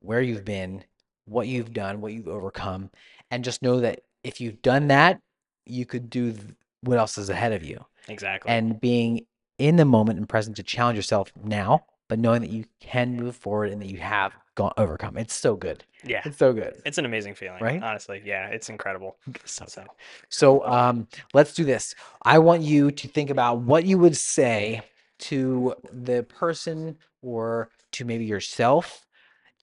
where 0.00 0.20
you've 0.20 0.44
been 0.44 0.84
what 1.26 1.48
you've 1.48 1.72
done 1.72 2.00
what 2.00 2.12
you've 2.12 2.28
overcome 2.28 2.90
and 3.30 3.44
just 3.44 3.62
know 3.62 3.80
that 3.80 4.00
if 4.22 4.40
you've 4.40 4.62
done 4.62 4.88
that 4.88 5.20
you 5.64 5.84
could 5.84 6.08
do 6.08 6.34
what 6.82 6.98
else 6.98 7.18
is 7.18 7.28
ahead 7.28 7.52
of 7.52 7.64
you 7.64 7.84
Exactly. 8.08 8.50
and 8.50 8.80
being 8.80 9.26
in 9.58 9.76
the 9.76 9.84
moment 9.84 10.18
and 10.18 10.28
present 10.28 10.56
to 10.56 10.62
challenge 10.62 10.96
yourself 10.96 11.32
now, 11.42 11.86
but 12.08 12.18
knowing 12.18 12.42
that 12.42 12.50
you 12.50 12.66
can 12.78 13.16
move 13.16 13.34
forward 13.34 13.72
and 13.72 13.80
that 13.80 13.88
you 13.88 13.96
have 13.98 14.32
gone 14.56 14.72
overcome. 14.76 15.16
It's 15.16 15.34
so 15.34 15.54
good. 15.54 15.84
yeah, 16.04 16.22
It's 16.24 16.38
so 16.38 16.52
good. 16.52 16.74
it's 16.84 16.98
an 16.98 17.04
amazing 17.04 17.34
feeling, 17.36 17.62
Right? 17.62 17.80
Honestly, 17.80 18.20
yeah, 18.24 18.48
it's 18.48 18.68
incredible. 18.68 19.16
So, 19.44 19.64
So, 19.68 19.84
so 20.28 20.66
um, 20.66 21.06
let's 21.32 21.54
do 21.54 21.64
this. 21.64 21.94
I 22.22 22.38
want 22.40 22.62
you 22.62 22.90
to 22.90 23.06
think 23.08 23.30
about 23.30 23.60
what 23.60 23.84
you 23.84 23.98
would 23.98 24.16
say 24.16 24.82
to 25.18 25.74
the 25.92 26.24
person 26.24 26.96
or 27.22 27.70
to 27.92 28.04
maybe 28.04 28.24
yourself 28.24 29.06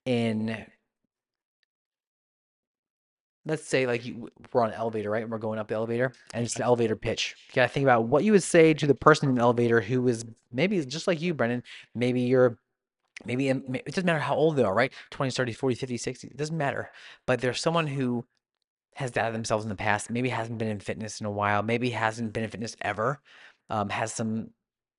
in 0.05 0.65
let's 3.45 3.65
say 3.65 3.85
like 3.85 4.05
you, 4.05 4.29
we're 4.53 4.61
on 4.61 4.69
an 4.69 4.75
elevator, 4.75 5.09
right? 5.09 5.21
And 5.23 5.31
we're 5.31 5.37
going 5.37 5.59
up 5.59 5.67
the 5.67 5.75
elevator, 5.75 6.13
and 6.33 6.45
it's 6.45 6.55
an 6.55 6.61
elevator 6.61 6.95
pitch. 6.95 7.35
You 7.49 7.55
gotta 7.55 7.67
think 7.67 7.83
about 7.83 8.05
what 8.05 8.23
you 8.23 8.31
would 8.31 8.43
say 8.43 8.73
to 8.73 8.87
the 8.87 8.95
person 8.95 9.27
in 9.29 9.35
the 9.35 9.41
elevator 9.41 9.81
who 9.81 10.07
is 10.07 10.23
maybe 10.51 10.83
just 10.85 11.07
like 11.07 11.21
you, 11.21 11.33
Brendan. 11.33 11.61
Maybe 11.93 12.21
you're, 12.21 12.57
maybe 13.25 13.49
it 13.49 13.85
doesn't 13.85 14.05
matter 14.05 14.19
how 14.19 14.35
old 14.35 14.55
they 14.55 14.63
are, 14.63 14.73
right? 14.73 14.93
20s, 15.11 15.33
30s, 15.33 15.57
40s, 15.57 15.79
50s, 15.79 16.01
60s. 16.01 16.23
It 16.25 16.37
doesn't 16.37 16.57
matter. 16.57 16.91
But 17.25 17.41
there's 17.41 17.61
someone 17.61 17.87
who 17.87 18.25
has 18.95 19.11
doubted 19.11 19.33
themselves 19.33 19.65
in 19.65 19.69
the 19.69 19.75
past. 19.75 20.09
Maybe 20.09 20.29
hasn't 20.29 20.57
been 20.57 20.67
in 20.67 20.79
fitness 20.79 21.19
in 21.19 21.25
a 21.25 21.31
while. 21.31 21.63
Maybe 21.63 21.91
hasn't 21.91 22.33
been 22.33 22.43
in 22.43 22.49
fitness 22.49 22.75
ever. 22.81 23.21
Um, 23.69 23.89
has 23.89 24.13
some 24.13 24.51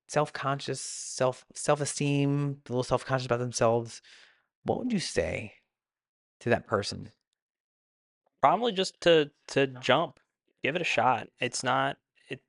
self-conscious, 0.07 0.81
self 0.81 1.45
self-esteem, 1.53 2.61
a 2.67 2.71
little 2.71 2.83
self-conscious 2.83 3.25
about 3.25 3.39
themselves. 3.39 4.01
What 4.63 4.79
would 4.79 4.91
you 4.91 4.99
say 4.99 5.53
to 6.41 6.49
that 6.49 6.67
person? 6.67 7.09
probably 8.45 8.71
just 8.71 9.01
to 9.01 9.31
to 9.47 9.65
jump, 9.65 10.19
give 10.61 10.75
it 10.75 10.81
a 10.81 10.85
shot. 10.85 11.27
It's 11.39 11.63
not 11.63 11.97
it, 12.29 12.41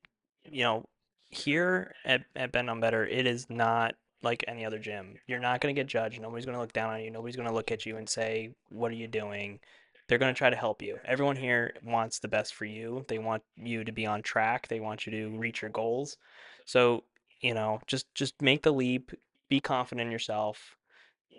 you 0.44 0.62
know, 0.62 0.84
here 1.30 1.94
at 2.04 2.24
at 2.36 2.52
Bent 2.52 2.68
on 2.68 2.80
Better, 2.80 3.06
it 3.06 3.26
is 3.26 3.48
not 3.48 3.94
like 4.22 4.44
any 4.48 4.64
other 4.64 4.78
gym. 4.78 5.14
You're 5.26 5.38
not 5.38 5.60
going 5.60 5.74
to 5.74 5.78
get 5.78 5.88
judged. 5.88 6.20
Nobody's 6.20 6.46
going 6.46 6.56
to 6.56 6.60
look 6.60 6.72
down 6.72 6.92
on 6.92 7.02
you. 7.02 7.10
Nobody's 7.10 7.36
going 7.36 7.48
to 7.48 7.54
look 7.54 7.70
at 7.70 7.86
you 7.86 7.96
and 7.96 8.08
say, 8.08 8.54
"What 8.70 8.90
are 8.90 8.94
you 8.94 9.06
doing?" 9.06 9.60
They're 10.08 10.18
going 10.18 10.32
to 10.32 10.38
try 10.38 10.50
to 10.50 10.56
help 10.56 10.82
you. 10.82 10.98
Everyone 11.04 11.34
here 11.36 11.74
wants 11.84 12.20
the 12.20 12.28
best 12.28 12.54
for 12.54 12.64
you. 12.64 13.04
They 13.08 13.18
want 13.18 13.42
you 13.56 13.82
to 13.82 13.90
be 13.90 14.06
on 14.06 14.22
track. 14.22 14.68
They 14.68 14.78
want 14.78 15.04
you 15.04 15.12
to 15.12 15.36
reach 15.36 15.62
your 15.62 15.70
goals. 15.70 16.16
So, 16.64 17.02
you 17.40 17.54
know, 17.54 17.80
just 17.86 18.12
just 18.14 18.40
make 18.40 18.62
the 18.62 18.72
leap. 18.72 19.12
Be 19.48 19.60
confident 19.60 20.06
in 20.06 20.12
yourself. 20.12 20.76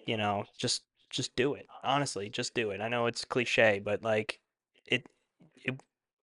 You 0.05 0.17
know, 0.17 0.45
just 0.57 0.83
just 1.09 1.35
do 1.35 1.53
it. 1.53 1.67
Honestly, 1.83 2.29
just 2.29 2.53
do 2.53 2.71
it. 2.71 2.81
I 2.81 2.89
know 2.89 3.05
it's 3.05 3.25
cliche, 3.25 3.81
but 3.83 4.03
like 4.03 4.39
it 4.85 5.07
it, 5.55 5.79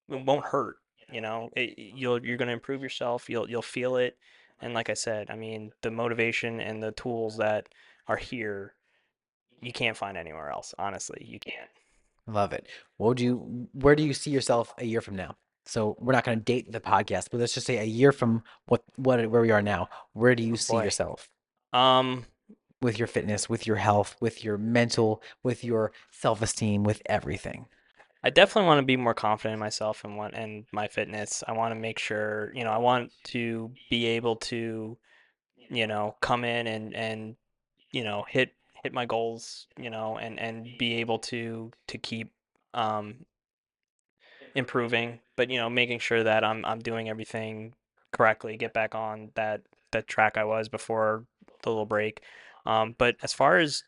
it 0.08 0.24
won't 0.24 0.44
hurt, 0.44 0.76
you 1.10 1.20
know. 1.20 1.50
It, 1.56 1.78
you'll 1.78 2.24
you're 2.24 2.36
going 2.36 2.48
to 2.48 2.54
improve 2.54 2.82
yourself. 2.82 3.28
You'll 3.30 3.48
you'll 3.48 3.62
feel 3.62 3.96
it. 3.96 4.18
And 4.60 4.74
like 4.74 4.90
I 4.90 4.94
said, 4.94 5.30
I 5.30 5.36
mean, 5.36 5.72
the 5.82 5.90
motivation 5.90 6.60
and 6.60 6.82
the 6.82 6.92
tools 6.92 7.36
that 7.38 7.68
are 8.08 8.16
here, 8.16 8.74
you 9.60 9.72
can't 9.72 9.96
find 9.96 10.16
anywhere 10.16 10.50
else. 10.50 10.74
Honestly, 10.78 11.24
you 11.26 11.38
can't. 11.38 11.68
Love 12.26 12.52
it. 12.52 12.66
What 12.96 13.08
would 13.08 13.20
you, 13.20 13.68
where 13.72 13.94
do 13.94 14.02
you 14.02 14.14
see 14.14 14.30
yourself 14.30 14.72
a 14.78 14.84
year 14.84 15.00
from 15.00 15.16
now? 15.16 15.36
So 15.66 15.96
we're 15.98 16.12
not 16.12 16.24
going 16.24 16.38
to 16.38 16.44
date 16.44 16.70
the 16.70 16.80
podcast, 16.80 17.28
but 17.30 17.40
let's 17.40 17.54
just 17.54 17.66
say 17.66 17.78
a 17.78 17.84
year 17.84 18.12
from 18.12 18.42
what, 18.66 18.82
what, 18.96 19.30
where 19.30 19.42
we 19.42 19.50
are 19.50 19.62
now. 19.62 19.88
Where 20.12 20.34
do 20.34 20.42
you 20.42 20.56
see 20.56 20.74
boy. 20.74 20.84
yourself 20.84 21.28
Um, 21.72 22.26
with 22.80 22.98
your 22.98 23.08
fitness, 23.08 23.48
with 23.48 23.66
your 23.66 23.76
health, 23.76 24.16
with 24.20 24.44
your 24.44 24.58
mental, 24.58 25.22
with 25.42 25.64
your 25.64 25.92
self-esteem, 26.10 26.84
with 26.84 27.02
everything? 27.06 27.66
I 28.24 28.30
definitely 28.30 28.68
want 28.68 28.78
to 28.78 28.86
be 28.86 28.96
more 28.96 29.14
confident 29.14 29.54
in 29.54 29.60
myself 29.60 30.02
and 30.02 30.16
want 30.16 30.34
and 30.34 30.64
my 30.72 30.88
fitness. 30.88 31.44
I 31.46 31.52
want 31.52 31.72
to 31.72 31.80
make 31.80 31.98
sure, 31.98 32.50
you 32.54 32.64
know, 32.64 32.70
I 32.70 32.78
want 32.78 33.12
to 33.24 33.70
be 33.90 34.06
able 34.06 34.36
to, 34.36 34.96
you 35.68 35.86
know, 35.86 36.16
come 36.20 36.44
in 36.44 36.66
and 36.66 36.94
and 36.94 37.36
you 37.90 38.02
know, 38.02 38.24
hit 38.28 38.52
hit 38.82 38.92
my 38.92 39.04
goals, 39.04 39.66
you 39.78 39.90
know, 39.90 40.16
and 40.16 40.40
and 40.40 40.66
be 40.78 40.94
able 40.94 41.18
to 41.20 41.70
to 41.88 41.98
keep 41.98 42.32
um 42.72 43.26
improving, 44.54 45.20
but 45.36 45.50
you 45.50 45.58
know, 45.58 45.68
making 45.68 45.98
sure 45.98 46.22
that 46.22 46.44
I'm 46.44 46.64
I'm 46.64 46.78
doing 46.80 47.08
everything 47.08 47.74
correctly, 48.12 48.56
get 48.56 48.72
back 48.72 48.94
on 48.94 49.32
that 49.34 49.62
that 49.92 50.06
track 50.06 50.38
I 50.38 50.44
was 50.44 50.68
before 50.68 51.26
the 51.62 51.68
little 51.70 51.86
break. 51.86 52.22
Um, 52.66 52.94
but 52.96 53.16
as 53.22 53.34
far 53.34 53.58
as 53.58 53.84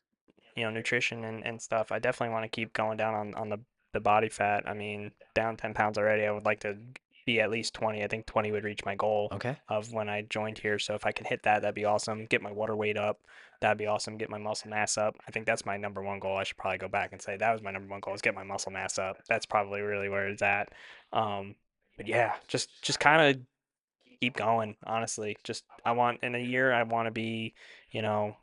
you 0.57 0.65
know, 0.65 0.71
nutrition 0.71 1.25
and, 1.25 1.45
and 1.47 1.61
stuff, 1.61 1.93
I 1.93 1.99
definitely 1.99 2.33
want 2.33 2.45
to 2.45 2.49
keep 2.49 2.73
going 2.73 2.97
down 2.97 3.15
on, 3.15 3.35
on 3.35 3.49
the, 3.51 3.59
the 3.97 4.01
body 4.01 4.29
fat. 4.29 4.65
I 4.69 4.75
mean, 4.75 5.11
down 5.35 5.57
10 5.57 5.75
pounds 5.75 5.99
already. 5.99 6.25
I 6.27 6.31
would 6.31 6.45
like 6.45 6.61
to 6.61 6.77
be 7.25 7.41
at 7.41 7.51
least 7.51 7.75
20. 7.75 8.05
I 8.05 8.07
think 8.07 8.27
20 8.27 8.53
would 8.53 8.63
reach 8.65 8.85
my 8.85 8.95
goal 8.95 9.29
Okay. 9.33 9.57
of 9.69 9.93
when 9.93 10.09
I 10.09 10.23
joined 10.23 10.59
here. 10.59 10.79
So 10.79 10.95
if 10.95 11.05
I 11.05 11.13
can 11.13 11.27
hit 11.27 11.43
that, 11.43 11.63
that'd 11.63 11.75
be 11.75 11.85
awesome. 11.85 12.27
Get 12.27 12.41
my 12.43 12.53
water 12.53 12.77
weight 12.77 12.97
up. 12.97 13.19
That'd 13.61 13.79
be 13.79 13.87
awesome. 13.87 14.17
Get 14.17 14.31
my 14.31 14.39
muscle 14.39 14.71
mass 14.71 14.97
up. 14.99 15.17
I 15.27 15.31
think 15.33 15.47
that's 15.47 15.67
my 15.67 15.77
number 15.77 16.03
one 16.03 16.21
goal. 16.21 16.37
I 16.37 16.45
should 16.45 16.59
probably 16.59 16.79
go 16.79 16.89
back 16.89 17.13
and 17.13 17.21
say 17.21 17.37
that 17.37 17.53
was 17.53 17.63
my 17.63 17.73
number 17.73 17.89
one 17.89 18.01
goal 18.01 18.15
is 18.15 18.21
get 18.23 18.35
my 18.35 18.45
muscle 18.45 18.71
mass 18.71 18.99
up. 18.99 19.17
That's 19.29 19.47
probably 19.47 19.81
really 19.81 20.09
where 20.09 20.29
it's 20.29 20.43
at. 20.43 20.69
Um, 21.13 21.57
but 21.97 22.07
yeah, 22.07 22.35
just 22.47 22.83
just 22.83 23.01
kind 23.01 23.23
of 23.37 23.43
keep 24.21 24.37
going, 24.37 24.77
honestly. 24.87 25.37
Just 25.43 25.65
I 25.85 25.93
want 25.93 26.21
in 26.23 26.35
a 26.35 26.39
year 26.39 26.73
I 26.73 26.83
want 26.85 27.07
to 27.07 27.11
be, 27.13 27.55
you 27.91 28.03
know, 28.03 28.37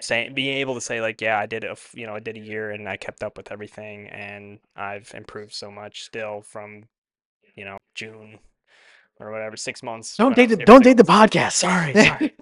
saying 0.00 0.34
being 0.34 0.58
able 0.58 0.74
to 0.74 0.80
say 0.80 1.00
like 1.00 1.20
yeah 1.20 1.38
i 1.38 1.46
did 1.46 1.64
a 1.64 1.76
you 1.94 2.06
know 2.06 2.14
i 2.14 2.20
did 2.20 2.36
a 2.36 2.40
year 2.40 2.70
and 2.70 2.88
i 2.88 2.96
kept 2.96 3.22
up 3.22 3.36
with 3.36 3.50
everything 3.50 4.08
and 4.08 4.58
i've 4.76 5.10
improved 5.14 5.52
so 5.52 5.70
much 5.70 6.02
still 6.02 6.42
from 6.42 6.84
you 7.54 7.64
know 7.64 7.78
june 7.94 8.38
or 9.18 9.30
whatever 9.30 9.56
six 9.56 9.82
months 9.82 10.16
Don't 10.16 10.36
date 10.36 10.46
the, 10.46 10.56
don't 10.56 10.84
date 10.84 10.96
the 10.96 11.02
podcast. 11.02 11.52
Sorry, 11.52 11.94
sorry. 12.04 12.34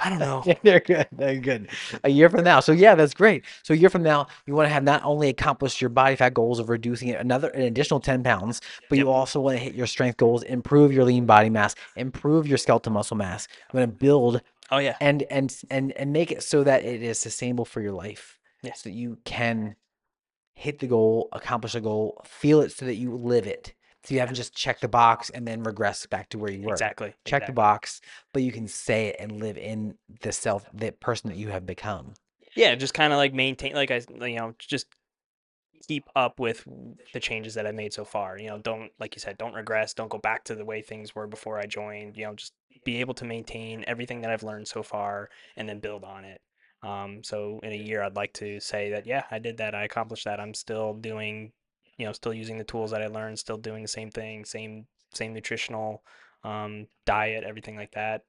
I 0.00 0.08
don't 0.08 0.18
know. 0.20 0.44
They're 0.62 0.80
good. 0.80 1.06
They're 1.12 1.38
good. 1.38 1.68
A 2.04 2.08
year 2.08 2.30
from 2.30 2.44
now. 2.44 2.60
So 2.60 2.72
yeah, 2.72 2.94
that's 2.94 3.14
great. 3.14 3.44
So 3.62 3.74
a 3.74 3.76
year 3.76 3.90
from 3.90 4.02
now, 4.02 4.28
you 4.46 4.54
want 4.54 4.66
to 4.66 4.72
have 4.72 4.82
not 4.82 5.02
only 5.04 5.28
accomplished 5.28 5.80
your 5.80 5.90
body 5.90 6.16
fat 6.16 6.34
goals 6.34 6.58
of 6.58 6.68
reducing 6.68 7.08
it 7.08 7.20
another 7.20 7.48
an 7.50 7.62
additional 7.62 8.00
10 8.00 8.22
pounds, 8.22 8.60
but 8.88 8.98
you 8.98 9.10
also 9.10 9.40
want 9.40 9.58
to 9.58 9.62
hit 9.62 9.74
your 9.74 9.86
strength 9.86 10.16
goals, 10.16 10.42
improve 10.44 10.92
your 10.92 11.04
lean 11.04 11.26
body 11.26 11.50
mass, 11.50 11.74
improve 11.96 12.46
your 12.46 12.58
skeletal 12.58 12.92
muscle 12.92 13.16
mass. 13.16 13.48
You 13.72 13.80
want 13.80 13.90
to 13.90 13.96
build 13.96 14.40
oh 14.72 14.78
yeah 14.78 14.96
and 15.00 15.22
and 15.30 15.56
and 15.70 15.92
and 15.92 16.12
make 16.12 16.32
it 16.32 16.42
so 16.42 16.64
that 16.64 16.84
it 16.84 17.02
is 17.02 17.18
sustainable 17.18 17.64
for 17.64 17.80
your 17.80 17.92
life. 17.92 18.40
Yeah. 18.62 18.72
So 18.74 18.88
that 18.88 18.94
you 18.94 19.18
can 19.24 19.76
hit 20.54 20.78
the 20.80 20.86
goal, 20.86 21.28
accomplish 21.32 21.74
a 21.74 21.80
goal, 21.80 22.20
feel 22.24 22.60
it 22.60 22.72
so 22.72 22.86
that 22.86 22.96
you 22.96 23.16
live 23.16 23.46
it. 23.46 23.74
So 24.04 24.14
you 24.14 24.20
haven't 24.20 24.34
just 24.34 24.54
checked 24.56 24.80
the 24.80 24.88
box 24.88 25.30
and 25.30 25.46
then 25.46 25.62
regress 25.62 26.06
back 26.06 26.28
to 26.30 26.38
where 26.38 26.50
you 26.50 26.62
were 26.62 26.72
exactly 26.72 27.14
check 27.24 27.46
the 27.46 27.52
box, 27.52 28.00
but 28.32 28.42
you 28.42 28.50
can 28.50 28.66
say 28.66 29.08
it 29.08 29.16
and 29.20 29.40
live 29.40 29.56
in 29.56 29.94
the 30.22 30.32
self, 30.32 30.66
the 30.74 30.90
person 30.90 31.30
that 31.30 31.36
you 31.36 31.48
have 31.48 31.66
become. 31.66 32.14
yeah 32.56 32.74
just 32.74 32.94
kind 32.94 33.12
of 33.12 33.16
like 33.16 33.32
maintain 33.32 33.74
like 33.74 33.90
I, 33.90 34.00
you 34.26 34.36
know 34.36 34.54
just 34.58 34.86
keep 35.86 36.08
up 36.16 36.38
with 36.38 36.66
the 37.12 37.20
changes 37.20 37.54
that 37.54 37.66
I've 37.66 37.74
made 37.74 37.92
so 37.92 38.04
far 38.04 38.38
you 38.38 38.48
know 38.48 38.58
don't 38.58 38.90
like 38.98 39.14
you 39.14 39.20
said 39.20 39.38
don't 39.38 39.54
regress 39.54 39.94
don't 39.94 40.10
go 40.10 40.18
back 40.18 40.44
to 40.44 40.54
the 40.54 40.64
way 40.64 40.82
things 40.82 41.14
were 41.14 41.26
before 41.26 41.58
i 41.58 41.66
joined 41.66 42.16
you 42.16 42.24
know 42.24 42.34
just 42.34 42.52
be 42.84 43.00
able 43.00 43.14
to 43.14 43.24
maintain 43.24 43.84
everything 43.86 44.20
that 44.20 44.30
i've 44.30 44.42
learned 44.42 44.66
so 44.66 44.82
far 44.82 45.28
and 45.56 45.68
then 45.68 45.78
build 45.78 46.04
on 46.04 46.24
it. 46.24 46.40
Um, 46.82 47.22
so 47.22 47.60
in 47.62 47.72
a 47.72 47.76
year 47.76 48.02
i'd 48.02 48.16
like 48.16 48.32
to 48.34 48.58
say 48.58 48.90
that 48.90 49.06
yeah 49.06 49.24
i 49.30 49.38
did 49.38 49.58
that 49.58 49.74
i 49.74 49.84
accomplished 49.84 50.24
that 50.24 50.40
i'm 50.40 50.54
still 50.54 50.94
doing 50.94 51.52
you 51.96 52.06
know 52.06 52.12
still 52.12 52.34
using 52.34 52.58
the 52.58 52.64
tools 52.64 52.90
that 52.90 53.02
i 53.02 53.06
learned 53.06 53.38
still 53.38 53.56
doing 53.56 53.82
the 53.82 53.88
same 53.88 54.10
thing 54.10 54.44
same 54.44 54.86
same 55.14 55.32
nutritional 55.32 56.02
um, 56.44 56.88
diet 57.06 57.44
everything 57.44 57.76
like 57.76 57.92
that 57.92 58.22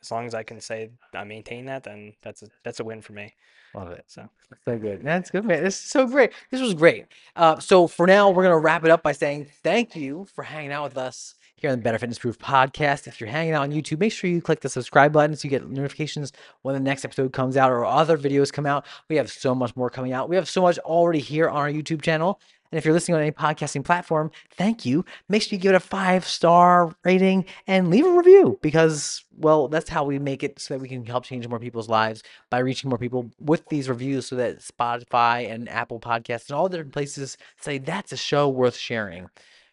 as 0.00 0.10
long 0.10 0.26
as 0.26 0.34
i 0.34 0.42
can 0.42 0.60
say 0.60 0.90
i 1.14 1.24
maintain 1.24 1.66
that 1.66 1.84
then 1.84 2.12
that's 2.22 2.42
a 2.42 2.46
that's 2.64 2.80
a 2.80 2.84
win 2.84 3.00
for 3.00 3.12
me 3.12 3.32
Love 3.74 3.90
it. 3.90 4.04
so 4.06 4.28
So 4.64 4.78
good. 4.78 5.02
That's 5.02 5.30
good, 5.30 5.44
man. 5.44 5.62
This 5.62 5.78
is 5.78 5.90
so 5.90 6.06
great. 6.06 6.32
This 6.50 6.60
was 6.60 6.74
great. 6.74 7.06
Uh, 7.36 7.58
so 7.58 7.86
for 7.86 8.06
now, 8.06 8.30
we're 8.30 8.42
gonna 8.42 8.58
wrap 8.58 8.84
it 8.84 8.90
up 8.90 9.02
by 9.02 9.12
saying 9.12 9.46
thank 9.62 9.94
you 9.94 10.26
for 10.34 10.42
hanging 10.42 10.72
out 10.72 10.84
with 10.84 10.96
us 10.96 11.34
here 11.56 11.70
on 11.70 11.78
the 11.78 11.82
Better 11.82 11.98
Fitness 11.98 12.18
Proof 12.18 12.38
podcast. 12.38 13.06
If 13.06 13.20
you're 13.20 13.28
hanging 13.28 13.52
out 13.52 13.62
on 13.62 13.72
YouTube, 13.72 14.00
make 14.00 14.12
sure 14.12 14.30
you 14.30 14.40
click 14.40 14.60
the 14.60 14.68
subscribe 14.68 15.12
button 15.12 15.36
so 15.36 15.44
you 15.44 15.50
get 15.50 15.68
notifications 15.68 16.32
when 16.62 16.74
the 16.74 16.80
next 16.80 17.04
episode 17.04 17.32
comes 17.32 17.56
out 17.56 17.70
or 17.70 17.84
other 17.84 18.16
videos 18.16 18.52
come 18.52 18.64
out. 18.64 18.86
We 19.08 19.16
have 19.16 19.30
so 19.30 19.54
much 19.54 19.76
more 19.76 19.90
coming 19.90 20.12
out. 20.12 20.28
We 20.28 20.36
have 20.36 20.48
so 20.48 20.62
much 20.62 20.78
already 20.78 21.20
here 21.20 21.48
on 21.48 21.56
our 21.56 21.70
YouTube 21.70 22.00
channel. 22.00 22.40
And 22.70 22.78
if 22.78 22.84
you're 22.84 22.94
listening 22.94 23.16
on 23.16 23.22
any 23.22 23.30
podcasting 23.30 23.84
platform, 23.84 24.30
thank 24.56 24.84
you. 24.84 25.04
Make 25.28 25.42
sure 25.42 25.56
you 25.56 25.60
give 25.60 25.72
it 25.72 25.76
a 25.76 25.80
five 25.80 26.26
star 26.26 26.94
rating 27.04 27.44
and 27.66 27.88
leave 27.90 28.06
a 28.06 28.10
review 28.10 28.58
because, 28.62 29.24
well, 29.36 29.68
that's 29.68 29.88
how 29.88 30.04
we 30.04 30.18
make 30.18 30.42
it 30.42 30.58
so 30.58 30.74
that 30.74 30.80
we 30.80 30.88
can 30.88 31.04
help 31.04 31.24
change 31.24 31.48
more 31.48 31.58
people's 31.58 31.88
lives 31.88 32.22
by 32.50 32.58
reaching 32.58 32.90
more 32.90 32.98
people 32.98 33.30
with 33.40 33.66
these 33.68 33.88
reviews 33.88 34.26
so 34.26 34.36
that 34.36 34.58
Spotify 34.58 35.50
and 35.50 35.68
Apple 35.68 36.00
Podcasts 36.00 36.48
and 36.48 36.56
all 36.56 36.68
the 36.68 36.76
different 36.76 36.92
places 36.92 37.36
say 37.60 37.78
that's 37.78 38.12
a 38.12 38.16
show 38.16 38.48
worth 38.48 38.76
sharing. 38.76 39.28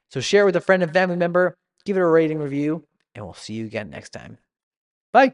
So 0.10 0.22
share 0.22 0.46
with 0.46 0.56
a 0.56 0.62
friend 0.62 0.84
and 0.84 0.94
family 0.94 1.18
member, 1.18 1.58
give 1.86 1.98
it 1.98 2.02
a 2.02 2.06
rating 2.06 2.40
review, 2.40 2.86
and 3.14 3.26
we'll 3.26 3.34
see 3.34 3.56
you 3.56 3.66
again 3.66 3.90
next 3.90 4.12
time. 4.12 4.38
Bye. 5.12 5.34